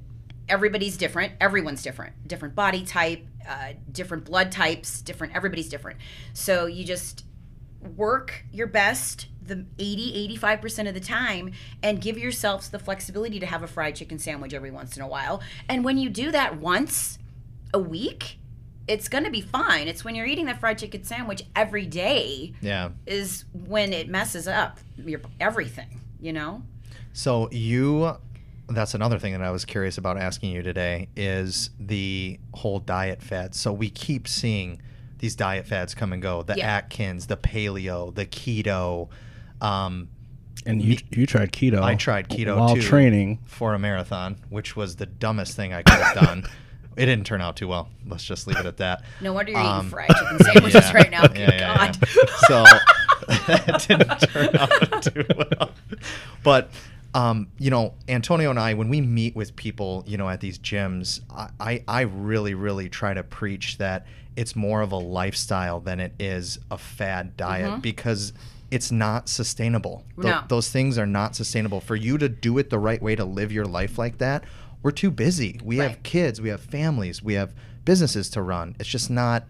everybody's 0.49 0.97
different. 0.97 1.33
Everyone's 1.41 1.83
different. 1.83 2.27
Different 2.27 2.55
body 2.55 2.85
type, 2.85 3.25
uh, 3.49 3.75
different 3.93 4.25
blood 4.25 4.51
types, 4.51 5.01
different, 5.03 5.35
everybody's 5.37 5.69
different. 5.69 5.99
So 6.33 6.67
you 6.67 6.85
just 6.85 7.25
work 7.97 8.45
your 8.53 8.67
best 8.67 9.29
the 9.45 9.65
80 9.79 10.37
85% 10.39 10.89
of 10.89 10.95
the 10.95 11.01
time 11.01 11.53
and 11.83 12.01
give 12.01 12.17
yourselves 12.19 12.69
the 12.71 12.79
flexibility 12.79 13.41
to 13.41 13.47
have 13.47 13.63
a 13.63 13.67
fried 13.67 13.97
chicken 13.97 14.19
sandwich 14.19 14.55
every 14.55 14.71
once 14.71 14.97
in 14.97 15.03
a 15.03 15.07
while 15.09 15.43
and 15.69 15.85
when 15.85 15.99
you 15.99 16.09
do 16.11 16.31
that 16.31 16.59
once 16.59 17.19
a 17.75 17.79
week 17.79 18.39
it's 18.89 19.09
going 19.09 19.25
to 19.25 19.31
be 19.31 19.41
fine 19.41 19.89
it's 19.89 20.05
when 20.05 20.15
you're 20.15 20.27
eating 20.27 20.47
that 20.47 20.59
fried 20.61 20.79
chicken 20.79 21.03
sandwich 21.05 21.43
every 21.57 21.87
day 21.87 22.53
Yeah. 22.61 22.91
is 23.07 23.45
when 23.53 23.93
it 23.93 24.09
messes 24.09 24.47
up 24.49 24.79
your 24.97 25.21
everything, 25.41 26.01
you 26.21 26.33
know? 26.33 26.63
So 27.13 27.49
you 27.51 28.17
that's 28.69 28.95
another 28.95 29.19
thing 29.19 29.33
that 29.33 29.43
I 29.43 29.51
was 29.51 29.65
curious 29.65 29.99
about 29.99 30.17
asking 30.19 30.53
you 30.53 30.63
today 30.63 31.09
is 31.17 31.71
the 31.79 32.39
whole 32.55 32.79
diet 32.79 33.23
fad. 33.23 33.55
So 33.55 33.73
we 33.73 33.91
keep 33.91 34.27
seeing 34.27 34.81
these 35.19 35.37
diet 35.37 35.67
fads 35.67 35.95
come 35.95 36.13
and 36.13 36.23
go. 36.23 36.43
The 36.43 36.55
Yeah. 36.57 36.77
Atkins, 36.77 37.27
the 37.27 37.37
paleo, 37.37 38.15
the 38.15 38.25
keto. 38.27 39.09
Um, 39.63 40.09
And 40.67 40.83
you 40.83 40.97
you 41.11 41.27
tried 41.27 41.53
keto. 41.53 41.83
I 41.83 41.95
tried 41.97 42.29
keto 42.29 42.57
while 42.57 42.75
too. 42.75 42.83
training. 42.83 43.39
for 43.47 43.75
a 43.75 43.79
marathon, 43.79 44.37
which 44.51 44.77
was 44.77 44.97
the 44.97 45.07
dumbest 45.07 45.57
thing 45.57 45.73
I 45.73 45.83
could 45.83 45.99
have 46.01 46.15
done. 46.15 46.45
it 46.97 47.07
didn't 47.07 47.25
turn 47.27 47.41
out 47.41 47.57
too 47.57 47.69
well. 47.69 47.89
Let's 48.07 48.25
just 48.25 48.47
leave 48.47 48.59
it 48.59 48.67
at 48.67 48.77
that. 48.77 49.03
No 49.21 49.33
wonder 49.33 49.53
you're 49.53 49.61
Um, 49.61 49.79
eating 49.87 49.91
fried 49.91 50.09
chicken 50.11 50.39
sandwiches 50.45 50.75
yeah. 50.85 50.93
right 50.93 51.11
now. 51.11 51.23
Good 51.27 51.39
Yeah, 51.39 51.51
yeah, 51.51 51.59
yeah. 51.59 51.93
God. 51.93 52.09
So 52.49 52.65
it 53.29 53.89
didn't 53.89 54.19
turn 54.21 54.57
out 54.57 55.03
too 55.03 55.25
well. 55.59 55.71
But 56.43 56.71
um, 57.15 57.49
you 57.59 57.71
know, 57.71 57.95
Antonio 58.09 58.49
and 58.51 58.59
I, 58.59 58.75
when 58.75 58.89
we 58.89 59.01
meet 59.01 59.37
with 59.37 59.55
people, 59.57 60.03
you 60.07 60.17
know, 60.17 60.29
at 60.31 60.41
these 60.41 60.59
gyms, 60.59 61.21
I, 61.31 61.49
I, 61.61 61.85
I 61.87 62.01
really, 62.03 62.55
really 62.55 62.89
try 62.89 63.13
to 63.15 63.23
preach 63.23 63.79
that 63.79 64.07
it's 64.35 64.57
more 64.57 64.81
of 64.81 64.93
a 64.93 64.97
lifestyle 64.97 65.79
than 65.81 66.01
it 66.01 66.15
is 66.19 66.59
a 66.71 66.79
fad 66.79 67.37
diet 67.37 67.83
because 67.83 68.33
it's 68.73 68.91
not 68.91 69.29
sustainable. 69.29 70.05
No. 70.17 70.43
those 70.49 70.71
things 70.71 70.97
are 70.97 71.07
not 71.07 71.37
sustainable. 71.37 71.81
For 71.81 71.95
you 71.95 72.17
to 72.17 72.29
do 72.29 72.57
it 72.57 72.71
the 72.71 72.79
right 72.79 73.03
way 73.03 73.15
to 73.15 73.25
live 73.25 73.53
your 73.53 73.67
life 73.67 73.99
like 73.99 74.17
that, 74.19 74.45
we're 74.83 74.93
too 74.93 75.11
busy. 75.11 75.61
We 75.63 75.77
have 75.77 76.03
kids, 76.03 76.41
we 76.41 76.49
have 76.49 76.63
families, 76.63 77.23
we 77.23 77.35
have 77.35 77.53
businesses 77.85 78.31
to 78.31 78.43
run. 78.43 78.75
It's 78.81 78.89
just 78.89 79.11
not 79.11 79.45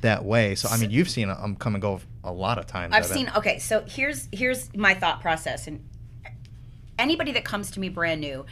that 0.00 0.24
way. 0.24 0.56
So 0.56 0.68
I 0.68 0.78
mean, 0.78 0.90
you've 0.90 1.08
seen 1.08 1.28
them 1.28 1.56
come 1.56 1.76
and 1.76 1.82
go 1.82 2.00
a 2.24 2.32
lot 2.32 2.58
of 2.58 2.66
times. 2.66 2.92
I've 2.92 3.06
seen 3.06 3.30
okay, 3.36 3.60
so 3.60 3.84
here's 3.86 4.28
here's 4.32 4.74
my 4.74 4.94
thought 4.94 5.20
process 5.20 5.68
and 5.68 5.88
anybody 6.98 7.32
that 7.32 7.44
comes 7.44 7.70
to 7.72 7.80
me 7.80 7.88
brand 7.88 8.20
new, 8.20 8.46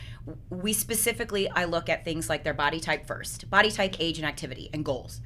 we 0.49 0.73
specifically 0.73 1.51
I 1.51 1.65
look 1.65 1.89
at 1.89 2.05
things 2.05 2.29
like 2.29 2.45
their 2.45 2.55
body 2.55 2.79
type 2.79 3.07
first. 3.07 3.51
Body 3.51 3.71
type, 3.71 3.97
age 3.99 4.19
and 4.19 4.27
activity 4.27 4.71
and 4.73 4.85
goals. 4.85 5.21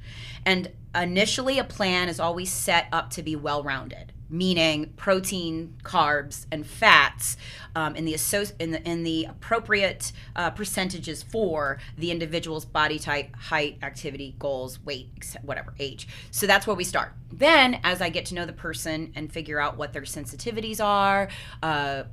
And 0.45 0.71
initially 0.95 1.59
a 1.59 1.63
plan 1.63 2.09
is 2.09 2.19
always 2.19 2.51
set 2.51 2.87
up 2.91 3.11
to 3.11 3.23
be 3.23 3.35
well-rounded. 3.35 4.13
Meaning 4.29 4.93
protein, 4.95 5.75
carbs, 5.83 6.45
and 6.51 6.65
fats 6.65 7.37
um, 7.75 7.95
in 7.95 8.05
the 8.05 8.13
associ- 8.13 8.53
in 8.59 8.71
the 8.71 8.87
in 8.87 9.03
the 9.03 9.25
appropriate 9.25 10.11
uh, 10.35 10.49
percentages 10.49 11.23
for 11.23 11.79
the 11.97 12.11
individual's 12.11 12.65
body 12.65 12.99
type, 12.99 13.35
height, 13.35 13.77
activity, 13.81 14.35
goals, 14.39 14.79
weight, 14.83 15.35
whatever, 15.41 15.73
age. 15.79 16.07
So 16.31 16.47
that's 16.47 16.67
where 16.67 16.75
we 16.75 16.83
start. 16.83 17.13
Then, 17.31 17.79
as 17.83 18.01
I 18.01 18.09
get 18.09 18.25
to 18.27 18.35
know 18.35 18.45
the 18.45 18.53
person 18.53 19.11
and 19.15 19.31
figure 19.31 19.59
out 19.59 19.77
what 19.77 19.93
their 19.93 20.03
sensitivities 20.03 20.83
are. 20.83 21.29
Uh, 21.61 22.03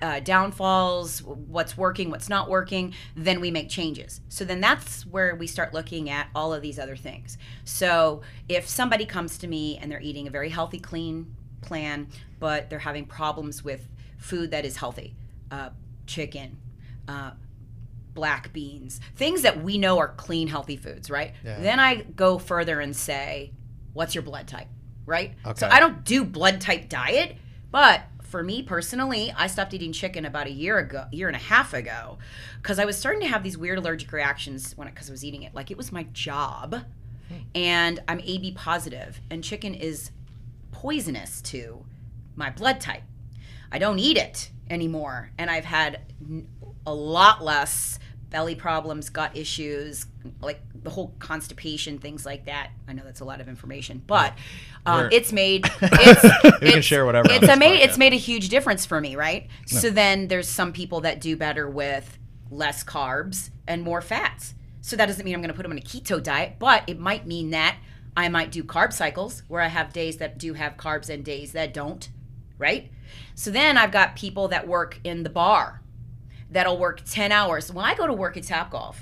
uh, 0.00 0.20
downfalls, 0.20 1.22
what's 1.22 1.76
working, 1.76 2.08
what's 2.08 2.28
not 2.28 2.48
working, 2.48 2.94
then 3.16 3.40
we 3.40 3.50
make 3.50 3.68
changes. 3.68 4.20
So 4.28 4.44
then 4.44 4.60
that's 4.60 5.04
where 5.04 5.34
we 5.34 5.46
start 5.46 5.74
looking 5.74 6.08
at 6.08 6.28
all 6.34 6.54
of 6.54 6.62
these 6.62 6.78
other 6.78 6.96
things. 6.96 7.36
So 7.64 8.22
if 8.48 8.68
somebody 8.68 9.04
comes 9.04 9.38
to 9.38 9.48
me 9.48 9.78
and 9.78 9.90
they're 9.90 10.00
eating 10.00 10.26
a 10.28 10.30
very 10.30 10.50
healthy, 10.50 10.78
clean 10.78 11.34
plan, 11.62 12.08
but 12.38 12.68
they're 12.68 12.78
having 12.78 13.06
problems 13.06 13.64
with 13.64 13.88
food 14.18 14.50
that 14.50 14.64
is 14.64 14.76
healthy, 14.76 15.14
uh, 15.50 15.70
chicken, 16.06 16.58
uh, 17.08 17.30
black 18.14 18.52
beans, 18.52 19.00
things 19.16 19.42
that 19.42 19.62
we 19.62 19.78
know 19.78 19.98
are 19.98 20.08
clean, 20.08 20.48
healthy 20.48 20.76
foods, 20.76 21.10
right? 21.10 21.32
Yeah. 21.44 21.60
Then 21.60 21.80
I 21.80 22.02
go 22.02 22.38
further 22.38 22.80
and 22.80 22.94
say, 22.94 23.52
what's 23.94 24.14
your 24.14 24.22
blood 24.22 24.46
type, 24.46 24.68
right? 25.06 25.32
Okay. 25.46 25.58
So 25.58 25.68
I 25.68 25.80
don't 25.80 26.04
do 26.04 26.24
blood 26.24 26.60
type 26.60 26.88
diet, 26.88 27.36
but 27.70 28.02
for 28.22 28.42
me 28.42 28.62
personally, 28.62 29.32
I 29.36 29.46
stopped 29.46 29.74
eating 29.74 29.92
chicken 29.92 30.24
about 30.24 30.46
a 30.46 30.50
year 30.50 30.78
ago, 30.78 31.04
year 31.12 31.28
and 31.28 31.36
a 31.36 31.40
half 31.40 31.74
ago, 31.74 32.18
because 32.62 32.78
I 32.78 32.84
was 32.84 32.96
starting 32.96 33.20
to 33.22 33.28
have 33.28 33.42
these 33.42 33.58
weird 33.58 33.78
allergic 33.78 34.10
reactions 34.12 34.72
when 34.76 34.88
because 34.88 35.10
I 35.10 35.12
was 35.12 35.24
eating 35.24 35.42
it. 35.42 35.54
Like 35.54 35.70
it 35.70 35.76
was 35.76 35.92
my 35.92 36.04
job, 36.14 36.84
and 37.54 38.00
I'm 38.08 38.20
AB 38.20 38.52
positive, 38.52 39.20
and 39.30 39.44
chicken 39.44 39.74
is 39.74 40.10
poisonous 40.82 41.40
to 41.40 41.84
my 42.34 42.50
blood 42.50 42.80
type. 42.80 43.04
I 43.70 43.78
don't 43.78 44.00
eat 44.00 44.16
it 44.16 44.50
anymore, 44.68 45.30
and 45.38 45.48
I've 45.48 45.64
had 45.64 46.00
a 46.84 46.92
lot 46.92 47.42
less 47.42 48.00
belly 48.30 48.56
problems, 48.56 49.08
gut 49.08 49.36
issues, 49.36 50.06
like 50.40 50.60
the 50.82 50.90
whole 50.90 51.14
constipation, 51.20 51.98
things 51.98 52.26
like 52.26 52.46
that. 52.46 52.70
I 52.88 52.94
know 52.94 53.04
that's 53.04 53.20
a 53.20 53.24
lot 53.24 53.40
of 53.40 53.48
information, 53.48 54.02
but 54.04 54.34
um, 54.84 55.08
it's 55.12 55.32
made. 55.32 55.70
It's, 55.82 56.60
We 56.60 56.72
can 56.72 56.82
share 56.82 57.06
whatever 57.06 57.28
It's 57.30 57.56
made. 57.58 57.80
It's 57.80 57.96
made 57.96 58.12
a 58.12 58.16
huge 58.16 58.48
difference 58.48 58.84
for 58.84 59.00
me, 59.00 59.14
right? 59.14 59.46
So 59.66 59.88
then 59.90 60.26
there's 60.26 60.48
some 60.48 60.72
people 60.72 61.02
that 61.02 61.20
do 61.20 61.36
better 61.36 61.70
with 61.70 62.18
less 62.50 62.82
carbs 62.82 63.50
and 63.68 63.82
more 63.82 64.00
fats. 64.00 64.54
So 64.80 64.96
that 64.96 65.06
doesn't 65.06 65.24
mean 65.24 65.34
I'm 65.34 65.40
going 65.40 65.50
to 65.50 65.54
put 65.54 65.62
them 65.62 65.70
on 65.70 65.78
a 65.78 65.80
keto 65.80 66.20
diet, 66.20 66.56
but 66.58 66.82
it 66.88 66.98
might 66.98 67.24
mean 67.24 67.50
that 67.50 67.76
I 68.16 68.28
might 68.28 68.52
do 68.52 68.62
carb 68.62 68.92
cycles 68.92 69.42
where 69.48 69.62
I 69.62 69.68
have 69.68 69.92
days 69.92 70.18
that 70.18 70.38
do 70.38 70.54
have 70.54 70.76
carbs 70.76 71.08
and 71.08 71.24
days 71.24 71.52
that 71.52 71.72
don't, 71.72 72.08
right? 72.58 72.90
So 73.34 73.50
then 73.50 73.78
I've 73.78 73.92
got 73.92 74.16
people 74.16 74.48
that 74.48 74.68
work 74.68 75.00
in 75.02 75.22
the 75.22 75.30
bar 75.30 75.80
that'll 76.50 76.78
work 76.78 77.02
10 77.04 77.32
hours. 77.32 77.72
When 77.72 77.84
I 77.84 77.94
go 77.94 78.06
to 78.06 78.12
work 78.12 78.36
at 78.36 78.44
Topgolf, 78.44 78.96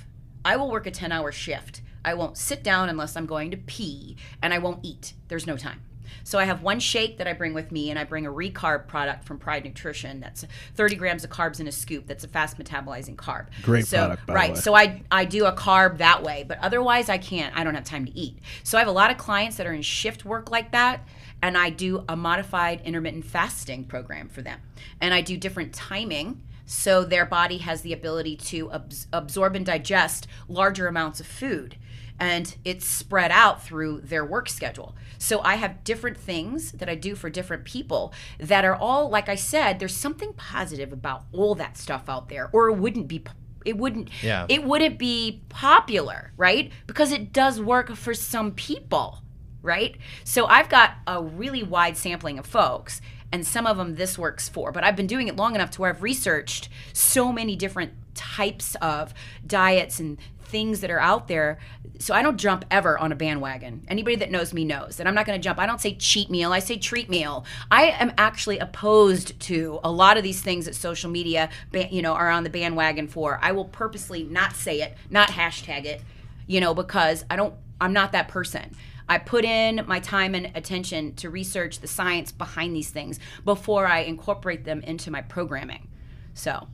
I 0.45 0.57
will 0.57 0.71
work 0.71 0.87
a 0.87 0.91
10 0.91 1.13
hour 1.13 1.33
shift. 1.33 1.83
I 2.05 2.15
won't 2.15 2.39
sit 2.39 2.63
down 2.63 2.89
unless 2.89 3.17
I'm 3.17 3.27
going 3.27 3.51
to 3.51 3.57
pee, 3.57 4.17
and 4.41 4.55
I 4.55 4.59
won't 4.59 4.81
eat. 4.83 5.13
There's 5.29 5.47
no 5.47 5.57
time. 5.57 5.83
So 6.31 6.39
I 6.39 6.45
have 6.45 6.63
one 6.63 6.79
shake 6.79 7.19
that 7.19 7.27
I 7.27 7.33
bring 7.33 7.55
with 7.55 7.73
me, 7.73 7.91
and 7.91 7.99
I 7.99 8.05
bring 8.05 8.25
a 8.25 8.31
recarb 8.31 8.87
product 8.87 9.25
from 9.25 9.37
Pride 9.37 9.65
Nutrition. 9.65 10.21
That's 10.21 10.45
30 10.77 10.95
grams 10.95 11.25
of 11.25 11.31
carbs 11.31 11.59
in 11.59 11.67
a 11.67 11.73
scoop. 11.73 12.07
That's 12.07 12.23
a 12.23 12.29
fast 12.29 12.57
metabolizing 12.57 13.17
carb. 13.17 13.47
Great 13.63 13.89
so, 13.89 13.99
product, 13.99 14.27
by 14.29 14.33
the 14.33 14.37
right. 14.37 14.57
So 14.57 14.73
I 14.73 15.03
I 15.11 15.25
do 15.25 15.47
a 15.47 15.53
carb 15.53 15.99
that 15.99 16.23
way, 16.23 16.45
but 16.47 16.59
otherwise 16.61 17.09
I 17.09 17.19
can't. 17.19 17.53
I 17.59 17.65
don't 17.65 17.75
have 17.75 17.83
time 17.83 18.07
to 18.07 18.17
eat. 18.17 18.39
So 18.63 18.79
I 18.79 18.81
have 18.81 18.87
a 18.87 18.93
lot 18.93 19.11
of 19.11 19.19
clients 19.19 19.57
that 19.57 19.67
are 19.67 19.73
in 19.73 19.83
shift 19.83 20.25
work 20.25 20.53
like 20.53 20.71
that, 20.71 21.05
and 21.43 21.59
I 21.59 21.71
do 21.71 22.05
a 22.09 22.15
modified 22.15 22.83
intermittent 22.83 23.25
fasting 23.25 23.83
program 23.83 24.29
for 24.29 24.41
them, 24.41 24.61
and 25.01 25.13
I 25.13 25.23
do 25.23 25.37
different 25.37 25.73
timing. 25.73 26.43
So 26.65 27.03
their 27.05 27.27
body 27.27 27.59
has 27.59 27.83
the 27.83 27.93
ability 27.93 28.37
to 28.37 28.71
abs- 28.71 29.09
absorb 29.13 29.57
and 29.57 29.67
digest 29.67 30.29
larger 30.47 30.87
amounts 30.87 31.19
of 31.19 31.27
food 31.27 31.75
and 32.21 32.55
it's 32.65 32.85
spread 32.87 33.31
out 33.33 33.63
through 33.65 34.03
their 34.03 34.25
work 34.25 34.49
schedule. 34.49 34.95
So 35.19 35.41
I 35.41 35.55
have 35.57 35.83
different 35.83 36.19
things 36.19 36.73
that 36.73 36.89
I 36.89 36.95
do 36.95 37.15
for 37.15 37.31
different 37.31 37.65
people 37.65 38.13
that 38.39 38.65
are 38.65 38.75
all 38.75 39.09
like 39.09 39.29
I 39.29 39.35
said 39.35 39.79
there's 39.79 39.97
something 39.97 40.35
positive 40.35 40.93
about 40.93 41.25
all 41.33 41.55
that 41.57 41.77
stuff 41.79 42.09
out 42.09 42.29
there 42.29 42.51
or 42.53 42.69
it 42.69 42.75
wouldn't 42.77 43.09
be 43.09 43.25
it 43.65 43.77
wouldn't 43.77 44.11
Yeah. 44.23 44.47
it 44.49 44.65
wouldn't 44.65 44.99
be 44.99 45.43
popular, 45.49 46.33
right? 46.37 46.71
Because 46.87 47.11
it 47.13 47.33
does 47.33 47.61
work 47.61 47.95
for 47.97 48.15
some 48.15 48.53
people, 48.53 49.23
right? 49.63 49.97
So 50.25 50.47
I've 50.47 50.69
got 50.69 50.93
a 51.07 51.23
really 51.23 51.63
wide 51.63 51.97
sampling 51.97 52.39
of 52.39 52.47
folks 52.47 53.01
and 53.33 53.47
some 53.47 53.67
of 53.67 53.77
them 53.77 53.95
this 53.95 54.19
works 54.19 54.49
for, 54.49 54.73
but 54.73 54.83
I've 54.85 54.97
been 54.97 55.07
doing 55.07 55.29
it 55.29 55.37
long 55.37 55.55
enough 55.55 55.71
to 55.73 55.81
where 55.81 55.91
I've 55.91 56.03
researched 56.03 56.69
so 56.93 57.33
many 57.33 57.57
different 57.57 57.93
types 58.15 58.75
of 58.83 59.15
diets 59.47 60.01
and 60.01 60.19
things 60.51 60.81
that 60.81 60.91
are 60.91 61.01
out 61.01 61.29
there. 61.29 61.59
So 61.99 62.15
I 62.15 62.23
don't 62.23 62.37
jump 62.37 62.65
ever 62.71 62.99
on 62.99 63.13
a 63.13 63.17
bandwagon. 63.17 63.85
Anybody 63.89 64.17
that 64.17 64.31
knows 64.31 64.53
me 64.53 64.65
knows 64.65 64.97
that 64.97 65.07
I'm 65.07 65.15
not 65.15 65.27
going 65.27 65.39
to 65.39 65.43
jump. 65.43 65.59
I 65.59 65.67
don't 65.67 65.81
say 65.81 65.95
cheat 65.95 66.31
meal, 66.31 66.53
I 66.53 66.59
say 66.59 66.77
treat 66.77 67.09
meal. 67.09 67.45
I 67.71 67.85
am 67.87 68.13
actually 68.19 68.59
opposed 68.59 69.39
to 69.41 69.81
a 69.83 69.91
lot 69.91 70.17
of 70.17 70.23
these 70.23 70.43
things 70.43 70.67
that 70.67 70.75
social 70.75 71.11
media, 71.11 71.51
you 71.73 72.03
know, 72.03 72.13
are 72.13 72.31
on 72.31 72.45
the 72.45 72.51
bandwagon 72.51 73.09
for. 73.09 73.39
I 73.43 73.53
will 73.53 73.67
purposely 73.67 74.25
not 74.25 74.55
say 74.55 74.83
it, 74.83 74.95
not 75.09 75.31
hashtag 75.31 75.85
it, 75.85 76.03
you 76.47 76.61
know, 76.61 76.75
because 76.75 77.25
I 77.31 77.37
don't 77.37 77.55
I'm 77.81 77.93
not 77.93 78.13
that 78.13 78.29
person. 78.29 78.77
I 79.09 79.19
put 79.19 79.45
in 79.45 79.85
my 79.87 79.99
time 79.99 80.35
and 80.35 80.53
attention 80.55 81.15
to 81.17 81.31
research 81.31 81.81
the 81.81 81.89
science 81.89 82.31
behind 82.31 82.77
these 82.77 82.91
things 82.91 83.19
before 83.45 83.87
I 83.87 84.01
incorporate 84.01 84.65
them 84.65 84.83
into 84.83 85.11
my 85.11 85.23
programming. 85.23 85.89
So, 86.35 86.69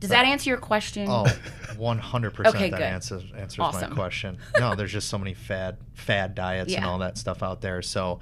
does 0.00 0.10
that 0.10 0.24
answer 0.24 0.50
your 0.50 0.58
question? 0.58 1.06
Oh, 1.08 1.24
100% 1.74 2.46
Okay, 2.46 2.70
that 2.70 2.76
good. 2.78 2.82
answers 2.82 3.24
answers 3.36 3.58
Awesome. 3.60 3.90
my 3.90 3.96
question. 3.96 4.38
No, 4.58 4.74
there's 4.76 4.92
just 4.92 5.08
so 5.08 5.18
many 5.18 5.34
fad 5.34 5.76
fad 5.94 6.34
diets 6.34 6.74
and 6.74 6.84
all 6.84 6.98
that 6.98 7.16
stuff 7.18 7.42
out 7.42 7.60
there. 7.60 7.82
So 7.82 8.20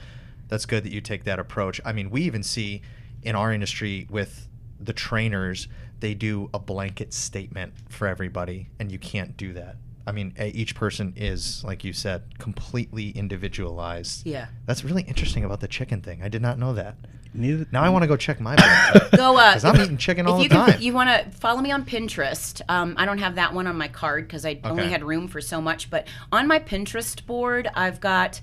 that's 0.48 0.66
good 0.66 0.84
that 0.84 0.92
you 0.92 1.00
take 1.00 1.24
that 1.24 1.38
approach. 1.38 1.80
I 1.84 1.92
mean, 1.92 2.10
we 2.10 2.22
even 2.22 2.42
see 2.42 2.82
in 3.22 3.34
our 3.34 3.52
industry 3.52 4.06
with 4.10 4.48
the 4.80 4.92
trainers, 4.92 5.68
they 6.00 6.14
do 6.14 6.48
a 6.54 6.58
blanket 6.58 7.12
statement 7.12 7.74
for 7.88 8.06
everybody 8.06 8.68
and 8.78 8.90
you 8.92 8.98
can't 8.98 9.36
do 9.36 9.52
that. 9.54 9.76
I 10.06 10.12
mean, 10.12 10.32
each 10.40 10.74
person 10.74 11.12
is, 11.16 11.62
like 11.64 11.84
you 11.84 11.92
said, 11.92 12.38
completely 12.38 13.10
individualized. 13.10 14.26
Yeah. 14.26 14.46
That's 14.64 14.82
really 14.82 15.02
interesting 15.02 15.44
about 15.44 15.60
the 15.60 15.68
chicken 15.68 16.00
thing. 16.00 16.22
I 16.22 16.28
did 16.28 16.40
not 16.40 16.58
know 16.58 16.72
that. 16.72 16.96
Neither, 17.34 17.66
Now 17.70 17.82
I 17.82 17.88
want 17.90 18.02
to 18.02 18.06
go 18.08 18.16
check 18.16 18.40
my 18.40 18.56
blood 18.56 18.66
type. 18.92 19.10
Go 19.12 19.36
uh 19.36 19.52
'Cause 19.52 19.64
I'm 19.64 19.80
eating 19.80 19.96
chicken 19.96 20.26
all 20.26 20.34
if 20.34 20.38
the 20.38 20.42
you 20.44 20.48
can- 20.50 20.72
time. 20.72 20.80
you 20.82 20.92
want 20.92 21.10
to 21.10 21.30
follow 21.38 21.60
me 21.60 21.70
on 21.70 21.84
Pinterest. 21.84 22.60
Um, 22.68 22.94
I 22.96 23.04
don't 23.04 23.18
have 23.18 23.34
that 23.36 23.52
one 23.54 23.66
on 23.66 23.76
my 23.76 23.88
card 23.88 24.26
because 24.26 24.44
I 24.46 24.60
only 24.64 24.88
had 24.88 25.04
room 25.04 25.28
for 25.28 25.40
so 25.40 25.60
much. 25.60 25.90
But 25.90 26.06
on 26.32 26.46
my 26.46 26.58
Pinterest 26.58 27.24
board, 27.26 27.68
I've 27.74 28.00
got 28.00 28.40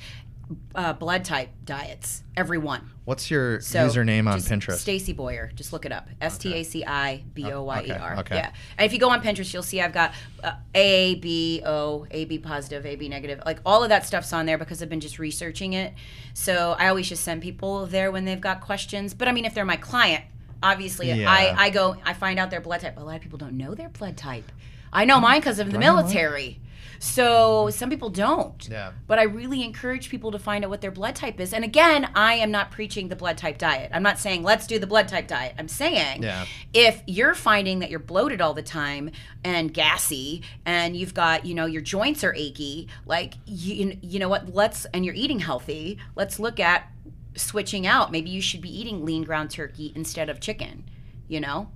uh, 0.76 0.93
blood 0.93 1.26
type 1.26 1.50
diets. 1.64 2.24
Every 2.38 2.58
one. 2.58 2.89
What's 3.06 3.30
your 3.32 3.62
So 3.62 3.88
username 3.88 4.32
on 4.32 4.39
Pinterest? 4.39 4.84
Staci 4.84 5.16
Boyer. 5.16 5.52
Just 5.56 5.72
look 5.74 5.86
it 5.86 5.91
up. 5.91 6.08
S 6.22 6.38
T 6.38 6.54
A 6.54 6.64
C 6.64 6.84
I 6.86 7.24
B 7.34 7.52
O 7.52 7.64
Y 7.64 7.84
E 7.88 7.91
R. 7.91 8.18
Okay. 8.20 8.36
Yeah. 8.36 8.52
And 8.78 8.86
if 8.86 8.93
you 8.93 9.00
go 9.00 9.10
on 9.10 9.22
Pinterest, 9.22 9.54
you'll 9.54 9.64
see 9.64 9.82
I've 9.82 9.93
got 9.93 10.14
uh, 10.43 10.54
A, 10.74 11.16
B, 11.16 11.62
O, 11.66 12.06
A, 12.12 12.26
B 12.26 12.38
positive, 12.39 12.86
A, 12.86 12.96
B 12.96 13.10
negative. 13.10 13.41
Like 13.46 13.60
all 13.66 13.84
of 13.84 13.89
that 13.89 14.06
stuff's 14.06 14.34
on 14.34 14.46
there 14.46 14.58
because 14.58 14.82
I've 14.82 14.89
been 14.89 15.00
just 15.00 15.20
researching 15.20 15.74
it. 15.74 15.93
So 16.34 16.76
I 16.78 16.88
always 16.89 17.08
just 17.10 17.24
send 17.24 17.41
people 17.41 17.86
there 17.86 18.12
when 18.12 18.26
they've 18.26 18.41
got 18.41 18.62
questions. 18.62 19.14
But 19.14 19.28
I 19.28 19.32
mean, 19.32 19.46
if 19.46 19.54
they're 19.54 19.66
my 19.66 19.78
client, 19.78 20.24
obviously 20.62 21.12
Yeah. 21.12 21.32
I, 21.32 21.66
I 21.66 21.70
go, 21.70 21.96
I 22.06 22.14
find 22.14 22.39
out 22.39 22.50
their 22.50 22.62
blood 22.62 22.82
type. 22.82 22.98
A 22.98 23.04
lot 23.04 23.16
of 23.16 23.22
people 23.22 23.38
don't 23.38 23.54
know 23.58 23.76
their 23.76 23.89
blood 23.89 24.18
type. 24.18 24.52
I 24.91 25.06
know 25.06 25.20
mine 25.20 25.41
because 25.41 25.60
of 25.60 25.72
the 25.72 25.78
I 25.78 25.82
know 25.82 25.93
mine. 25.96 26.04
military. 26.06 26.60
So 27.06 27.70
some 27.70 27.89
people 27.89 28.10
don't. 28.10 28.68
Yeah. 28.70 28.91
But 29.08 29.20
I 29.20 29.24
really 29.24 29.64
encourage 29.64 30.10
people 30.10 30.32
to 30.32 30.39
find 30.39 30.64
out 30.64 30.70
what 30.70 30.82
their 30.82 30.91
blood 30.91 31.16
type 31.16 31.39
is. 31.39 31.53
And 31.53 31.64
again, 31.64 32.10
I 32.16 32.34
am 32.36 32.51
not 32.51 32.72
preaching 32.72 33.10
the 33.10 33.16
blood 33.16 33.38
type 33.38 33.58
diet. 33.58 33.91
I'm 33.93 34.03
not 34.03 34.18
saying 34.18 34.43
let's 34.43 34.66
do 34.66 34.80
the 34.80 34.88
blood 34.88 35.08
type 35.08 35.28
diet. 35.28 35.53
I'm 35.60 35.68
saying 35.68 36.24
Yeah. 36.24 36.45
if 36.74 37.03
you're 37.06 37.36
finding 37.36 37.80
that 37.80 37.89
you're 37.89 37.99
bloated 37.99 38.41
all 38.41 38.53
the 38.53 38.64
time 38.64 39.12
and 39.43 39.74
gassy 39.74 40.41
and 40.66 40.97
you've 40.97 41.14
got, 41.14 41.45
you 41.45 41.53
know, 41.53 41.66
your 41.68 41.82
joints 41.82 42.24
are 42.24 42.34
achy, 42.34 42.88
like 43.06 43.36
you, 43.45 43.97
you 44.01 44.20
know 44.20 44.30
what, 44.30 44.53
let's 44.53 44.86
and 44.86 45.06
you're 45.06 45.16
eating 45.16 45.39
healthy, 45.39 45.99
let's 46.16 46.39
look 46.39 46.60
at 46.60 46.91
switching 47.36 47.86
out. 47.86 48.12
Maybe 48.12 48.30
you 48.32 48.41
should 48.41 48.62
be 48.62 48.80
eating 48.80 49.06
lean 49.06 49.24
ground 49.24 49.51
turkey 49.51 49.93
instead 49.95 50.30
of 50.30 50.39
chicken, 50.39 50.86
you 51.28 51.39
know? 51.39 51.70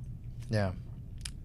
Yeah. 0.49 0.71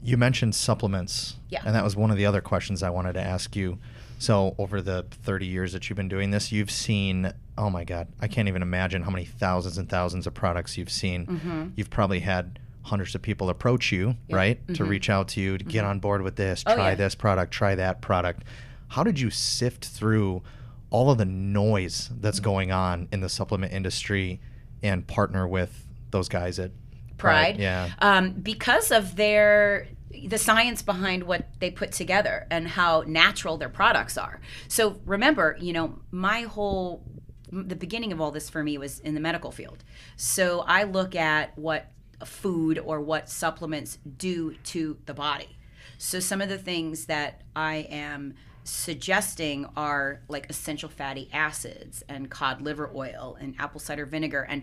You 0.04 0.16
mentioned 0.16 0.54
supplements. 0.54 1.36
Yeah. 1.48 1.62
And 1.64 1.74
that 1.74 1.82
was 1.82 1.96
one 1.96 2.10
of 2.10 2.16
the 2.16 2.26
other 2.26 2.40
questions 2.40 2.82
I 2.82 2.90
wanted 2.90 3.14
to 3.14 3.20
ask 3.22 3.56
you. 3.56 3.78
So, 4.18 4.54
over 4.58 4.80
the 4.80 5.06
30 5.24 5.46
years 5.46 5.72
that 5.72 5.88
you've 5.88 5.96
been 5.96 6.08
doing 6.08 6.30
this, 6.30 6.52
you've 6.52 6.70
seen, 6.70 7.32
oh 7.58 7.68
my 7.68 7.84
God, 7.84 8.08
I 8.20 8.28
can't 8.28 8.48
even 8.48 8.62
imagine 8.62 9.02
how 9.02 9.10
many 9.10 9.24
thousands 9.24 9.76
and 9.76 9.88
thousands 9.88 10.26
of 10.26 10.34
products 10.34 10.78
you've 10.78 10.90
seen. 10.90 11.26
Mm-hmm. 11.26 11.68
You've 11.76 11.90
probably 11.90 12.20
had 12.20 12.58
hundreds 12.82 13.14
of 13.14 13.22
people 13.22 13.48
approach 13.50 13.90
you, 13.92 14.14
right? 14.30 14.60
To 14.74 14.84
reach 14.84 15.08
out 15.10 15.28
to 15.28 15.40
you 15.40 15.58
to 15.58 15.64
get 15.64 15.84
on 15.84 15.98
board 16.00 16.22
with 16.22 16.36
this, 16.36 16.62
Mm-hmm. 16.64 16.72
Oh, 16.72 16.76
try 16.82 16.88
yeah. 16.90 16.94
this 16.94 17.14
product, 17.14 17.52
try 17.52 17.74
that 17.74 18.00
product. 18.02 18.44
How 18.88 19.02
did 19.02 19.18
you 19.18 19.30
sift 19.30 19.84
through 19.86 20.42
all 20.90 21.10
of 21.10 21.18
the 21.18 21.24
noise 21.24 22.10
that's 22.20 22.38
Mm-hmm. 22.38 22.44
going 22.44 22.72
on 22.72 23.08
in 23.10 23.20
the 23.20 23.28
supplement 23.28 23.72
industry 23.72 24.40
and 24.82 25.06
partner 25.06 25.48
with 25.48 25.86
those 26.10 26.28
guys 26.28 26.58
at 26.58 26.70
Pride. 27.16 27.58
Yeah. 27.58 27.90
Um, 28.00 28.32
because 28.32 28.90
of 28.90 29.16
their 29.16 29.88
the 30.26 30.38
science 30.38 30.80
behind 30.80 31.24
what 31.24 31.48
they 31.58 31.70
put 31.70 31.92
together 31.92 32.46
and 32.50 32.68
how 32.68 33.02
natural 33.06 33.56
their 33.58 33.68
products 33.68 34.16
are. 34.16 34.40
So 34.68 35.00
remember, 35.04 35.56
you 35.60 35.72
know, 35.72 35.98
my 36.10 36.42
whole 36.42 37.02
the 37.50 37.76
beginning 37.76 38.12
of 38.12 38.20
all 38.20 38.30
this 38.30 38.50
for 38.50 38.62
me 38.62 38.78
was 38.78 38.98
in 39.00 39.14
the 39.14 39.20
medical 39.20 39.52
field. 39.52 39.84
So 40.16 40.60
I 40.60 40.84
look 40.84 41.14
at 41.14 41.56
what 41.56 41.90
food 42.24 42.78
or 42.78 43.00
what 43.00 43.28
supplements 43.28 43.98
do 44.16 44.54
to 44.64 44.96
the 45.06 45.14
body. 45.14 45.56
So 45.98 46.20
some 46.20 46.40
of 46.40 46.48
the 46.48 46.58
things 46.58 47.06
that 47.06 47.42
I 47.54 47.86
am 47.90 48.34
suggesting 48.64 49.66
are 49.76 50.22
like 50.28 50.48
essential 50.48 50.88
fatty 50.88 51.28
acids 51.32 52.02
and 52.08 52.30
cod 52.30 52.62
liver 52.62 52.90
oil 52.94 53.36
and 53.38 53.54
apple 53.58 53.78
cider 53.78 54.06
vinegar 54.06 54.40
and 54.40 54.62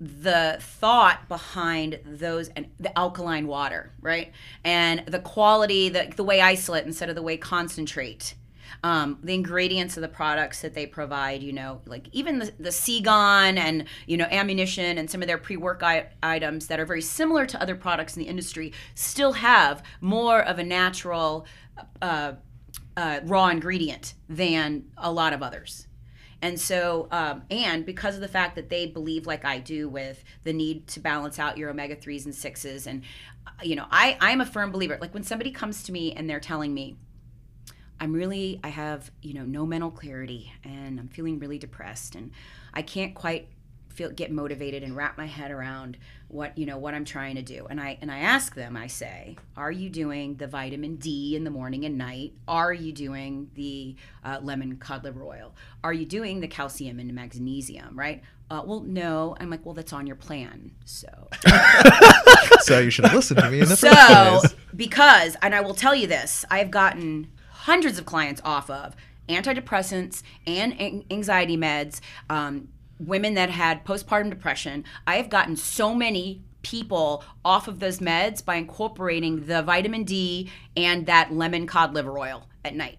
the 0.00 0.56
thought 0.60 1.28
behind 1.28 2.00
those 2.06 2.48
and 2.48 2.66
the 2.80 2.96
alkaline 2.98 3.46
water, 3.46 3.92
right? 4.00 4.32
And 4.64 5.04
the 5.06 5.18
quality, 5.18 5.90
the, 5.90 6.10
the 6.16 6.24
whey 6.24 6.40
isolate 6.40 6.86
instead 6.86 7.10
of 7.10 7.14
the 7.14 7.22
whey 7.22 7.36
concentrate. 7.36 8.34
Um, 8.82 9.18
the 9.22 9.34
ingredients 9.34 9.98
of 9.98 10.00
the 10.00 10.08
products 10.08 10.62
that 10.62 10.74
they 10.74 10.86
provide, 10.86 11.42
you 11.42 11.52
know, 11.52 11.82
like 11.84 12.08
even 12.12 12.38
the, 12.38 12.52
the 12.58 12.70
Seagon 12.70 13.58
and, 13.58 13.84
you 14.06 14.16
know, 14.16 14.26
ammunition 14.30 14.96
and 14.96 15.10
some 15.10 15.20
of 15.20 15.28
their 15.28 15.36
pre 15.36 15.58
work 15.58 15.82
items 16.22 16.68
that 16.68 16.80
are 16.80 16.86
very 16.86 17.02
similar 17.02 17.44
to 17.44 17.60
other 17.60 17.74
products 17.74 18.16
in 18.16 18.22
the 18.22 18.28
industry 18.28 18.72
still 18.94 19.32
have 19.32 19.82
more 20.00 20.40
of 20.40 20.58
a 20.58 20.64
natural 20.64 21.46
uh, 22.00 22.32
uh, 22.96 23.20
raw 23.24 23.48
ingredient 23.48 24.14
than 24.30 24.84
a 24.96 25.12
lot 25.12 25.34
of 25.34 25.42
others. 25.42 25.86
And 26.42 26.58
so, 26.58 27.08
um, 27.10 27.42
and 27.50 27.84
because 27.84 28.14
of 28.14 28.22
the 28.22 28.28
fact 28.28 28.56
that 28.56 28.70
they 28.70 28.86
believe, 28.86 29.26
like 29.26 29.44
I 29.44 29.58
do, 29.58 29.88
with 29.88 30.24
the 30.44 30.52
need 30.52 30.86
to 30.88 31.00
balance 31.00 31.38
out 31.38 31.58
your 31.58 31.68
omega 31.68 31.96
3s 31.96 32.24
and 32.24 32.34
6s, 32.34 32.86
and, 32.86 33.02
uh, 33.46 33.50
you 33.62 33.76
know, 33.76 33.86
I, 33.90 34.16
I'm 34.20 34.40
a 34.40 34.46
firm 34.46 34.72
believer. 34.72 34.96
Like 35.00 35.12
when 35.12 35.22
somebody 35.22 35.50
comes 35.50 35.82
to 35.84 35.92
me 35.92 36.12
and 36.12 36.28
they're 36.28 36.40
telling 36.40 36.72
me, 36.72 36.96
I'm 38.00 38.14
really, 38.14 38.58
I 38.64 38.68
have, 38.68 39.10
you 39.20 39.34
know, 39.34 39.44
no 39.44 39.66
mental 39.66 39.90
clarity 39.90 40.50
and 40.64 40.98
I'm 40.98 41.08
feeling 41.08 41.38
really 41.38 41.58
depressed 41.58 42.14
and 42.14 42.30
I 42.72 42.80
can't 42.80 43.14
quite 43.14 43.48
feel 44.00 44.10
get 44.10 44.32
motivated 44.32 44.82
and 44.82 44.96
wrap 44.96 45.18
my 45.18 45.26
head 45.26 45.50
around 45.50 45.98
what 46.28 46.56
you 46.56 46.64
know 46.64 46.78
what 46.78 46.94
I'm 46.94 47.04
trying 47.04 47.36
to 47.36 47.42
do. 47.42 47.66
And 47.68 47.78
I 47.78 47.98
and 48.00 48.10
I 48.10 48.20
ask 48.20 48.54
them, 48.54 48.74
I 48.74 48.86
say, 48.86 49.36
are 49.58 49.70
you 49.70 49.90
doing 49.90 50.36
the 50.36 50.46
vitamin 50.46 50.96
D 50.96 51.36
in 51.36 51.44
the 51.44 51.50
morning 51.50 51.84
and 51.84 51.98
night? 51.98 52.32
Are 52.48 52.72
you 52.72 52.92
doing 52.92 53.50
the 53.54 53.96
uh, 54.24 54.38
lemon 54.42 54.78
cod 54.78 55.04
liver 55.04 55.22
oil? 55.22 55.54
Are 55.84 55.92
you 55.92 56.06
doing 56.06 56.40
the 56.40 56.48
calcium 56.48 56.98
and 56.98 57.12
magnesium? 57.14 57.98
Right? 57.98 58.22
Uh, 58.50 58.62
well, 58.64 58.80
no. 58.80 59.36
I'm 59.38 59.50
like, 59.50 59.66
well, 59.66 59.74
that's 59.74 59.92
on 59.92 60.06
your 60.06 60.16
plan. 60.16 60.72
So, 60.86 61.28
so 62.60 62.80
you 62.80 62.90
should 62.90 63.04
have 63.04 63.14
listened 63.14 63.38
to 63.40 63.50
me 63.50 63.60
in 63.60 63.68
the 63.68 63.76
so, 63.76 63.90
first 63.90 64.56
place. 64.56 64.66
because, 64.74 65.36
and 65.42 65.54
I 65.54 65.60
will 65.60 65.74
tell 65.74 65.94
you 65.94 66.06
this, 66.08 66.44
I've 66.50 66.70
gotten 66.70 67.30
hundreds 67.50 67.98
of 67.98 68.06
clients 68.06 68.40
off 68.44 68.68
of 68.70 68.96
antidepressants 69.28 70.22
and 70.48 71.04
anxiety 71.12 71.56
meds. 71.56 72.00
Um, 72.28 72.68
women 73.00 73.34
that 73.34 73.50
had 73.50 73.84
postpartum 73.84 74.30
depression. 74.30 74.84
I 75.06 75.16
have 75.16 75.30
gotten 75.30 75.56
so 75.56 75.94
many 75.94 76.42
people 76.62 77.24
off 77.44 77.68
of 77.68 77.80
those 77.80 77.98
meds 77.98 78.44
by 78.44 78.56
incorporating 78.56 79.46
the 79.46 79.62
vitamin 79.62 80.04
D 80.04 80.50
and 80.76 81.06
that 81.06 81.32
lemon 81.32 81.66
cod 81.66 81.94
liver 81.94 82.18
oil 82.18 82.46
at 82.64 82.74
night. 82.74 82.98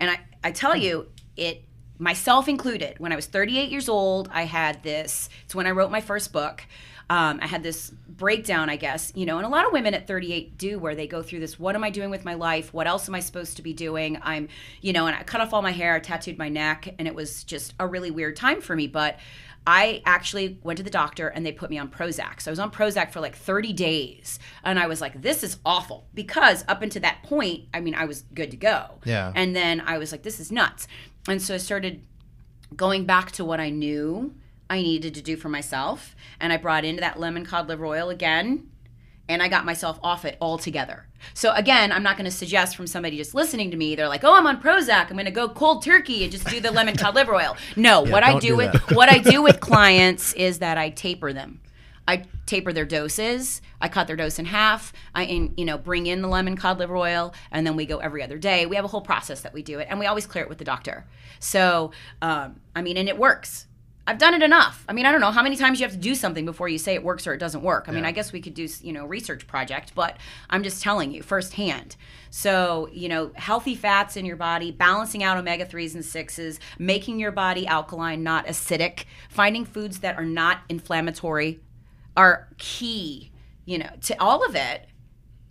And 0.00 0.10
I, 0.10 0.20
I 0.42 0.50
tell 0.50 0.76
you, 0.76 1.08
it 1.36 1.62
myself 1.98 2.48
included, 2.48 2.98
when 2.98 3.12
I 3.12 3.16
was 3.16 3.26
38 3.26 3.70
years 3.70 3.88
old, 3.88 4.28
I 4.32 4.42
had 4.42 4.82
this, 4.82 5.28
it's 5.44 5.54
when 5.54 5.66
I 5.66 5.70
wrote 5.70 5.90
my 5.90 6.00
first 6.00 6.32
book. 6.32 6.64
Um, 7.08 7.38
I 7.40 7.46
had 7.46 7.62
this 7.62 7.90
breakdown, 8.08 8.68
I 8.68 8.76
guess, 8.76 9.12
you 9.14 9.26
know, 9.26 9.36
and 9.36 9.46
a 9.46 9.48
lot 9.48 9.64
of 9.64 9.72
women 9.72 9.94
at 9.94 10.08
38 10.08 10.58
do 10.58 10.78
where 10.78 10.94
they 10.94 11.06
go 11.06 11.22
through 11.22 11.40
this 11.40 11.58
what 11.58 11.76
am 11.76 11.84
I 11.84 11.90
doing 11.90 12.10
with 12.10 12.24
my 12.24 12.34
life? 12.34 12.74
What 12.74 12.86
else 12.86 13.08
am 13.08 13.14
I 13.14 13.20
supposed 13.20 13.56
to 13.56 13.62
be 13.62 13.72
doing? 13.72 14.18
I'm, 14.22 14.48
you 14.80 14.92
know, 14.92 15.06
and 15.06 15.14
I 15.14 15.22
cut 15.22 15.40
off 15.40 15.52
all 15.52 15.62
my 15.62 15.70
hair, 15.70 15.94
I 15.94 16.00
tattooed 16.00 16.36
my 16.36 16.48
neck, 16.48 16.94
and 16.98 17.06
it 17.06 17.14
was 17.14 17.44
just 17.44 17.74
a 17.78 17.86
really 17.86 18.10
weird 18.10 18.34
time 18.34 18.60
for 18.60 18.74
me. 18.74 18.88
But 18.88 19.18
I 19.66 20.00
actually 20.06 20.58
went 20.62 20.76
to 20.76 20.82
the 20.84 20.90
doctor 20.90 21.28
and 21.28 21.44
they 21.44 21.50
put 21.50 21.70
me 21.70 21.78
on 21.78 21.88
Prozac. 21.88 22.40
So 22.40 22.50
I 22.50 22.52
was 22.52 22.60
on 22.60 22.70
Prozac 22.70 23.10
for 23.10 23.20
like 23.20 23.34
30 23.34 23.72
days. 23.72 24.38
And 24.62 24.78
I 24.78 24.86
was 24.86 25.00
like, 25.00 25.20
this 25.20 25.42
is 25.42 25.58
awful. 25.64 26.06
Because 26.14 26.64
up 26.68 26.82
until 26.82 27.02
that 27.02 27.24
point, 27.24 27.64
I 27.74 27.80
mean, 27.80 27.94
I 27.94 28.04
was 28.04 28.22
good 28.32 28.52
to 28.52 28.56
go. 28.56 29.00
Yeah. 29.04 29.32
And 29.34 29.56
then 29.56 29.80
I 29.80 29.98
was 29.98 30.12
like, 30.12 30.22
this 30.22 30.38
is 30.38 30.52
nuts. 30.52 30.86
And 31.28 31.42
so 31.42 31.54
I 31.54 31.58
started 31.58 32.02
going 32.76 33.06
back 33.06 33.32
to 33.32 33.44
what 33.44 33.58
I 33.58 33.70
knew 33.70 34.34
I 34.68 34.82
needed 34.82 35.14
to 35.14 35.22
do 35.22 35.36
for 35.36 35.48
myself. 35.48 36.16
And 36.40 36.52
I 36.52 36.56
brought 36.56 36.84
into 36.84 37.00
that 37.00 37.18
lemon 37.20 37.44
cod 37.44 37.68
liver 37.68 37.86
oil 37.86 38.08
again. 38.10 38.70
And 39.28 39.42
I 39.42 39.48
got 39.48 39.64
myself 39.64 39.98
off 40.04 40.24
it 40.24 40.36
altogether. 40.40 41.06
So 41.34 41.52
again, 41.52 41.90
I'm 41.90 42.04
not 42.04 42.16
going 42.16 42.26
to 42.26 42.36
suggest 42.36 42.76
from 42.76 42.86
somebody 42.86 43.16
just 43.16 43.34
listening 43.34 43.72
to 43.72 43.76
me. 43.76 43.96
They're 43.96 44.06
like, 44.08 44.22
"Oh, 44.22 44.34
I'm 44.34 44.46
on 44.46 44.62
Prozac. 44.62 45.06
I'm 45.10 45.14
going 45.14 45.24
to 45.24 45.32
go 45.32 45.48
cold 45.48 45.82
turkey 45.82 46.22
and 46.22 46.30
just 46.30 46.46
do 46.46 46.60
the 46.60 46.70
lemon 46.70 46.96
cod 46.96 47.16
liver 47.16 47.34
oil." 47.34 47.56
No, 47.76 48.04
Yeah, 48.04 48.12
what 48.12 48.22
I 48.22 48.38
do 48.38 48.48
do 48.48 48.56
with 48.56 48.72
that. 48.72 48.94
what 48.94 49.08
I 49.08 49.18
do 49.18 49.42
with 49.42 49.58
clients 49.70 50.32
is 50.34 50.60
that 50.60 50.78
I 50.78 50.90
taper 50.90 51.32
them. 51.32 51.60
I 52.06 52.22
taper 52.46 52.72
their 52.72 52.84
doses. 52.84 53.60
I 53.80 53.88
cut 53.88 54.06
their 54.06 54.14
dose 54.14 54.38
in 54.38 54.44
half. 54.44 54.92
I, 55.12 55.24
in, 55.24 55.54
you 55.56 55.64
know, 55.64 55.76
bring 55.76 56.06
in 56.06 56.22
the 56.22 56.28
lemon 56.28 56.56
cod 56.56 56.78
liver 56.78 56.96
oil, 56.96 57.34
and 57.50 57.66
then 57.66 57.74
we 57.74 57.84
go 57.84 57.98
every 57.98 58.22
other 58.22 58.38
day. 58.38 58.64
We 58.66 58.76
have 58.76 58.84
a 58.84 58.88
whole 58.88 59.00
process 59.00 59.40
that 59.40 59.52
we 59.52 59.62
do 59.62 59.80
it, 59.80 59.88
and 59.90 59.98
we 59.98 60.06
always 60.06 60.24
clear 60.26 60.44
it 60.44 60.48
with 60.48 60.58
the 60.58 60.64
doctor. 60.64 61.04
So, 61.40 61.90
um, 62.22 62.60
I 62.76 62.82
mean, 62.82 62.96
and 62.96 63.08
it 63.08 63.18
works. 63.18 63.66
I've 64.08 64.18
done 64.18 64.34
it 64.34 64.42
enough. 64.42 64.84
I 64.88 64.92
mean, 64.92 65.04
I 65.04 65.10
don't 65.10 65.20
know 65.20 65.32
how 65.32 65.42
many 65.42 65.56
times 65.56 65.80
you 65.80 65.84
have 65.84 65.92
to 65.92 65.98
do 65.98 66.14
something 66.14 66.44
before 66.44 66.68
you 66.68 66.78
say 66.78 66.94
it 66.94 67.02
works 67.02 67.26
or 67.26 67.34
it 67.34 67.38
doesn't 67.38 67.62
work. 67.62 67.86
I 67.88 67.92
mean, 67.92 68.04
I 68.04 68.12
guess 68.12 68.32
we 68.32 68.40
could 68.40 68.54
do, 68.54 68.68
you 68.80 68.92
know, 68.92 69.04
research 69.04 69.48
project, 69.48 69.92
but 69.96 70.16
I'm 70.48 70.62
just 70.62 70.80
telling 70.80 71.10
you 71.10 71.24
firsthand. 71.24 71.96
So, 72.30 72.88
you 72.92 73.08
know, 73.08 73.32
healthy 73.34 73.74
fats 73.74 74.16
in 74.16 74.24
your 74.24 74.36
body, 74.36 74.70
balancing 74.70 75.24
out 75.24 75.38
omega 75.38 75.66
3s 75.66 75.94
and 75.94 76.04
6s, 76.04 76.60
making 76.78 77.18
your 77.18 77.32
body 77.32 77.66
alkaline, 77.66 78.22
not 78.22 78.46
acidic, 78.46 79.06
finding 79.28 79.64
foods 79.64 79.98
that 80.00 80.16
are 80.16 80.24
not 80.24 80.60
inflammatory 80.68 81.60
are 82.16 82.48
key, 82.58 83.32
you 83.64 83.78
know, 83.78 83.90
to 84.02 84.20
all 84.20 84.44
of 84.44 84.54
it, 84.54 84.86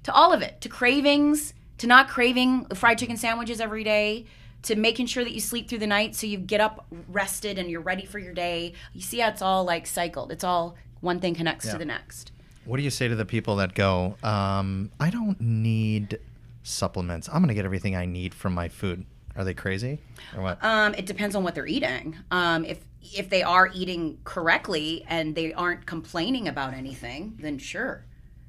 to 0.04 0.14
all 0.14 0.32
of 0.32 0.42
it, 0.42 0.62
to 0.62 0.70
cravings, 0.70 1.54
to 1.80 1.88
not 1.88 2.08
craving 2.08 2.66
fried 2.68 2.98
chicken 2.98 3.18
sandwiches 3.18 3.60
every 3.60 3.84
day, 3.84 4.26
to 4.66 4.76
making 4.76 5.06
sure 5.08 5.24
that 5.24 5.34
you 5.34 5.40
sleep 5.40 5.68
through 5.70 5.80
the 5.80 5.88
night 5.88 6.16
so 6.16 6.28
you 6.28 6.38
get 6.38 6.62
up 6.62 6.86
rested 7.08 7.58
and 7.58 7.70
you're 7.70 7.82
ready 7.82 8.06
for 8.06 8.20
your 8.20 8.34
day. 8.34 8.74
You 8.94 9.02
see 9.02 9.20
how 9.20 9.30
it's 9.30 9.42
all 9.42 9.64
like 9.64 9.88
cycled. 9.88 10.32
It's 10.32 10.44
all 10.44 10.76
one 11.02 11.20
thing 11.20 11.34
connects 11.36 11.66
Yeah. 11.66 11.74
to 11.74 11.78
the 11.78 11.86
next. 11.86 12.32
What 12.66 12.78
do 12.78 12.84
you 12.84 12.90
say 12.90 13.08
to 13.08 13.16
the 13.16 13.26
people 13.26 13.58
that 13.58 13.76
go, 13.76 14.18
um, 14.24 14.92
I 15.00 15.10
don't 15.12 15.40
need 15.40 16.20
supplements. 16.64 17.28
I'm 17.30 17.36
going 17.36 17.50
to 17.50 17.54
get 17.54 17.66
everything 17.66 17.96
I 17.96 18.06
need 18.06 18.34
from 18.34 18.54
my 18.54 18.70
food. 18.70 19.06
Are 19.36 19.44
they 19.44 19.54
crazy 19.54 20.00
or 20.36 20.42
what? 20.42 20.64
Um, 20.64 20.94
it 20.96 21.06
depends 21.06 21.36
on 21.36 21.44
what 21.44 21.56
they're 21.56 21.68
eating. 21.68 22.16
Um, 22.32 22.64
if 22.66 22.80
if 23.18 23.30
they 23.30 23.44
are 23.44 23.70
eating 23.72 24.18
correctly 24.24 25.06
and 25.08 25.36
they 25.36 25.54
aren't 25.54 25.86
complaining 25.86 26.48
about 26.48 26.74
anything, 26.74 27.38
then 27.40 27.60
sure. 27.60 28.04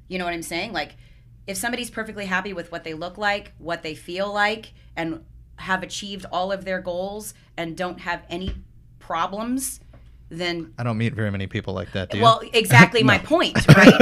You 0.08 0.18
know 0.18 0.24
what 0.24 0.32
I'm 0.32 0.42
saying? 0.42 0.72
Like, 0.72 0.96
if 1.46 1.58
somebody's 1.58 1.90
perfectly 1.90 2.24
happy 2.24 2.54
with 2.54 2.72
what 2.72 2.82
they 2.84 2.94
look 2.94 3.18
like, 3.18 3.52
what 3.58 3.82
they 3.82 3.94
feel 3.94 4.32
like, 4.32 4.72
and 4.96 5.22
have 5.56 5.82
achieved 5.82 6.26
all 6.30 6.52
of 6.52 6.64
their 6.64 6.80
goals 6.80 7.34
and 7.56 7.76
don't 7.76 8.00
have 8.00 8.22
any 8.28 8.54
problems, 8.98 9.80
then 10.28 10.74
I 10.76 10.82
don't 10.82 10.98
meet 10.98 11.14
very 11.14 11.30
many 11.30 11.46
people 11.46 11.72
like 11.72 11.92
that, 11.92 12.10
do 12.10 12.18
you? 12.18 12.22
well, 12.24 12.42
exactly 12.52 13.02
my 13.04 13.18
point, 13.18 13.54
right? 13.76 13.94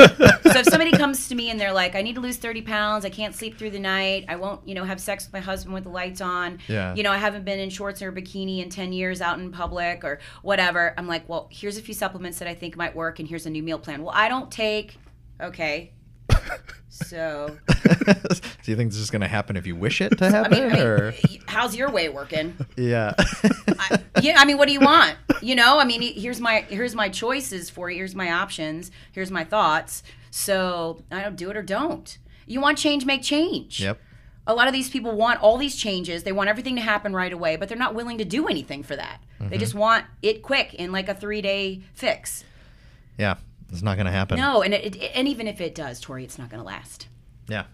so 0.42 0.60
if 0.60 0.66
somebody 0.66 0.90
comes 0.92 1.28
to 1.28 1.34
me 1.34 1.50
and 1.50 1.60
they're 1.60 1.72
like, 1.72 1.94
"I 1.94 2.02
need 2.02 2.14
to 2.14 2.22
lose 2.22 2.38
thirty 2.38 2.62
pounds. 2.62 3.04
I 3.04 3.10
can't 3.10 3.34
sleep 3.34 3.58
through 3.58 3.70
the 3.70 3.78
night. 3.78 4.24
I 4.28 4.36
won't, 4.36 4.66
you 4.66 4.74
know, 4.74 4.84
have 4.84 5.00
sex 5.00 5.26
with 5.26 5.34
my 5.34 5.40
husband 5.40 5.74
with 5.74 5.84
the 5.84 5.90
lights 5.90 6.22
on. 6.22 6.60
Yeah. 6.66 6.94
You 6.94 7.02
know, 7.02 7.12
I 7.12 7.18
haven't 7.18 7.44
been 7.44 7.58
in 7.58 7.68
shorts 7.68 8.00
or 8.00 8.10
bikini 8.10 8.62
in 8.62 8.70
ten 8.70 8.92
years 8.92 9.20
out 9.20 9.38
in 9.38 9.52
public 9.52 10.02
or 10.02 10.18
whatever." 10.42 10.94
I'm 10.96 11.06
like, 11.06 11.28
"Well, 11.28 11.48
here's 11.50 11.76
a 11.76 11.82
few 11.82 11.94
supplements 11.94 12.38
that 12.38 12.48
I 12.48 12.54
think 12.54 12.76
might 12.76 12.96
work, 12.96 13.18
and 13.18 13.28
here's 13.28 13.44
a 13.44 13.50
new 13.50 13.62
meal 13.62 13.78
plan." 13.78 14.02
Well, 14.02 14.14
I 14.14 14.28
don't 14.28 14.50
take. 14.50 14.96
Okay. 15.40 15.92
So 16.88 17.56
do 18.62 18.70
you 18.70 18.76
think 18.76 18.92
this 18.92 19.00
is 19.00 19.10
going 19.10 19.22
to 19.22 19.28
happen 19.28 19.56
if 19.56 19.66
you 19.66 19.74
wish 19.74 20.00
it 20.00 20.16
to 20.18 20.26
I 20.26 20.30
happen? 20.30 20.52
mean, 20.52 20.62
I 20.70 20.74
mean, 20.74 20.82
or 20.82 21.14
how's 21.46 21.74
your 21.74 21.90
way 21.90 22.08
working? 22.08 22.56
yeah, 22.76 23.14
I, 23.18 23.98
yeah, 24.22 24.36
I 24.38 24.44
mean, 24.44 24.58
what 24.58 24.68
do 24.68 24.72
you 24.72 24.80
want? 24.80 25.16
You 25.42 25.56
know, 25.56 25.80
I 25.80 25.84
mean, 25.84 26.00
here's 26.02 26.40
my 26.40 26.60
here's 26.68 26.94
my 26.94 27.08
choices 27.08 27.68
for 27.68 27.90
you. 27.90 27.96
Here's 27.98 28.14
my 28.14 28.30
options. 28.30 28.92
Here's 29.12 29.30
my 29.32 29.42
thoughts. 29.42 30.04
So 30.30 31.02
I 31.10 31.22
don't 31.22 31.36
do 31.36 31.50
it 31.50 31.56
or 31.56 31.62
don't. 31.62 32.16
You 32.46 32.60
want 32.60 32.78
change, 32.78 33.04
make 33.04 33.22
change. 33.22 33.80
yep. 33.80 34.00
A 34.46 34.54
lot 34.54 34.66
of 34.66 34.74
these 34.74 34.90
people 34.90 35.16
want 35.16 35.40
all 35.40 35.56
these 35.56 35.74
changes. 35.74 36.22
They 36.22 36.32
want 36.32 36.50
everything 36.50 36.76
to 36.76 36.82
happen 36.82 37.14
right 37.14 37.32
away, 37.32 37.56
but 37.56 37.68
they're 37.68 37.78
not 37.78 37.94
willing 37.94 38.18
to 38.18 38.24
do 38.26 38.46
anything 38.46 38.82
for 38.82 38.94
that. 38.94 39.20
Mm-hmm. 39.40 39.48
They 39.48 39.58
just 39.58 39.74
want 39.74 40.04
it 40.22 40.42
quick 40.42 40.74
in 40.74 40.92
like 40.92 41.08
a 41.08 41.14
three 41.14 41.40
day 41.40 41.80
fix. 41.94 42.44
Yeah, 43.18 43.36
it's 43.74 43.82
not 43.82 43.96
going 43.96 44.06
to 44.06 44.12
happen. 44.12 44.38
No, 44.38 44.62
and 44.62 44.72
it, 44.74 44.96
it, 44.96 45.10
and 45.14 45.28
even 45.28 45.46
if 45.46 45.60
it 45.60 45.74
does, 45.74 46.00
Tori, 46.00 46.24
it's 46.24 46.38
not 46.38 46.48
going 46.50 46.60
to 46.60 46.66
last. 46.66 47.08
Yeah. 47.48 47.64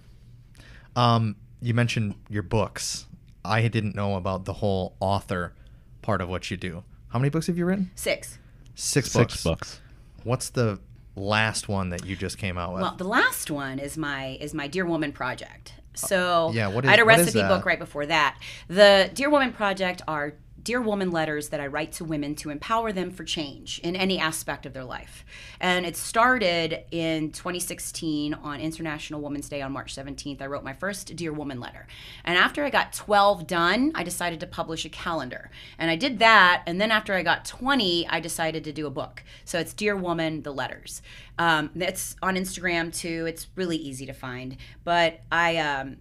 Um, 0.96 1.36
you 1.62 1.74
mentioned 1.74 2.14
your 2.28 2.42
books. 2.42 3.06
I 3.44 3.68
didn't 3.68 3.94
know 3.94 4.16
about 4.16 4.44
the 4.44 4.54
whole 4.54 4.96
author 5.00 5.54
part 6.02 6.20
of 6.20 6.28
what 6.28 6.50
you 6.50 6.56
do. 6.56 6.82
How 7.08 7.18
many 7.18 7.30
books 7.30 7.46
have 7.46 7.56
you 7.56 7.64
written? 7.64 7.90
Six. 7.94 8.38
Six, 8.74 9.10
Six 9.10 9.12
books. 9.12 9.44
books. 9.44 9.80
What's 10.24 10.50
the 10.50 10.78
last 11.16 11.68
one 11.68 11.90
that 11.90 12.04
you 12.06 12.16
just 12.16 12.38
came 12.38 12.56
out 12.58 12.72
with? 12.72 12.82
Well, 12.82 12.94
the 12.96 13.04
last 13.04 13.50
one 13.50 13.78
is 13.78 13.96
my 13.96 14.38
is 14.40 14.54
my 14.54 14.68
Dear 14.68 14.86
Woman 14.86 15.12
project. 15.12 15.74
So 15.94 16.48
Uh, 16.48 16.52
yeah, 16.52 16.68
what 16.68 16.86
I 16.86 16.90
had 16.90 17.00
a 17.00 17.04
recipe 17.04 17.40
book 17.40 17.64
right 17.66 17.78
before 17.78 18.06
that. 18.06 18.38
The 18.68 19.10
Dear 19.12 19.28
Woman 19.30 19.52
project 19.52 20.02
are 20.06 20.34
Dear 20.62 20.80
Woman 20.80 21.10
letters 21.10 21.48
that 21.50 21.60
I 21.60 21.66
write 21.66 21.92
to 21.92 22.04
women 22.04 22.34
to 22.36 22.50
empower 22.50 22.92
them 22.92 23.10
for 23.10 23.24
change 23.24 23.78
in 23.80 23.96
any 23.96 24.18
aspect 24.18 24.66
of 24.66 24.72
their 24.72 24.84
life. 24.84 25.24
And 25.60 25.86
it 25.86 25.96
started 25.96 26.84
in 26.90 27.30
2016 27.32 28.34
on 28.34 28.60
International 28.60 29.20
Women's 29.20 29.48
Day 29.48 29.62
on 29.62 29.72
March 29.72 29.94
17th. 29.94 30.42
I 30.42 30.46
wrote 30.46 30.64
my 30.64 30.72
first 30.72 31.14
Dear 31.16 31.32
Woman 31.32 31.60
letter. 31.60 31.86
And 32.24 32.36
after 32.36 32.64
I 32.64 32.70
got 32.70 32.92
12 32.92 33.46
done, 33.46 33.92
I 33.94 34.02
decided 34.02 34.40
to 34.40 34.46
publish 34.46 34.84
a 34.84 34.88
calendar. 34.88 35.50
And 35.78 35.90
I 35.90 35.96
did 35.96 36.18
that. 36.18 36.62
And 36.66 36.80
then 36.80 36.90
after 36.90 37.14
I 37.14 37.22
got 37.22 37.44
20, 37.44 38.08
I 38.08 38.20
decided 38.20 38.64
to 38.64 38.72
do 38.72 38.86
a 38.86 38.90
book. 38.90 39.22
So 39.44 39.58
it's 39.58 39.72
Dear 39.72 39.96
Woman, 39.96 40.42
the 40.42 40.52
letters. 40.52 41.02
Um, 41.38 41.70
it's 41.74 42.16
on 42.22 42.34
Instagram 42.34 42.94
too. 42.94 43.24
It's 43.26 43.46
really 43.54 43.76
easy 43.76 44.06
to 44.06 44.12
find. 44.12 44.56
But 44.84 45.20
I, 45.30 45.56
um, 45.58 45.96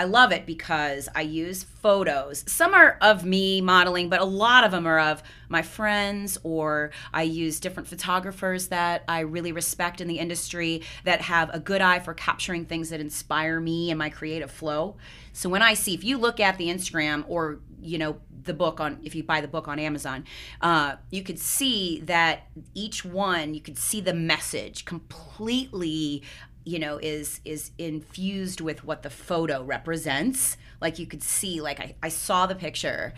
I 0.00 0.04
love 0.04 0.32
it 0.32 0.46
because 0.46 1.10
I 1.14 1.20
use 1.20 1.62
photos. 1.62 2.42
Some 2.46 2.72
are 2.72 2.96
of 3.02 3.22
me 3.26 3.60
modeling, 3.60 4.08
but 4.08 4.22
a 4.22 4.24
lot 4.24 4.64
of 4.64 4.70
them 4.70 4.86
are 4.86 4.98
of 4.98 5.22
my 5.50 5.60
friends, 5.60 6.38
or 6.42 6.90
I 7.12 7.24
use 7.24 7.60
different 7.60 7.86
photographers 7.86 8.68
that 8.68 9.04
I 9.08 9.20
really 9.20 9.52
respect 9.52 10.00
in 10.00 10.08
the 10.08 10.18
industry 10.18 10.80
that 11.04 11.20
have 11.20 11.50
a 11.52 11.60
good 11.60 11.82
eye 11.82 11.98
for 11.98 12.14
capturing 12.14 12.64
things 12.64 12.88
that 12.88 13.00
inspire 13.00 13.60
me 13.60 13.90
and 13.90 13.98
my 13.98 14.08
creative 14.08 14.50
flow. 14.50 14.96
So 15.34 15.50
when 15.50 15.60
I 15.60 15.74
see, 15.74 15.92
if 15.92 16.02
you 16.02 16.16
look 16.16 16.40
at 16.40 16.56
the 16.56 16.68
Instagram 16.68 17.26
or 17.28 17.60
you 17.82 17.98
know 17.98 18.16
the 18.42 18.54
book 18.54 18.80
on, 18.80 19.00
if 19.02 19.14
you 19.14 19.22
buy 19.22 19.42
the 19.42 19.48
book 19.48 19.68
on 19.68 19.78
Amazon, 19.78 20.24
uh, 20.62 20.96
you 21.10 21.22
could 21.22 21.38
see 21.38 22.00
that 22.04 22.46
each 22.74 23.04
one, 23.04 23.52
you 23.52 23.60
could 23.60 23.76
see 23.76 24.00
the 24.00 24.14
message 24.14 24.86
completely 24.86 26.22
you 26.64 26.78
know 26.78 26.98
is 26.98 27.40
is 27.44 27.70
infused 27.78 28.60
with 28.60 28.84
what 28.84 29.02
the 29.02 29.10
photo 29.10 29.62
represents. 29.62 30.56
Like 30.80 30.98
you 30.98 31.06
could 31.06 31.22
see 31.22 31.60
like 31.60 31.78
i, 31.80 31.94
I 32.02 32.08
saw 32.08 32.46
the 32.46 32.54
picture 32.54 33.12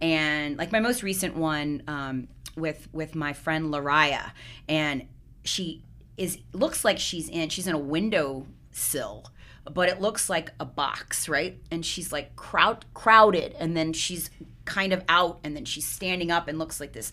and 0.00 0.56
like 0.56 0.72
my 0.72 0.80
most 0.80 1.02
recent 1.02 1.36
one 1.36 1.82
um, 1.86 2.28
with 2.56 2.88
with 2.92 3.14
my 3.14 3.32
friend 3.32 3.72
Lariah 3.72 4.30
and 4.68 5.06
she 5.44 5.82
is 6.16 6.38
looks 6.52 6.84
like 6.84 6.98
she's 6.98 7.28
in 7.28 7.48
she's 7.48 7.66
in 7.66 7.74
a 7.74 7.78
window 7.78 8.46
sill 8.70 9.26
but 9.72 9.88
it 9.88 10.00
looks 10.00 10.30
like 10.30 10.52
a 10.60 10.64
box 10.64 11.28
right? 11.28 11.58
And 11.70 11.84
she's 11.84 12.12
like 12.12 12.36
crowd 12.36 12.84
crowded 12.94 13.54
and 13.58 13.76
then 13.76 13.92
she's 13.92 14.30
kind 14.64 14.92
of 14.92 15.02
out 15.08 15.40
and 15.44 15.56
then 15.56 15.64
she's 15.64 15.86
standing 15.86 16.30
up 16.30 16.48
and 16.48 16.58
looks 16.58 16.80
like 16.80 16.92
this 16.92 17.12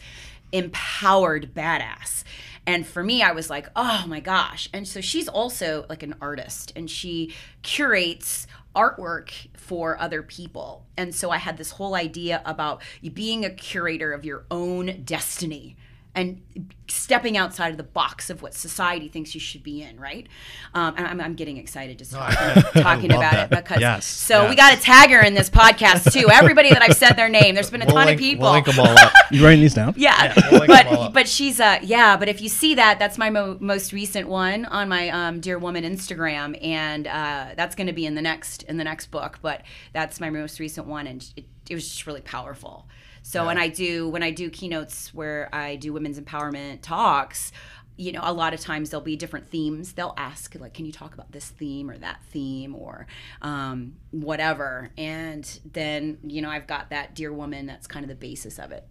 empowered 0.52 1.54
badass 1.54 2.24
and 2.68 2.86
for 2.86 3.04
me 3.04 3.22
i 3.22 3.32
was 3.32 3.50
like 3.50 3.68
oh 3.76 4.06
my 4.08 4.20
gosh. 4.20 4.70
And 4.74 4.88
so 4.88 5.02
she's 5.02 5.28
also 5.28 5.86
like 5.90 6.04
an 6.04 6.16
artist 6.22 6.72
and 6.76 6.90
she 6.90 7.34
curates 7.62 8.48
artwork 8.76 9.32
for 9.56 10.00
other 10.00 10.22
people. 10.22 10.86
And 10.98 11.14
so 11.14 11.30
i 11.30 11.38
had 11.38 11.58
this 11.58 11.72
whole 11.72 11.96
idea 11.96 12.42
about 12.46 12.82
being 13.14 13.46
a 13.46 13.50
curator 13.50 14.14
of 14.14 14.26
your 14.26 14.46
own 14.52 15.04
destiny 15.04 15.78
and 16.16 16.42
stepping 16.88 17.36
outside 17.36 17.72
of 17.72 17.78
the 17.78 17.84
box 17.84 18.30
of 18.30 18.42
what 18.42 18.54
society 18.54 19.10
thinks 19.10 19.34
you 19.34 19.40
should 19.42 19.64
be 19.64 19.82
in, 19.82 20.00
right? 20.00 20.28
Um, 20.74 20.96
and 20.98 21.06
I'm, 21.06 21.20
I'm 21.20 21.34
getting 21.36 21.58
excited 21.58 21.98
just 22.00 22.14
talking, 22.14 22.64
talking 22.82 23.12
about 23.12 23.32
that. 23.32 23.52
it 23.52 23.64
because 23.64 23.82
Yes, 23.82 24.06
so 24.06 24.50
we 24.50 24.56
yes. 24.56 24.58
got 24.58 24.74
a 24.74 25.10
tagger 25.10 25.26
in 25.26 25.34
this 25.34 25.50
podcast 25.50 26.12
too. 26.14 26.30
Everybody 26.32 26.70
that 26.70 26.82
I've 26.82 26.96
said 26.96 27.14
their 27.14 27.28
name, 27.30 27.54
there's 27.54 27.70
been 27.70 27.82
a 27.82 27.86
We'll 27.86 27.96
ton 27.96 28.06
link, 28.08 28.20
of 28.20 28.24
people. 28.24 28.44
We'll 28.44 28.54
link 28.54 28.66
them 28.66 28.80
all 28.80 28.88
up. 28.98 29.12
You 29.32 29.44
writing 29.44 29.62
these 29.62 29.74
down? 29.74 29.96
Yeah, 29.98 30.34
Yeah, 30.36 30.50
we'll 30.52 30.60
link 30.62 30.72
them 30.72 30.98
all 30.98 31.06
but 31.10 31.14
but 31.14 31.28
she's 31.28 31.60
uh 31.60 31.80
yeah. 31.82 32.16
But 32.16 32.30
if 32.30 32.42
you 32.42 32.48
see 32.50 32.76
that, 32.76 33.00
that's 33.00 33.18
my 33.18 33.30
mo- 33.30 33.58
most 33.60 33.92
recent 33.92 34.30
one 34.30 34.66
on 34.66 34.88
my 34.88 35.10
um, 35.10 35.40
dear 35.42 35.58
woman 35.58 35.84
Instagram, 35.84 36.58
and 36.64 37.08
uh, 37.08 37.48
that's 37.58 37.76
going 37.76 37.88
to 37.88 37.94
be 37.94 38.06
in 38.06 38.16
the 38.16 38.22
next 38.22 38.64
in 38.64 38.78
the 38.78 38.84
next 38.84 39.08
book. 39.08 39.40
But 39.42 39.64
that's 39.94 40.20
my 40.20 40.30
most 40.30 40.60
recent 40.60 40.88
one, 40.88 41.08
and 41.08 41.28
it, 41.36 41.46
it 41.70 41.76
was 41.76 41.88
just 41.90 42.08
really 42.08 42.22
powerful. 42.22 42.88
So 43.28 43.44
when 43.48 43.58
I 43.58 43.70
do 43.70 44.08
when 44.08 44.22
I 44.22 44.30
do 44.30 44.52
keynotes 44.52 45.12
where 45.12 45.50
I 45.52 45.78
do 45.78 45.92
women's 45.92 46.20
empowerment 46.20 46.82
talks. 46.84 47.52
You 47.98 48.12
know, 48.12 48.20
a 48.24 48.34
lot 48.34 48.54
of 48.54 48.60
times 48.60 48.90
there'll 48.90 49.04
be 49.06 49.16
different 49.16 49.48
themes. 49.48 49.94
They'll 49.94 50.14
ask, 50.18 50.54
like, 50.60 50.74
can 50.74 50.86
you 50.86 50.92
talk 50.92 51.14
about 51.14 51.32
this 51.32 51.50
theme 51.50 51.90
or 51.90 51.98
that 51.98 52.22
theme 52.30 52.76
or 52.76 53.08
um, 53.42 53.96
whatever? 54.12 54.92
And 54.98 55.60
then, 55.72 56.18
you 56.22 56.42
know, 56.42 56.50
I've 56.50 56.68
got 56.68 56.90
that 56.90 57.16
dear 57.16 57.32
woman 57.32 57.66
that's 57.66 57.88
kind 57.88 58.04
of 58.04 58.10
the 58.10 58.16
basis 58.16 58.60
of 58.60 58.74
it. 58.74 58.86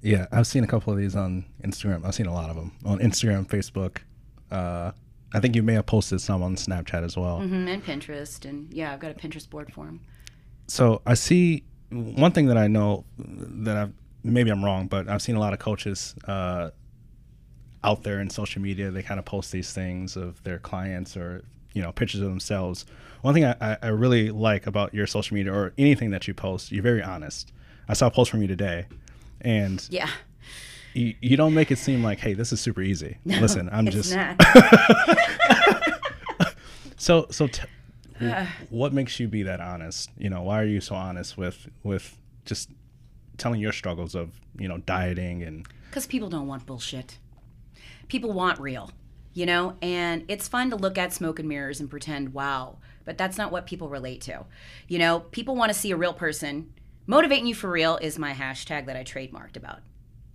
Yeah, 0.00 0.26
I've 0.30 0.46
seen 0.46 0.62
a 0.62 0.68
couple 0.68 0.92
of 0.92 1.00
these 1.00 1.16
on 1.16 1.44
Instagram. 1.64 2.06
I've 2.06 2.14
seen 2.14 2.26
a 2.26 2.32
lot 2.32 2.48
of 2.48 2.54
them 2.54 2.72
on 2.84 3.00
Instagram, 3.00 3.44
Facebook. 3.46 3.98
Uh, 4.50 4.92
I 5.34 5.40
think 5.40 5.56
you 5.56 5.64
may 5.64 5.74
have 5.74 5.86
posted 5.86 6.20
some 6.20 6.44
on 6.44 6.54
Snapchat 6.54 7.04
as 7.04 7.16
well. 7.16 7.40
hmm 7.40 7.66
and 7.66 7.84
Pinterest, 7.84 8.48
and 8.48 8.72
yeah, 8.72 8.92
I've 8.92 9.00
got 9.00 9.10
a 9.10 9.14
Pinterest 9.14 9.50
board 9.50 9.72
for 9.72 9.84
them. 9.86 10.00
So 10.68 11.02
I 11.04 11.14
see 11.14 11.64
one 11.92 12.32
thing 12.32 12.46
that 12.46 12.56
I 12.56 12.68
know 12.68 13.04
that 13.18 13.76
I've 13.76 13.92
maybe 14.24 14.50
I'm 14.50 14.64
wrong, 14.64 14.86
but 14.86 15.08
I've 15.08 15.22
seen 15.22 15.36
a 15.36 15.40
lot 15.40 15.52
of 15.52 15.58
coaches 15.58 16.14
uh, 16.26 16.70
out 17.84 18.02
there 18.02 18.20
in 18.20 18.30
social 18.30 18.62
media. 18.62 18.90
They 18.90 19.02
kind 19.02 19.18
of 19.18 19.24
post 19.24 19.52
these 19.52 19.72
things 19.72 20.16
of 20.16 20.42
their 20.44 20.58
clients 20.58 21.16
or 21.16 21.44
you 21.74 21.82
know 21.82 21.92
pictures 21.92 22.20
of 22.20 22.28
themselves. 22.28 22.86
One 23.22 23.34
thing 23.34 23.44
I, 23.44 23.76
I- 23.82 23.88
really 23.88 24.30
like 24.30 24.66
about 24.66 24.94
your 24.94 25.06
social 25.06 25.34
media 25.34 25.52
or 25.52 25.72
anything 25.78 26.10
that 26.10 26.26
you 26.26 26.34
post, 26.34 26.72
you're 26.72 26.82
very 26.82 27.02
honest. 27.02 27.52
I 27.88 27.94
saw 27.94 28.08
a 28.08 28.10
post 28.10 28.30
from 28.30 28.42
you 28.42 28.48
today, 28.48 28.86
and 29.40 29.84
Yeah, 29.90 30.08
you, 30.94 31.14
you 31.20 31.36
don't 31.36 31.54
make 31.54 31.70
it 31.70 31.78
seem 31.78 32.02
like, 32.02 32.18
hey, 32.20 32.34
this 32.34 32.52
is 32.52 32.60
super 32.60 32.82
easy. 32.82 33.18
Listen, 33.24 33.68
I'm 33.72 33.86
just 33.86 34.12
so 36.96 37.26
so. 37.30 37.46
T- 37.48 37.62
what 38.70 38.92
makes 38.92 39.18
you 39.20 39.28
be 39.28 39.42
that 39.44 39.60
honest? 39.60 40.10
You 40.16 40.30
know, 40.30 40.42
why 40.42 40.60
are 40.60 40.66
you 40.66 40.80
so 40.80 40.94
honest 40.94 41.36
with 41.36 41.68
with 41.82 42.16
just 42.44 42.70
telling 43.38 43.60
your 43.60 43.72
struggles 43.72 44.14
of 44.14 44.30
you 44.58 44.68
know 44.68 44.78
dieting 44.78 45.42
and 45.42 45.66
Because 45.88 46.06
people 46.06 46.28
don't 46.28 46.46
want 46.46 46.66
bullshit. 46.66 47.18
People 48.08 48.32
want 48.32 48.58
real, 48.60 48.90
you 49.32 49.46
know? 49.46 49.76
And 49.80 50.24
it's 50.28 50.48
fun 50.48 50.70
to 50.70 50.76
look 50.76 50.98
at 50.98 51.12
smoke 51.12 51.38
and 51.38 51.48
mirrors 51.48 51.80
and 51.80 51.88
pretend, 51.88 52.34
wow, 52.34 52.78
but 53.04 53.16
that's 53.16 53.38
not 53.38 53.50
what 53.50 53.66
people 53.66 53.88
relate 53.88 54.20
to. 54.22 54.44
You 54.88 54.98
know, 54.98 55.20
people 55.20 55.56
want 55.56 55.72
to 55.72 55.78
see 55.78 55.90
a 55.90 55.96
real 55.96 56.12
person. 56.12 56.72
Motivating 57.06 57.46
you 57.46 57.54
for 57.54 57.70
real 57.70 57.96
is 57.96 58.18
my 58.18 58.32
hashtag 58.32 58.86
that 58.86 58.96
I 58.96 59.02
trademarked 59.02 59.56
about 59.56 59.80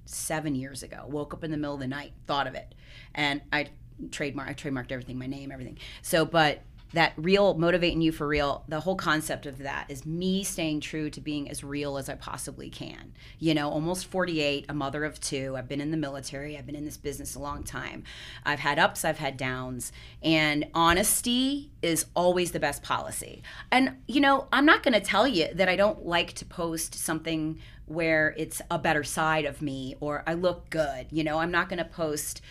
seven 0.05 0.55
years 0.55 0.83
ago. 0.83 1.05
Woke 1.07 1.33
up 1.33 1.43
in 1.43 1.51
the 1.51 1.57
middle 1.57 1.75
of 1.75 1.79
the 1.79 1.87
night, 1.87 2.13
thought 2.25 2.47
of 2.47 2.55
it. 2.55 2.73
And 3.13 3.41
I 3.53 3.67
trademark 4.11 4.49
I 4.49 4.53
trademarked 4.53 4.91
everything, 4.91 5.17
my 5.17 5.27
name, 5.27 5.51
everything. 5.51 5.77
So 6.01 6.25
but 6.25 6.61
that 6.93 7.13
real 7.17 7.53
motivating 7.55 8.01
you 8.01 8.11
for 8.11 8.27
real, 8.27 8.63
the 8.67 8.79
whole 8.79 8.95
concept 8.95 9.45
of 9.45 9.57
that 9.59 9.89
is 9.89 10.05
me 10.05 10.43
staying 10.43 10.79
true 10.79 11.09
to 11.09 11.19
being 11.19 11.49
as 11.49 11.63
real 11.63 11.97
as 11.97 12.09
I 12.09 12.15
possibly 12.15 12.69
can. 12.69 13.13
You 13.39 13.53
know, 13.53 13.69
almost 13.69 14.05
48, 14.05 14.65
a 14.69 14.73
mother 14.73 15.03
of 15.03 15.19
two. 15.19 15.55
I've 15.57 15.67
been 15.67 15.81
in 15.81 15.91
the 15.91 15.97
military. 15.97 16.57
I've 16.57 16.65
been 16.65 16.75
in 16.75 16.85
this 16.85 16.97
business 16.97 17.35
a 17.35 17.39
long 17.39 17.63
time. 17.63 18.03
I've 18.45 18.59
had 18.59 18.79
ups, 18.79 19.03
I've 19.03 19.19
had 19.19 19.37
downs. 19.37 19.91
And 20.23 20.67
honesty 20.73 21.71
is 21.81 22.05
always 22.15 22.51
the 22.51 22.59
best 22.59 22.83
policy. 22.83 23.43
And, 23.71 23.97
you 24.07 24.21
know, 24.21 24.47
I'm 24.51 24.65
not 24.65 24.83
going 24.83 24.93
to 24.93 25.01
tell 25.01 25.27
you 25.27 25.53
that 25.53 25.67
I 25.67 25.75
don't 25.75 26.05
like 26.05 26.33
to 26.33 26.45
post 26.45 26.95
something 26.95 27.59
where 27.85 28.33
it's 28.37 28.61
a 28.69 28.77
better 28.77 29.03
side 29.03 29.45
of 29.45 29.61
me 29.61 29.95
or 29.99 30.23
I 30.27 30.33
look 30.33 30.69
good. 30.69 31.07
You 31.11 31.23
know, 31.23 31.39
I'm 31.39 31.51
not 31.51 31.69
going 31.69 31.79
to 31.79 31.85
post 31.85 32.41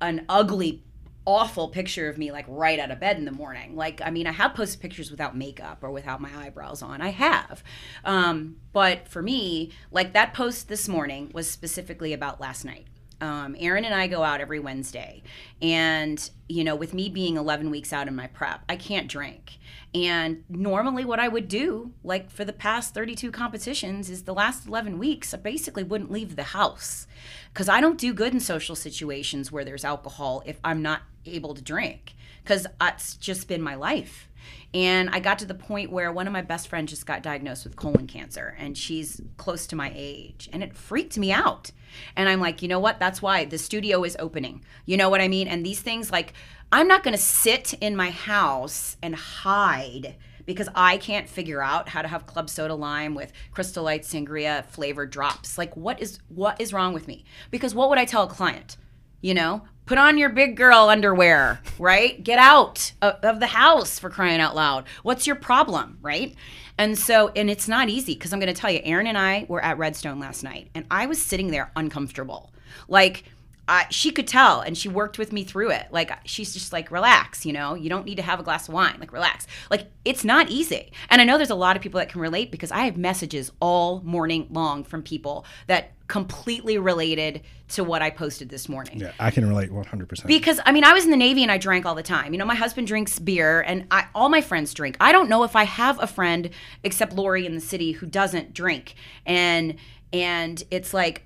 an 0.00 0.24
ugly 0.28 0.82
awful 1.26 1.68
picture 1.68 2.08
of 2.08 2.16
me 2.16 2.32
like 2.32 2.46
right 2.48 2.78
out 2.78 2.90
of 2.90 3.00
bed 3.00 3.18
in 3.18 3.24
the 3.24 3.32
morning. 3.32 3.76
Like 3.76 4.00
i 4.02 4.10
mean 4.10 4.26
i 4.26 4.32
have 4.32 4.54
posted 4.54 4.80
pictures 4.80 5.10
without 5.10 5.36
makeup 5.36 5.82
or 5.82 5.90
without 5.90 6.20
my 6.20 6.30
eyebrows 6.34 6.82
on. 6.82 7.02
I 7.02 7.10
have. 7.10 7.62
Um, 8.04 8.56
but 8.72 9.08
for 9.08 9.22
me 9.22 9.72
like 9.90 10.12
that 10.12 10.32
post 10.32 10.68
this 10.68 10.88
morning 10.88 11.30
was 11.34 11.50
specifically 11.50 12.12
about 12.12 12.40
last 12.40 12.64
night 12.64 12.86
um, 13.20 13.56
Aaron 13.58 13.84
and 13.84 13.94
I 13.94 14.06
go 14.06 14.22
out 14.22 14.40
every 14.40 14.60
Wednesday, 14.60 15.22
and 15.62 16.30
you 16.48 16.64
know, 16.64 16.76
with 16.76 16.94
me 16.94 17.08
being 17.08 17.36
11 17.36 17.70
weeks 17.70 17.92
out 17.92 18.08
in 18.08 18.14
my 18.14 18.26
prep, 18.26 18.62
I 18.68 18.76
can't 18.76 19.08
drink. 19.08 19.58
And 19.94 20.44
normally, 20.48 21.04
what 21.04 21.18
I 21.18 21.28
would 21.28 21.48
do, 21.48 21.92
like 22.04 22.30
for 22.30 22.44
the 22.44 22.52
past 22.52 22.92
32 22.92 23.30
competitions, 23.30 24.10
is 24.10 24.24
the 24.24 24.34
last 24.34 24.66
11 24.66 24.98
weeks, 24.98 25.32
I 25.32 25.38
basically 25.38 25.82
wouldn't 25.82 26.12
leave 26.12 26.36
the 26.36 26.42
house 26.42 27.06
because 27.52 27.68
I 27.68 27.80
don't 27.80 27.98
do 27.98 28.12
good 28.12 28.34
in 28.34 28.40
social 28.40 28.76
situations 28.76 29.50
where 29.50 29.64
there's 29.64 29.84
alcohol 29.84 30.42
if 30.44 30.58
I'm 30.62 30.82
not 30.82 31.02
able 31.24 31.54
to 31.54 31.62
drink 31.62 32.14
because 32.44 32.66
it's 32.80 33.16
just 33.16 33.48
been 33.48 33.62
my 33.62 33.74
life. 33.74 34.28
And 34.76 35.08
I 35.08 35.20
got 35.20 35.38
to 35.38 35.46
the 35.46 35.54
point 35.54 35.90
where 35.90 36.12
one 36.12 36.26
of 36.26 36.34
my 36.34 36.42
best 36.42 36.68
friends 36.68 36.90
just 36.90 37.06
got 37.06 37.22
diagnosed 37.22 37.64
with 37.64 37.76
colon 37.76 38.06
cancer, 38.06 38.54
and 38.58 38.76
she's 38.76 39.22
close 39.38 39.66
to 39.68 39.76
my 39.76 39.90
age. 39.94 40.50
And 40.52 40.62
it 40.62 40.76
freaked 40.76 41.16
me 41.16 41.32
out. 41.32 41.70
And 42.14 42.28
I'm 42.28 42.40
like, 42.40 42.60
you 42.60 42.68
know 42.68 42.78
what? 42.78 43.00
That's 43.00 43.22
why 43.22 43.46
the 43.46 43.56
studio 43.56 44.04
is 44.04 44.18
opening. 44.18 44.62
You 44.84 44.98
know 44.98 45.08
what 45.08 45.22
I 45.22 45.28
mean? 45.28 45.48
And 45.48 45.64
these 45.64 45.80
things, 45.80 46.12
like, 46.12 46.34
I'm 46.70 46.88
not 46.88 47.02
going 47.02 47.16
to 47.16 47.22
sit 47.22 47.72
in 47.80 47.96
my 47.96 48.10
house 48.10 48.98
and 49.00 49.16
hide 49.16 50.16
because 50.44 50.68
I 50.74 50.98
can't 50.98 51.26
figure 51.26 51.62
out 51.62 51.88
how 51.88 52.02
to 52.02 52.08
have 52.08 52.26
club 52.26 52.50
soda 52.50 52.74
lime 52.74 53.14
with 53.14 53.32
crystal 53.52 53.82
light 53.82 54.02
sangria 54.02 54.62
flavored 54.66 55.08
drops. 55.10 55.56
Like 55.56 55.74
what 55.74 56.00
is 56.00 56.20
what 56.28 56.60
is 56.60 56.72
wrong 56.72 56.92
with 56.92 57.08
me? 57.08 57.24
Because 57.50 57.74
what 57.74 57.88
would 57.88 57.98
I 57.98 58.04
tell 58.04 58.22
a 58.24 58.28
client? 58.28 58.76
You 59.22 59.34
know, 59.34 59.62
put 59.86 59.98
on 59.98 60.18
your 60.18 60.28
big 60.28 60.56
girl 60.56 60.88
underwear, 60.88 61.60
right? 61.78 62.22
Get 62.22 62.38
out 62.38 62.92
of, 63.00 63.40
the 63.40 63.46
house 63.46 63.98
for 63.98 64.10
crying 64.10 64.40
out 64.40 64.54
loud. 64.54 64.84
What's 65.02 65.26
your 65.26 65.36
problem, 65.36 65.98
right? 66.02 66.34
And 66.76 66.98
so, 66.98 67.28
and 67.34 67.48
it's 67.48 67.68
not 67.68 67.88
easy 67.88 68.14
because 68.14 68.32
I'm 68.32 68.40
going 68.40 68.52
to 68.52 68.60
tell 68.60 68.70
you, 68.70 68.80
Aaron 68.84 69.06
and 69.06 69.16
I 69.16 69.46
were 69.48 69.64
at 69.64 69.78
Redstone 69.78 70.20
last 70.20 70.42
night, 70.42 70.68
and 70.74 70.84
I 70.90 71.06
was 71.06 71.22
sitting 71.22 71.50
there 71.50 71.70
uncomfortable. 71.74 72.52
Like, 72.88 73.24
I, 73.68 73.86
she 73.90 74.12
could 74.12 74.28
tell 74.28 74.60
and 74.60 74.78
she 74.78 74.88
worked 74.88 75.18
with 75.18 75.32
me 75.32 75.42
through 75.42 75.70
it. 75.70 75.86
Like 75.90 76.12
she's 76.24 76.54
just 76.54 76.72
like, 76.72 76.90
relax, 76.90 77.44
you 77.44 77.52
know, 77.52 77.74
you 77.74 77.88
don't 77.88 78.04
need 78.04 78.16
to 78.16 78.22
have 78.22 78.38
a 78.38 78.42
glass 78.42 78.68
of 78.68 78.74
wine. 78.74 78.96
Like, 79.00 79.12
relax. 79.12 79.46
Like, 79.70 79.90
it's 80.04 80.24
not 80.24 80.50
easy. 80.50 80.92
And 81.10 81.20
I 81.20 81.24
know 81.24 81.36
there's 81.36 81.50
a 81.50 81.56
lot 81.56 81.76
of 81.76 81.82
people 81.82 81.98
that 81.98 82.08
can 82.08 82.20
relate 82.20 82.50
because 82.50 82.70
I 82.70 82.84
have 82.84 82.96
messages 82.96 83.50
all 83.60 84.00
morning 84.02 84.46
long 84.50 84.84
from 84.84 85.02
people 85.02 85.44
that 85.66 85.92
completely 86.06 86.78
related 86.78 87.42
to 87.68 87.82
what 87.82 88.00
I 88.00 88.10
posted 88.10 88.48
this 88.48 88.68
morning. 88.68 89.00
Yeah, 89.00 89.12
I 89.18 89.32
can 89.32 89.48
relate 89.48 89.70
100%. 89.70 90.26
Because 90.26 90.60
I 90.64 90.70
mean, 90.70 90.84
I 90.84 90.92
was 90.92 91.04
in 91.04 91.10
the 91.10 91.16
Navy 91.16 91.42
and 91.42 91.50
I 91.50 91.58
drank 91.58 91.84
all 91.84 91.96
the 91.96 92.02
time. 92.04 92.32
You 92.32 92.38
know, 92.38 92.44
my 92.44 92.54
husband 92.54 92.86
drinks 92.86 93.18
beer 93.18 93.62
and 93.62 93.86
I, 93.90 94.06
all 94.14 94.28
my 94.28 94.40
friends 94.40 94.72
drink. 94.72 94.96
I 95.00 95.10
don't 95.10 95.28
know 95.28 95.42
if 95.42 95.56
I 95.56 95.64
have 95.64 96.00
a 96.00 96.06
friend 96.06 96.50
except 96.84 97.12
Lori 97.12 97.44
in 97.44 97.56
the 97.56 97.60
city 97.60 97.92
who 97.92 98.06
doesn't 98.06 98.54
drink. 98.54 98.94
And 99.24 99.76
and 100.12 100.62
it's 100.70 100.94
like 100.94 101.25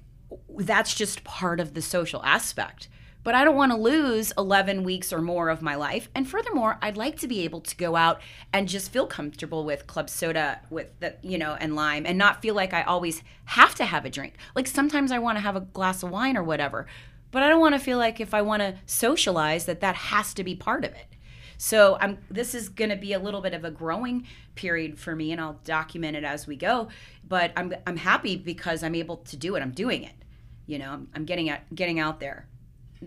that's 0.58 0.94
just 0.94 1.24
part 1.24 1.60
of 1.60 1.74
the 1.74 1.82
social 1.82 2.22
aspect. 2.24 2.88
But 3.22 3.34
I 3.34 3.44
don't 3.44 3.56
want 3.56 3.70
to 3.72 3.76
lose 3.76 4.32
11 4.38 4.82
weeks 4.82 5.12
or 5.12 5.20
more 5.20 5.50
of 5.50 5.60
my 5.60 5.74
life. 5.74 6.08
And 6.14 6.26
furthermore, 6.26 6.78
I'd 6.80 6.96
like 6.96 7.18
to 7.18 7.28
be 7.28 7.40
able 7.40 7.60
to 7.60 7.76
go 7.76 7.94
out 7.94 8.20
and 8.52 8.66
just 8.66 8.90
feel 8.90 9.06
comfortable 9.06 9.64
with 9.64 9.86
club 9.86 10.08
soda 10.08 10.60
with 10.70 10.98
the, 11.00 11.16
you 11.22 11.36
know, 11.36 11.54
and 11.60 11.76
lime 11.76 12.06
and 12.06 12.16
not 12.16 12.40
feel 12.40 12.54
like 12.54 12.72
I 12.72 12.82
always 12.82 13.22
have 13.46 13.74
to 13.74 13.84
have 13.84 14.06
a 14.06 14.10
drink. 14.10 14.36
Like 14.54 14.66
sometimes 14.66 15.12
I 15.12 15.18
want 15.18 15.36
to 15.36 15.42
have 15.42 15.56
a 15.56 15.60
glass 15.60 16.02
of 16.02 16.10
wine 16.10 16.36
or 16.36 16.42
whatever. 16.42 16.86
But 17.30 17.42
I 17.42 17.48
don't 17.48 17.60
want 17.60 17.74
to 17.74 17.78
feel 17.78 17.98
like 17.98 18.20
if 18.20 18.32
I 18.32 18.42
want 18.42 18.62
to 18.62 18.76
socialize 18.86 19.66
that 19.66 19.80
that 19.80 19.96
has 19.96 20.32
to 20.34 20.42
be 20.42 20.54
part 20.54 20.84
of 20.84 20.92
it. 20.92 21.06
So 21.58 21.98
I'm 22.00 22.16
this 22.30 22.54
is 22.54 22.70
going 22.70 22.88
to 22.88 22.96
be 22.96 23.12
a 23.12 23.18
little 23.18 23.42
bit 23.42 23.52
of 23.52 23.66
a 23.66 23.70
growing 23.70 24.26
period 24.54 24.98
for 24.98 25.14
me 25.14 25.30
and 25.30 25.38
I'll 25.38 25.60
document 25.62 26.16
it 26.16 26.24
as 26.24 26.46
we 26.46 26.56
go, 26.56 26.88
but 27.28 27.52
I'm 27.54 27.74
I'm 27.86 27.98
happy 27.98 28.36
because 28.36 28.82
I'm 28.82 28.94
able 28.94 29.18
to 29.18 29.36
do 29.36 29.56
it. 29.56 29.60
I'm 29.60 29.72
doing 29.72 30.02
it. 30.02 30.14
You 30.70 30.78
know, 30.78 30.90
I'm, 30.92 31.08
I'm 31.14 31.24
getting 31.24 31.48
at 31.48 31.74
getting 31.74 31.98
out 31.98 32.20
there, 32.20 32.46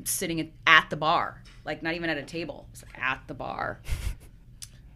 sitting 0.03 0.41
at, 0.41 0.49
at 0.67 0.89
the 0.89 0.97
bar, 0.97 1.41
like 1.63 1.81
not 1.81 1.93
even 1.93 2.09
at 2.09 2.17
a 2.17 2.23
table, 2.23 2.67
it's 2.73 2.83
like 2.83 3.01
at 3.01 3.21
the 3.27 3.33
bar. 3.33 3.79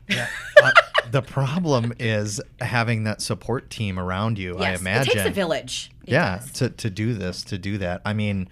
Yeah. 0.10 0.30
Uh, 0.64 0.72
the 1.12 1.22
problem 1.22 1.92
is 2.00 2.40
having 2.62 3.04
that 3.04 3.22
support 3.22 3.70
team 3.70 4.00
around 4.00 4.38
you. 4.40 4.58
I 4.58 4.72
imagine. 4.74 5.12
it 5.12 5.16
takes 5.16 5.28
a 5.28 5.34
village. 5.34 5.92
It 6.06 6.14
yeah, 6.14 6.38
does. 6.38 6.52
to, 6.54 6.70
to 6.70 6.90
do 6.90 7.14
this, 7.14 7.44
to 7.44 7.58
do 7.58 7.78
that. 7.80 8.02
I 8.06 8.14
mean, 8.14 8.48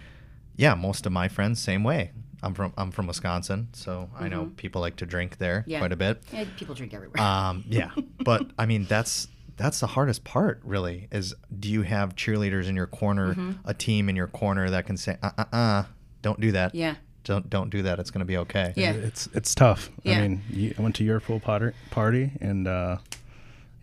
yeah, 0.58 0.76
most 0.76 1.06
of 1.06 1.14
my 1.14 1.30
friends 1.30 1.62
same 1.62 1.86
way. 1.86 2.12
I'm 2.44 2.54
from 2.54 2.74
I'm 2.78 2.92
from 2.92 3.08
Wisconsin, 3.08 3.70
so 3.72 4.10
I 4.20 4.28
know 4.28 4.52
people 4.58 4.82
like 4.82 4.98
to 4.98 5.06
drink 5.06 5.38
there 5.38 5.62
Mm-hmm. 5.62 5.70
Yeah. 5.72 5.80
quite 5.80 5.92
a 5.94 5.96
bit. 5.96 6.22
Yeah, 6.34 6.44
people 6.58 6.76
drink 6.76 6.94
everywhere. 6.94 7.22
Um, 7.22 7.64
yeah, 7.70 7.92
but 8.26 8.48
I 8.60 8.66
mean 8.66 8.84
that's 8.84 9.30
that's 9.58 9.80
the 9.80 9.88
hardest 9.88 10.24
part, 10.24 10.62
really. 10.64 11.08
Is 11.12 11.34
do 11.60 11.70
you 11.70 11.84
have 11.84 12.16
cheerleaders 12.16 12.68
in 12.68 12.76
your 12.76 12.88
corner, 12.88 13.34
Mm-hmm. 13.36 13.52
a 13.66 13.74
team 13.74 14.10
in 14.10 14.16
your 14.16 14.28
corner 14.28 14.70
that 14.70 14.86
can 14.86 14.98
say, 14.98 15.18
uh, 15.24 15.32
uh, 15.38 15.46
uh, 15.54 15.84
don't 16.22 16.40
do 16.40 16.52
that. 16.54 16.74
yeah. 16.76 16.96
Don't 17.24 17.50
don't 17.50 17.72
do 17.72 17.82
that. 17.82 17.98
It's 18.00 18.12
going 18.12 18.20
to 18.20 18.26
be 18.26 18.38
okay. 18.38 18.72
Yeah. 18.76 18.92
It's 18.92 19.28
it's 19.34 19.56
tough. 19.56 19.90
Yeah. 20.04 20.20
I 20.20 20.22
mean, 20.28 20.42
you, 20.52 20.76
I 20.78 20.82
went 20.84 20.94
to 20.98 21.04
your 21.04 21.20
pool 21.20 21.40
potter, 21.40 21.74
party, 21.90 22.32
and 22.40 22.68
uh, 22.68 22.98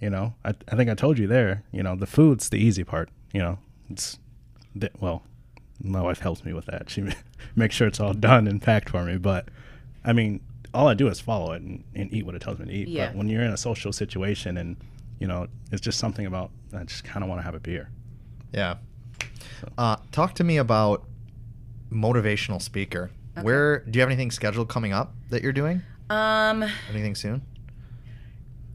you 0.01 0.11
know, 0.11 0.35
I, 0.45 0.55
I 0.71 0.77
think 0.77 0.89
I 0.89 0.95
told 0.95 1.19
you 1.19 1.27
there. 1.27 1.65
You 1.73 1.83
know, 1.83 1.97
the 1.97 2.07
food's 2.07 2.51
the 2.51 2.59
easy 2.59 2.85
part. 2.85 3.09
You 3.33 3.41
know, 3.41 3.59
it's 3.91 4.19
the, 4.77 4.91
well, 5.01 5.25
my 5.83 6.01
wife 6.01 6.21
helps 6.21 6.45
me 6.45 6.53
with 6.53 6.67
that. 6.67 6.89
She 6.89 7.03
makes 7.57 7.75
sure 7.75 7.89
it's 7.89 7.99
all 7.99 8.15
done 8.15 8.47
and 8.47 8.63
packed 8.63 8.91
for 8.91 9.03
me. 9.05 9.17
But 9.17 9.49
I 10.05 10.13
mean, 10.13 10.39
all 10.73 10.87
I 10.87 10.95
do 10.95 11.09
is 11.09 11.19
follow 11.21 11.51
it 11.51 11.63
and, 11.63 11.83
and 11.97 12.13
eat 12.15 12.25
what 12.25 12.37
it 12.37 12.43
tells 12.43 12.61
me 12.61 12.67
to 12.67 12.73
eat. 12.73 12.87
Yeah. 12.87 13.09
But 13.09 13.17
when 13.17 13.29
you're 13.29 13.43
in 13.43 13.51
a 13.53 13.57
social 13.57 13.93
situation 13.93 14.57
and 14.57 14.77
you 15.23 15.29
know, 15.29 15.47
it's 15.71 15.81
just 15.81 16.01
something 16.01 16.27
about 16.27 16.51
I 16.75 16.83
just 16.83 17.05
kind 17.05 17.23
of 17.23 17.29
want 17.29 17.39
to 17.39 17.45
have 17.45 17.55
a 17.55 17.61
beer. 17.61 17.89
Yeah. 18.53 18.79
Uh, 19.79 19.95
talk 20.11 20.35
to 20.35 20.43
me 20.43 20.57
about 20.57 21.05
motivational 21.93 22.61
speaker. 22.61 23.13
Where 23.41 23.85
do 23.85 23.97
you 23.97 24.01
have 24.01 24.09
anything 24.09 24.33
scheduled 24.33 24.69
coming 24.69 24.93
up 24.93 25.15
that 25.31 25.45
you're 25.45 25.53
doing? 25.53 25.81
Um, 26.11 26.65
Anything 26.91 27.15
soon? 27.15 27.43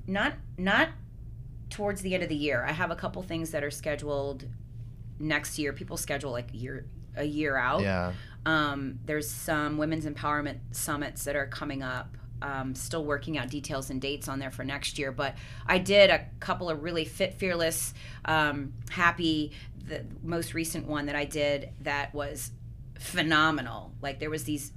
not 0.09 0.35
not 0.57 0.87
towards 1.69 2.01
the 2.01 2.13
end 2.13 2.23
of 2.23 2.29
the 2.29 2.35
year. 2.35 2.63
I 2.65 2.71
have 2.71 2.91
a 2.91 2.95
couple 2.95 3.21
things 3.23 3.51
that 3.51 3.61
are 3.61 3.69
scheduled 3.69 4.45
next 5.19 5.59
year. 5.59 5.73
People 5.73 5.97
schedule 5.97 6.31
like 6.31 6.47
year 6.53 6.85
a 7.17 7.25
year 7.25 7.57
out. 7.57 7.81
Yeah. 7.81 8.13
Um, 8.45 8.99
there's 9.05 9.29
some 9.29 9.77
women's 9.77 10.05
empowerment 10.05 10.59
summits 10.71 11.25
that 11.25 11.35
are 11.35 11.47
coming 11.47 11.83
up. 11.83 12.15
Um, 12.41 12.75
still 12.75 13.03
working 13.03 13.37
out 13.37 13.49
details 13.49 13.89
and 13.89 13.99
dates 13.99 14.27
on 14.27 14.39
there 14.39 14.51
for 14.51 14.63
next 14.63 14.99
year, 14.99 15.11
but 15.11 15.35
I 15.65 15.79
did 15.79 16.09
a 16.09 16.25
couple 16.39 16.69
of 16.69 16.83
really 16.83 17.05
fit, 17.05 17.33
fearless, 17.33 17.93
um, 18.25 18.73
happy. 18.89 19.53
The 19.87 20.05
most 20.21 20.53
recent 20.53 20.85
one 20.85 21.07
that 21.07 21.15
I 21.15 21.25
did 21.25 21.69
that 21.81 22.13
was 22.13 22.51
phenomenal. 22.99 23.91
Like 24.01 24.19
there 24.19 24.29
was 24.29 24.43
these, 24.43 24.71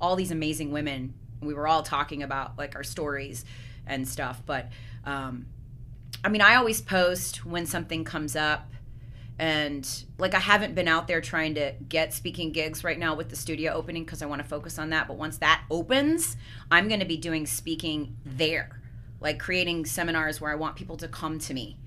all 0.00 0.16
these 0.16 0.30
amazing 0.30 0.70
women. 0.70 1.14
We 1.40 1.54
were 1.54 1.66
all 1.66 1.82
talking 1.82 2.22
about 2.22 2.58
like 2.58 2.76
our 2.76 2.84
stories 2.84 3.44
and 3.86 4.06
stuff. 4.06 4.42
But 4.46 4.68
um, 5.04 5.46
I 6.24 6.28
mean, 6.28 6.42
I 6.42 6.56
always 6.56 6.80
post 6.80 7.44
when 7.44 7.66
something 7.66 8.04
comes 8.04 8.36
up 8.36 8.70
and 9.40 10.04
like 10.18 10.34
I 10.34 10.38
haven't 10.38 10.74
been 10.74 10.86
out 10.86 11.08
there 11.08 11.22
trying 11.22 11.54
to 11.54 11.72
get 11.88 12.12
speaking 12.12 12.52
gigs 12.52 12.84
right 12.84 12.98
now 12.98 13.14
with 13.14 13.30
the 13.30 13.36
studio 13.36 13.72
opening 13.72 14.04
because 14.04 14.20
I 14.20 14.26
want 14.26 14.42
to 14.42 14.46
focus 14.46 14.78
on 14.78 14.90
that. 14.90 15.08
But 15.08 15.16
once 15.16 15.38
that 15.38 15.62
opens, 15.70 16.36
I'm 16.70 16.88
going 16.88 17.00
to 17.00 17.06
be 17.06 17.16
doing 17.16 17.46
speaking 17.46 18.18
there, 18.24 18.82
like 19.18 19.38
creating 19.38 19.86
seminars 19.86 20.42
where 20.42 20.52
I 20.52 20.56
want 20.56 20.76
people 20.76 20.98
to 20.98 21.08
come 21.08 21.38
to 21.38 21.54
me. 21.54 21.78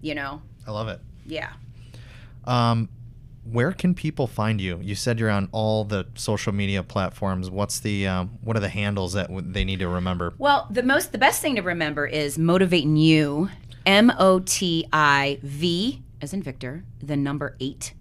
You 0.00 0.16
know, 0.16 0.42
I 0.66 0.72
love 0.72 0.88
it. 0.88 1.00
yeah. 1.24 1.52
Um, 2.44 2.88
where 3.44 3.70
can 3.72 3.94
people 3.94 4.26
find 4.26 4.60
you? 4.60 4.80
You 4.82 4.94
said 4.96 5.20
you're 5.20 5.30
on 5.30 5.48
all 5.52 5.84
the 5.84 6.06
social 6.14 6.52
media 6.52 6.82
platforms. 6.82 7.48
What's 7.48 7.78
the 7.78 8.08
um, 8.08 8.38
what 8.42 8.56
are 8.56 8.60
the 8.60 8.68
handles 8.68 9.12
that 9.12 9.28
w- 9.28 9.46
they 9.52 9.64
need 9.64 9.78
to 9.78 9.88
remember? 9.88 10.34
Well, 10.36 10.66
the 10.68 10.82
most 10.82 11.12
the 11.12 11.18
best 11.18 11.40
thing 11.40 11.54
to 11.54 11.62
remember 11.62 12.06
is 12.06 12.38
motivating 12.38 12.96
you, 12.96 13.50
M 13.86 14.12
O 14.18 14.40
T 14.40 14.86
I 14.92 15.38
V 15.42 16.02
as 16.20 16.32
in 16.32 16.42
Victor, 16.42 16.84
the 17.00 17.16
number 17.16 17.56
8 17.60 17.94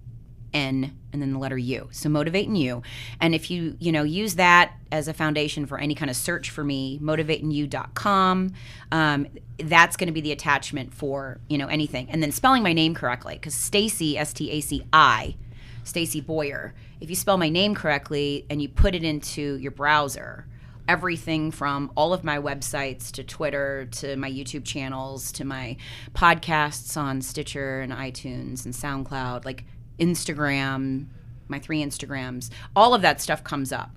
N 0.53 0.97
and 1.13 1.21
then 1.21 1.33
the 1.33 1.39
letter 1.39 1.57
U. 1.57 1.89
So 1.91 2.09
motivating 2.09 2.55
you. 2.55 2.81
And 3.19 3.35
if 3.35 3.51
you, 3.51 3.75
you 3.79 3.91
know, 3.91 4.03
use 4.03 4.35
that 4.35 4.73
as 4.91 5.07
a 5.07 5.13
foundation 5.13 5.65
for 5.65 5.77
any 5.77 5.95
kind 5.95 6.09
of 6.09 6.15
search 6.15 6.49
for 6.49 6.63
me, 6.63 6.99
motivatingyou.com, 6.99 8.51
um, 8.91 9.27
that's 9.59 9.97
going 9.97 10.07
to 10.07 10.13
be 10.13 10.21
the 10.21 10.31
attachment 10.31 10.93
for, 10.93 11.39
you 11.49 11.57
know, 11.57 11.67
anything. 11.67 12.09
And 12.09 12.21
then 12.21 12.31
spelling 12.31 12.63
my 12.63 12.73
name 12.73 12.93
correctly 12.93 13.37
cuz 13.37 13.53
Staci 13.55 14.15
S 14.15 14.33
T 14.33 14.51
A 14.51 14.61
C 14.61 14.83
I 14.93 15.35
Staci 15.83 16.25
Boyer. 16.25 16.73
If 16.99 17.09
you 17.09 17.15
spell 17.15 17.37
my 17.37 17.49
name 17.49 17.75
correctly 17.75 18.45
and 18.49 18.61
you 18.61 18.69
put 18.69 18.95
it 18.95 19.03
into 19.03 19.57
your 19.57 19.71
browser, 19.71 20.47
everything 20.87 21.51
from 21.51 21.91
all 21.95 22.13
of 22.13 22.23
my 22.23 22.37
websites 22.37 23.11
to 23.11 23.23
Twitter 23.23 23.87
to 23.91 24.15
my 24.15 24.29
YouTube 24.31 24.65
channels 24.65 25.31
to 25.33 25.45
my 25.45 25.77
podcasts 26.13 26.97
on 26.97 27.21
Stitcher 27.21 27.81
and 27.81 27.91
iTunes 27.91 28.65
and 28.65 28.73
SoundCloud, 28.73 29.45
like 29.45 29.65
Instagram, 29.99 31.07
my 31.47 31.59
three 31.59 31.83
Instagrams, 31.83 32.49
all 32.75 32.93
of 32.93 33.01
that 33.01 33.21
stuff 33.21 33.43
comes 33.43 33.71
up. 33.71 33.91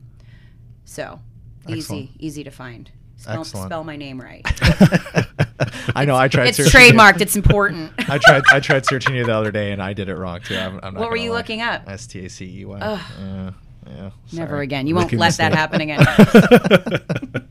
So 0.84 1.20
Excellent. 1.68 1.78
easy, 1.78 2.11
easy 2.18 2.45
to 2.45 2.51
find. 2.51 2.91
Spell, 3.16 3.45
spell 3.45 3.84
my 3.84 3.97
name 3.97 4.18
right. 4.18 4.41
I 5.95 6.07
know. 6.07 6.16
I 6.16 6.28
tried. 6.28 6.49
it's 6.49 6.57
searching 6.57 6.97
trademarked. 6.97 7.20
It's 7.20 7.36
important. 7.36 7.93
I 8.09 8.16
tried. 8.16 8.43
I 8.51 8.61
tried 8.61 8.86
searching 8.86 9.14
you 9.14 9.26
the 9.26 9.34
other 9.34 9.51
day, 9.53 9.72
and 9.72 9.82
I 9.82 9.93
did 9.93 10.09
it 10.09 10.14
wrong 10.14 10.41
too. 10.41 10.57
I'm, 10.57 10.80
I'm 10.82 10.95
not 10.95 11.01
what 11.01 11.11
were 11.11 11.16
you 11.16 11.30
lie. 11.30 11.36
looking 11.36 11.61
up? 11.61 11.82
S 11.86 12.07
T 12.07 12.24
A 12.24 12.30
C 12.30 12.61
E 12.61 12.64
Y. 12.64 13.53
Ugh. 13.99 14.12
Yeah. 14.28 14.41
Never 14.41 14.61
again. 14.61 14.86
You 14.86 14.95
won't 14.95 15.07
Rookie 15.07 15.16
let 15.18 15.36
that 15.38 15.53
happen 15.55 15.80
again. 15.80 16.05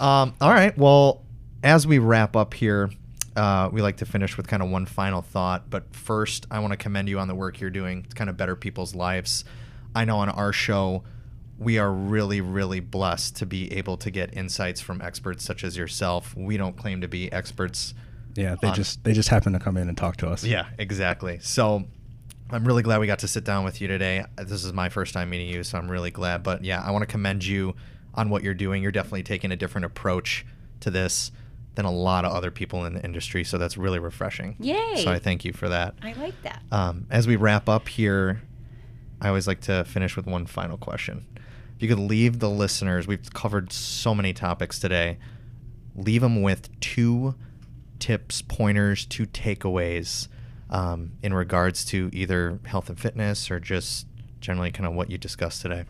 Um, 0.00 0.34
all 0.40 0.50
right. 0.50 0.76
Well, 0.78 1.22
as 1.62 1.86
we 1.86 1.98
wrap 1.98 2.34
up 2.34 2.54
here, 2.54 2.90
uh, 3.36 3.68
we 3.70 3.82
like 3.82 3.98
to 3.98 4.06
finish 4.06 4.36
with 4.36 4.48
kind 4.48 4.62
of 4.62 4.70
one 4.70 4.86
final 4.86 5.20
thought. 5.20 5.68
But 5.68 5.94
first, 5.94 6.46
I 6.50 6.58
want 6.60 6.72
to 6.72 6.78
commend 6.78 7.08
you 7.08 7.18
on 7.18 7.28
the 7.28 7.34
work 7.34 7.60
you're 7.60 7.68
doing 7.70 8.04
to 8.04 8.14
kind 8.16 8.30
of 8.30 8.36
better 8.36 8.56
people's 8.56 8.94
lives. 8.94 9.44
I 9.94 10.06
know 10.06 10.18
on 10.18 10.30
our 10.30 10.52
show, 10.52 11.04
we 11.58 11.78
are 11.78 11.92
really, 11.92 12.40
really 12.40 12.80
blessed 12.80 13.36
to 13.36 13.46
be 13.46 13.70
able 13.74 13.98
to 13.98 14.10
get 14.10 14.34
insights 14.34 14.80
from 14.80 15.02
experts 15.02 15.44
such 15.44 15.62
as 15.64 15.76
yourself. 15.76 16.34
We 16.34 16.56
don't 16.56 16.76
claim 16.76 17.02
to 17.02 17.08
be 17.08 17.30
experts. 17.30 17.92
Yeah, 18.36 18.56
they 18.60 18.68
On- 18.68 18.74
just 18.74 19.04
they 19.04 19.12
just 19.12 19.28
happen 19.28 19.52
to 19.52 19.58
come 19.58 19.76
in 19.76 19.88
and 19.88 19.98
talk 19.98 20.16
to 20.18 20.30
us. 20.30 20.44
Yeah, 20.44 20.66
exactly. 20.78 21.40
So 21.42 21.84
I'm 22.52 22.64
really 22.64 22.82
glad 22.82 22.98
we 22.98 23.06
got 23.06 23.20
to 23.20 23.28
sit 23.28 23.44
down 23.44 23.64
with 23.64 23.80
you 23.80 23.86
today. 23.86 24.24
This 24.36 24.64
is 24.64 24.72
my 24.72 24.88
first 24.88 25.14
time 25.14 25.30
meeting 25.30 25.48
you, 25.48 25.62
so 25.62 25.78
I'm 25.78 25.88
really 25.88 26.10
glad. 26.10 26.42
But 26.42 26.64
yeah, 26.64 26.82
I 26.82 26.90
want 26.90 27.02
to 27.02 27.06
commend 27.06 27.44
you 27.44 27.76
on 28.14 28.28
what 28.28 28.42
you're 28.42 28.54
doing. 28.54 28.82
You're 28.82 28.90
definitely 28.90 29.22
taking 29.22 29.52
a 29.52 29.56
different 29.56 29.84
approach 29.84 30.44
to 30.80 30.90
this 30.90 31.30
than 31.76 31.84
a 31.84 31.90
lot 31.92 32.24
of 32.24 32.32
other 32.32 32.50
people 32.50 32.84
in 32.86 32.94
the 32.94 33.04
industry, 33.04 33.44
so 33.44 33.56
that's 33.56 33.76
really 33.76 34.00
refreshing. 34.00 34.56
Yay. 34.58 35.04
So 35.04 35.12
I 35.12 35.20
thank 35.20 35.44
you 35.44 35.52
for 35.52 35.68
that. 35.68 35.94
I 36.02 36.12
like 36.14 36.40
that. 36.42 36.60
Um, 36.72 37.06
as 37.08 37.28
we 37.28 37.36
wrap 37.36 37.68
up 37.68 37.86
here, 37.86 38.42
I 39.20 39.28
always 39.28 39.46
like 39.46 39.60
to 39.62 39.84
finish 39.84 40.16
with 40.16 40.26
one 40.26 40.46
final 40.46 40.76
question. 40.76 41.26
If 41.76 41.82
you 41.82 41.88
could 41.88 42.00
leave 42.00 42.40
the 42.40 42.50
listeners, 42.50 43.06
we've 43.06 43.32
covered 43.32 43.72
so 43.72 44.12
many 44.12 44.32
topics 44.32 44.80
today. 44.80 45.18
Leave 45.94 46.20
them 46.22 46.42
with 46.42 46.68
two 46.80 47.36
tips, 48.00 48.42
pointers, 48.42 49.06
two 49.06 49.26
takeaways 49.26 50.26
um, 50.70 51.12
in 51.22 51.34
regards 51.34 51.84
to 51.86 52.08
either 52.12 52.58
health 52.64 52.88
and 52.88 52.98
fitness 52.98 53.50
or 53.50 53.60
just 53.60 54.06
generally 54.40 54.70
kind 54.70 54.86
of 54.86 54.94
what 54.94 55.10
you 55.10 55.18
discussed 55.18 55.62
today. 55.62 55.84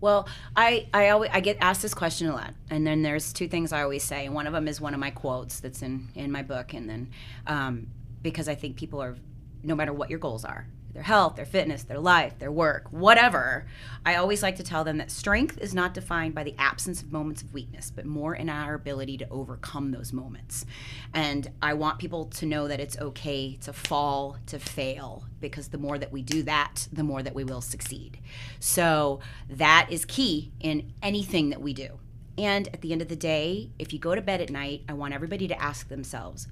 Well, 0.00 0.28
I 0.56 0.88
I 0.92 1.10
always 1.10 1.30
I 1.32 1.38
get 1.38 1.58
asked 1.60 1.82
this 1.82 1.94
question 1.94 2.26
a 2.26 2.34
lot, 2.34 2.54
and 2.70 2.84
then 2.84 3.02
there's 3.02 3.32
two 3.32 3.46
things 3.46 3.72
I 3.72 3.82
always 3.82 4.02
say, 4.02 4.28
one 4.28 4.48
of 4.48 4.52
them 4.52 4.66
is 4.66 4.80
one 4.80 4.94
of 4.94 5.00
my 5.00 5.10
quotes 5.10 5.60
that's 5.60 5.80
in 5.80 6.08
in 6.16 6.32
my 6.32 6.42
book, 6.42 6.74
and 6.74 6.90
then 6.90 7.10
um, 7.46 7.86
because 8.20 8.48
I 8.48 8.56
think 8.56 8.76
people 8.76 9.00
are, 9.00 9.14
no 9.62 9.76
matter 9.76 9.92
what 9.92 10.10
your 10.10 10.18
goals 10.18 10.44
are, 10.44 10.66
their 10.94 11.02
health, 11.02 11.36
their 11.36 11.46
fitness, 11.46 11.84
their 11.84 11.98
life, 11.98 12.38
their 12.38 12.52
work, 12.52 12.86
whatever, 12.90 13.66
I 14.04 14.16
always 14.16 14.42
like 14.42 14.56
to 14.56 14.62
tell 14.62 14.84
them 14.84 14.98
that 14.98 15.10
strength 15.10 15.58
is 15.58 15.74
not 15.74 15.94
defined 15.94 16.34
by 16.34 16.44
the 16.44 16.54
absence 16.58 17.02
of 17.02 17.10
moments 17.10 17.42
of 17.42 17.54
weakness, 17.54 17.90
but 17.90 18.04
more 18.04 18.34
in 18.34 18.48
our 18.48 18.74
ability 18.74 19.16
to 19.18 19.28
overcome 19.30 19.90
those 19.90 20.12
moments. 20.12 20.66
And 21.14 21.50
I 21.62 21.74
want 21.74 21.98
people 21.98 22.26
to 22.26 22.46
know 22.46 22.68
that 22.68 22.80
it's 22.80 22.98
okay 22.98 23.56
to 23.62 23.72
fall, 23.72 24.36
to 24.46 24.58
fail, 24.58 25.24
because 25.40 25.68
the 25.68 25.78
more 25.78 25.98
that 25.98 26.12
we 26.12 26.22
do 26.22 26.42
that, 26.42 26.88
the 26.92 27.04
more 27.04 27.22
that 27.22 27.34
we 27.34 27.44
will 27.44 27.62
succeed. 27.62 28.18
So 28.60 29.20
that 29.48 29.86
is 29.90 30.04
key 30.04 30.52
in 30.60 30.92
anything 31.02 31.50
that 31.50 31.62
we 31.62 31.72
do. 31.72 31.98
And 32.36 32.68
at 32.68 32.80
the 32.80 32.92
end 32.92 33.02
of 33.02 33.08
the 33.08 33.16
day, 33.16 33.70
if 33.78 33.92
you 33.92 33.98
go 33.98 34.14
to 34.14 34.22
bed 34.22 34.40
at 34.40 34.50
night, 34.50 34.82
I 34.88 34.94
want 34.94 35.14
everybody 35.14 35.48
to 35.48 35.62
ask 35.62 35.88
themselves, 35.88 36.48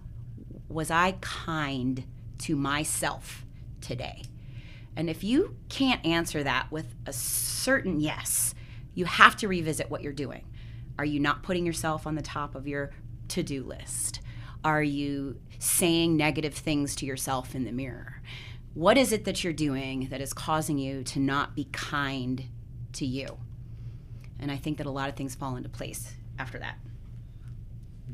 was 0.68 0.91
I 0.91 1.16
kind 1.20 2.05
to 2.38 2.55
myself 2.55 3.45
today? 3.80 4.22
And 4.97 5.09
if 5.09 5.24
you 5.24 5.57
can't 5.68 6.05
answer 6.05 6.43
that 6.43 6.70
with 6.70 6.95
a 7.07 7.12
certain 7.12 8.01
yes, 8.01 8.55
you 8.95 9.05
have 9.05 9.36
to 9.36 9.49
revisit 9.49 9.91
what 9.91 10.03
you're 10.03 10.12
doing. 10.12 10.45
Are 10.99 11.05
you 11.05 11.20
not 11.20 11.43
putting 11.43 11.64
yourself 11.64 12.07
on 12.07 12.14
the 12.14 12.22
top 12.22 12.55
of 12.55 12.66
your 12.66 12.91
to 13.28 13.43
do 13.43 13.62
list? 13.62 14.20
Are 14.64 14.82
you 14.82 15.41
saying 15.59 16.16
negative 16.16 16.55
things 16.55 16.95
to 16.97 17.07
yourself 17.07 17.55
in 17.55 17.64
the 17.64 17.72
mirror? 17.72 18.20
What 18.74 18.99
is 18.99 19.12
it 19.12 19.24
that 19.24 19.43
you're 19.43 19.53
doing 19.53 20.09
that 20.11 20.20
is 20.20 20.32
causing 20.32 20.78
you 20.78 21.03
to 21.05 21.18
not 21.18 21.55
be 21.55 21.64
kind 21.72 22.45
to 22.95 23.07
you? 23.07 23.38
And 24.38 24.51
I 24.51 24.57
think 24.57 24.78
that 24.78 24.86
a 24.86 24.91
lot 24.91 25.09
of 25.09 25.16
things 25.16 25.34
fall 25.34 25.57
into 25.57 25.68
place 25.68 26.12
after 26.38 26.59
that. 26.59 26.78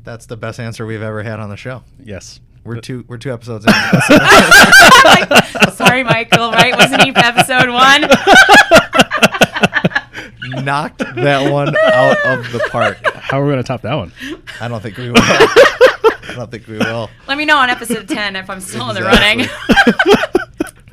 That's 0.03 0.25
the 0.25 0.37
best 0.37 0.59
answer 0.59 0.85
we've 0.85 1.01
ever 1.01 1.23
had 1.23 1.39
on 1.39 1.49
the 1.49 1.57
show. 1.57 1.83
Yes. 2.01 2.39
We're 2.67 2.81
two 2.81 3.05
we're 3.07 3.17
two 3.17 3.31
episodes 3.31 3.65
in. 3.65 3.71
Like, 3.71 5.45
Sorry, 5.73 6.03
Michael, 6.03 6.51
right? 6.51 6.75
Wasn't 6.75 7.01
he 7.01 7.13
episode 7.15 7.69
one? 7.69 8.01
Knocked 10.65 10.97
that 10.99 11.49
one 11.51 11.69
out 11.77 12.17
of 12.25 12.51
the 12.51 12.59
park. 12.69 12.97
How 13.15 13.39
are 13.39 13.45
we 13.45 13.51
going 13.51 13.63
to 13.63 13.67
top 13.67 13.83
that 13.83 13.95
one? 13.95 14.11
I 14.59 14.67
don't 14.67 14.81
think 14.81 14.97
we 14.97 15.11
will. 15.11 15.17
I 15.17 16.33
don't 16.35 16.51
think 16.51 16.67
we 16.67 16.77
will. 16.77 17.09
Let 17.27 17.37
me 17.37 17.45
know 17.45 17.55
on 17.57 17.69
episode 17.69 18.09
10 18.09 18.35
if 18.35 18.49
I'm 18.49 18.59
still 18.59 18.89
in 18.89 18.95
the 18.95 19.03
running. 19.03 19.47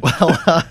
Well, 0.04 0.36
uh, 0.46 0.62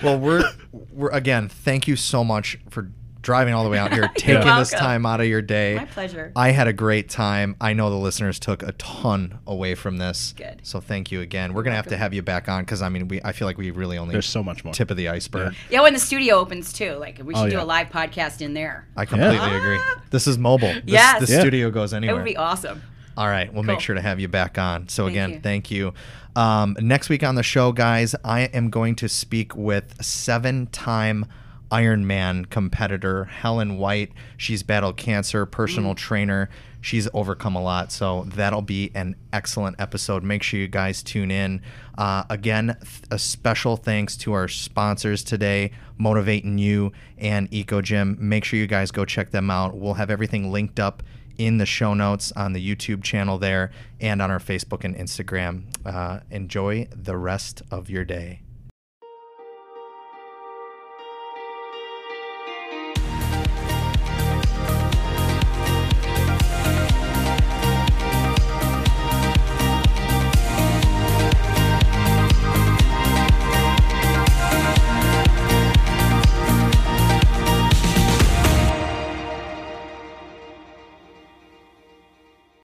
well, 0.02 0.18
we're 0.18 0.48
we're 0.92 1.10
again. 1.10 1.48
Thank 1.48 1.88
you 1.88 1.96
so 1.96 2.22
much 2.22 2.56
for 2.70 2.90
driving 3.22 3.54
all 3.54 3.64
the 3.64 3.70
way 3.70 3.78
out 3.78 3.92
here, 3.92 4.08
taking 4.16 4.46
this 4.56 4.70
time 4.70 5.04
out 5.06 5.20
of 5.20 5.26
your 5.26 5.42
day. 5.42 5.74
My 5.76 5.84
pleasure. 5.84 6.32
I 6.36 6.50
had 6.50 6.68
a 6.68 6.72
great 6.72 7.08
time. 7.08 7.56
I 7.60 7.72
know 7.72 7.90
the 7.90 7.96
listeners 7.96 8.38
took 8.38 8.62
a 8.62 8.72
ton 8.72 9.38
away 9.46 9.74
from 9.74 9.96
this. 9.98 10.34
Good. 10.36 10.60
So 10.62 10.80
thank 10.80 11.10
you 11.12 11.20
again. 11.20 11.52
We're 11.54 11.62
gonna 11.64 11.76
have 11.76 11.88
to 11.88 11.96
have 11.96 12.14
you 12.14 12.22
back 12.22 12.48
on 12.48 12.62
because 12.64 12.82
I 12.82 12.88
mean, 12.88 13.08
we 13.08 13.20
I 13.24 13.32
feel 13.32 13.46
like 13.46 13.58
we 13.58 13.70
really 13.70 13.98
only 13.98 14.12
There's 14.12 14.26
so 14.26 14.42
much 14.42 14.64
more. 14.64 14.72
tip 14.72 14.90
of 14.90 14.96
the 14.96 15.08
iceberg. 15.08 15.54
Yeah, 15.70 15.82
when 15.82 15.92
the 15.94 15.98
studio 16.00 16.36
opens 16.36 16.72
too. 16.72 16.92
Like 16.94 17.20
we 17.22 17.34
should 17.34 17.46
Oh, 17.46 17.50
do 17.50 17.60
a 17.60 17.64
live 17.64 17.88
podcast 17.88 18.40
in 18.40 18.54
there. 18.54 18.86
I 18.96 19.04
completely 19.04 19.36
Yeah. 19.36 19.56
agree. 19.58 19.78
This 20.10 20.26
is 20.26 20.38
mobile. 20.38 20.72
This, 20.72 20.82
Yes. 20.86 21.20
this 21.20 21.30
Yeah. 21.30 21.40
studio 21.40 21.70
goes 21.70 21.92
anywhere. 21.92 22.14
It 22.14 22.18
would 22.18 22.24
be 22.24 22.36
awesome. 22.36 22.82
All 23.16 23.26
right, 23.28 23.52
we'll 23.52 23.64
make 23.64 23.80
sure 23.80 23.96
to 23.96 24.00
have 24.00 24.20
you 24.20 24.28
back 24.28 24.58
on. 24.58 24.88
So 24.88 25.04
Thank 25.06 25.10
again, 25.16 25.30
you. 25.32 25.40
thank 25.40 25.70
you. 25.72 25.92
Um, 26.36 26.76
next 26.80 27.08
week 27.08 27.24
on 27.24 27.34
the 27.34 27.42
show, 27.42 27.72
guys, 27.72 28.14
I 28.24 28.42
am 28.42 28.70
going 28.70 28.94
to 28.94 29.08
speak 29.08 29.56
with 29.56 30.00
seven-time 30.00 31.26
Ironman 31.70 32.48
competitor 32.48 33.24
Helen 33.24 33.78
White. 33.78 34.12
She's 34.36 34.62
battled 34.62 34.96
cancer, 34.96 35.46
personal 35.46 35.94
trainer. 35.94 36.48
She's 36.80 37.08
overcome 37.12 37.56
a 37.56 37.62
lot, 37.62 37.90
so 37.90 38.24
that'll 38.28 38.62
be 38.62 38.90
an 38.94 39.16
excellent 39.32 39.80
episode. 39.80 40.22
Make 40.22 40.42
sure 40.42 40.60
you 40.60 40.68
guys 40.68 41.02
tune 41.02 41.30
in. 41.30 41.60
Uh, 41.96 42.24
again, 42.30 42.76
th- 42.80 43.02
a 43.10 43.18
special 43.18 43.76
thanks 43.76 44.16
to 44.18 44.32
our 44.32 44.46
sponsors 44.46 45.24
today, 45.24 45.72
Motivating 45.98 46.58
You 46.58 46.92
and 47.18 47.50
EcoGym. 47.50 48.18
Make 48.18 48.44
sure 48.44 48.58
you 48.58 48.68
guys 48.68 48.90
go 48.92 49.04
check 49.04 49.30
them 49.30 49.50
out. 49.50 49.76
We'll 49.76 49.94
have 49.94 50.10
everything 50.10 50.52
linked 50.52 50.78
up 50.78 51.02
in 51.36 51.58
the 51.58 51.66
show 51.66 51.94
notes 51.94 52.32
on 52.32 52.52
the 52.52 52.74
YouTube 52.74 53.02
channel 53.02 53.38
there 53.38 53.70
and 54.00 54.22
on 54.22 54.30
our 54.30 54.40
Facebook 54.40 54.84
and 54.84 54.96
Instagram. 54.96 55.64
Uh, 55.84 56.20
enjoy 56.30 56.88
the 56.94 57.16
rest 57.16 57.62
of 57.70 57.90
your 57.90 58.04
day. 58.04 58.40